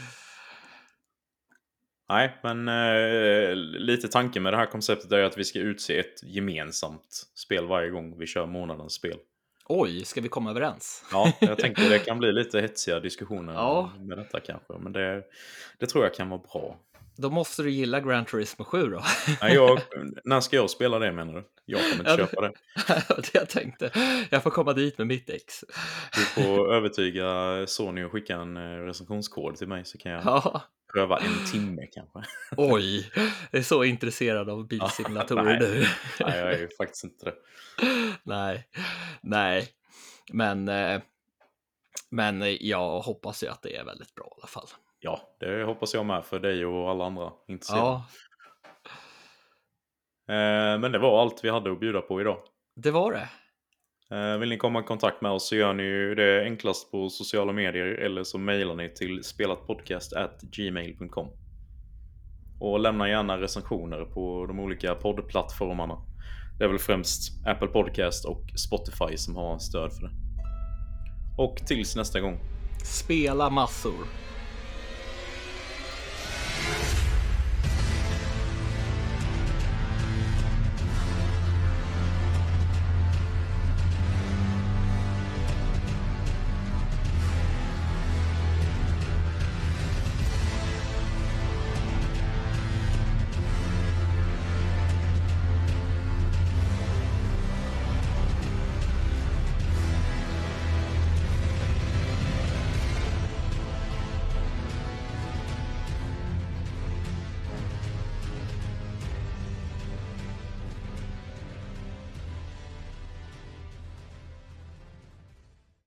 Nej, 2.10 2.40
men 2.44 2.68
eh, 2.68 3.56
lite 3.56 4.08
tanken 4.08 4.44
med 4.44 4.54
det 4.54 4.58
här 4.58 4.66
konceptet 4.66 5.12
är 5.12 5.24
att 5.24 5.38
vi 5.38 5.44
ska 5.44 5.60
utse 5.60 6.00
ett 6.00 6.24
gemensamt 6.24 7.24
spel 7.36 7.68
varje 7.68 7.90
gång 7.90 8.18
vi 8.20 8.28
kör 8.28 8.46
månadens 8.46 8.94
spel. 8.94 9.18
Oj, 9.74 10.06
ska 10.06 10.22
vi 10.22 10.30
komma 10.30 10.50
överens? 10.50 11.04
Ja, 11.12 11.34
jag 11.40 11.58
tänker 11.60 11.90
det 11.90 12.00
kan 12.00 12.20
bli 12.20 12.32
lite 12.32 12.62
hetsiga 12.62 13.00
diskussioner 13.00 13.54
Ja. 13.54 13.92
med 14.00 14.18
detta 14.18 14.40
kanske, 14.40 14.74
men 14.80 14.92
det, 14.94 15.24
det 15.80 15.86
tror 15.86 16.04
jag 16.04 16.14
kan 16.14 16.30
vara 16.30 16.42
bra. 16.54 16.78
Då 17.22 17.30
måste 17.30 17.64
du 17.64 17.72
gilla 17.72 18.00
Gran 18.00 18.26
Turismo 18.26 18.66
7 18.66 18.90
då. 18.90 19.04
Nej, 19.42 19.54
jag, 19.54 19.80
när 20.24 20.42
ska 20.42 20.56
jag 20.56 20.70
spela 20.70 21.00
det 21.00 21.12
menar 21.12 21.34
du? 21.34 21.44
Jag 21.66 21.82
kommer 21.82 21.96
inte 21.96 22.12
Ja, 22.12 22.18
köpa 22.18 22.42
det. 22.42 22.52
det 23.22 23.34
jag 23.34 23.50
tänkte. 23.50 23.92
Jag 24.30 24.44
får 24.44 24.50
komma 24.50 24.74
dit 24.74 24.98
med 24.98 25.08
mitt 25.08 25.30
ex. 25.30 25.64
Du 26.14 26.22
får 26.22 26.74
övertyga 26.76 27.28
Sony 27.68 28.04
och 28.04 28.12
skicka 28.12 28.36
en 28.36 28.58
eh, 28.58 28.62
recensionskod 28.62 29.56
till 29.56 29.68
mig 29.68 29.86
så 29.86 29.98
kan 29.98 30.12
jag 30.12 30.22
Ja, 30.26 30.62
pröva 30.94 31.18
en 31.18 31.52
timme 31.52 31.88
kanske. 31.92 32.32
oj, 32.58 33.12
jag 33.52 33.60
är 33.60 33.64
så 33.64 33.84
intresserad 33.84 34.50
av 34.50 34.68
bilsimulatorer 34.68 35.60
nu. 35.60 35.86
Nej, 36.20 36.40
jag 36.40 36.54
är 36.54 36.60
ju 36.60 36.70
faktiskt 36.78 37.04
inte 37.04 37.26
det. 37.26 37.36
nej, 38.24 38.68
nej, 39.22 39.68
men, 40.34 40.68
eh, 40.70 41.02
men 42.10 42.58
jag 42.60 43.00
hoppas 43.00 43.44
ju 43.44 43.48
att 43.48 43.62
det 43.62 43.76
är 43.76 43.84
väldigt 43.86 44.16
bra 44.16 44.26
i 44.26 44.40
alla 44.42 44.48
fall. 44.48 44.68
Ja, 45.04 45.22
det 45.40 45.64
hoppas 45.64 45.94
jag 45.94 46.06
med 46.06 46.26
för 46.26 46.40
dig 46.40 46.66
och 46.66 46.90
alla 46.90 47.06
andra 47.06 47.32
intresserade. 47.48 47.86
Ja, 47.86 48.06
Eh, 50.30 50.80
Men 50.80 50.92
det 50.92 51.00
var 51.00 51.22
allt 51.22 51.44
vi 51.44 51.50
hade 51.50 51.72
att 51.72 51.80
bjuda 51.80 52.02
på 52.02 52.22
idag. 52.22 52.38
det 52.76 52.92
var 52.92 53.12
det. 53.12 53.30
Eh, 54.16 54.38
Vill 54.38 54.50
ni 54.50 54.58
komma 54.58 54.80
i 54.80 54.84
kontakt 54.84 55.22
med 55.22 55.32
oss 55.32 55.48
så 55.50 55.56
gör 55.56 55.74
ni 55.74 55.84
ju 55.84 56.16
det 56.16 56.44
enklast 56.44 56.92
på 56.92 57.10
sociala 57.10 57.54
medier 57.54 57.86
eller 57.86 58.24
så 58.24 58.38
mejlar 58.38 58.76
ni 58.76 58.90
till 58.94 59.24
spelatpodcast@gmail.com. 59.24 61.28
Och 62.60 62.80
lämna 62.80 63.10
gärna 63.10 63.42
recensioner 63.42 64.06
på 64.06 64.46
de 64.46 64.60
olika 64.60 64.96
poddplattformarna. 64.96 65.98
Det 66.58 66.64
är 66.64 66.68
väl 66.70 66.80
främst 66.80 67.48
Apple 67.48 67.68
Podcast 67.68 68.26
och 68.26 68.42
Spotify 68.68 69.18
som 69.18 69.36
har 69.36 69.60
stöd 69.60 69.94
för 69.94 70.02
det. 70.08 70.14
Och 71.38 71.58
tills 71.68 71.96
nästa 71.96 72.20
gång. 72.20 72.40
Spela 72.84 73.50
massor. 73.50 73.94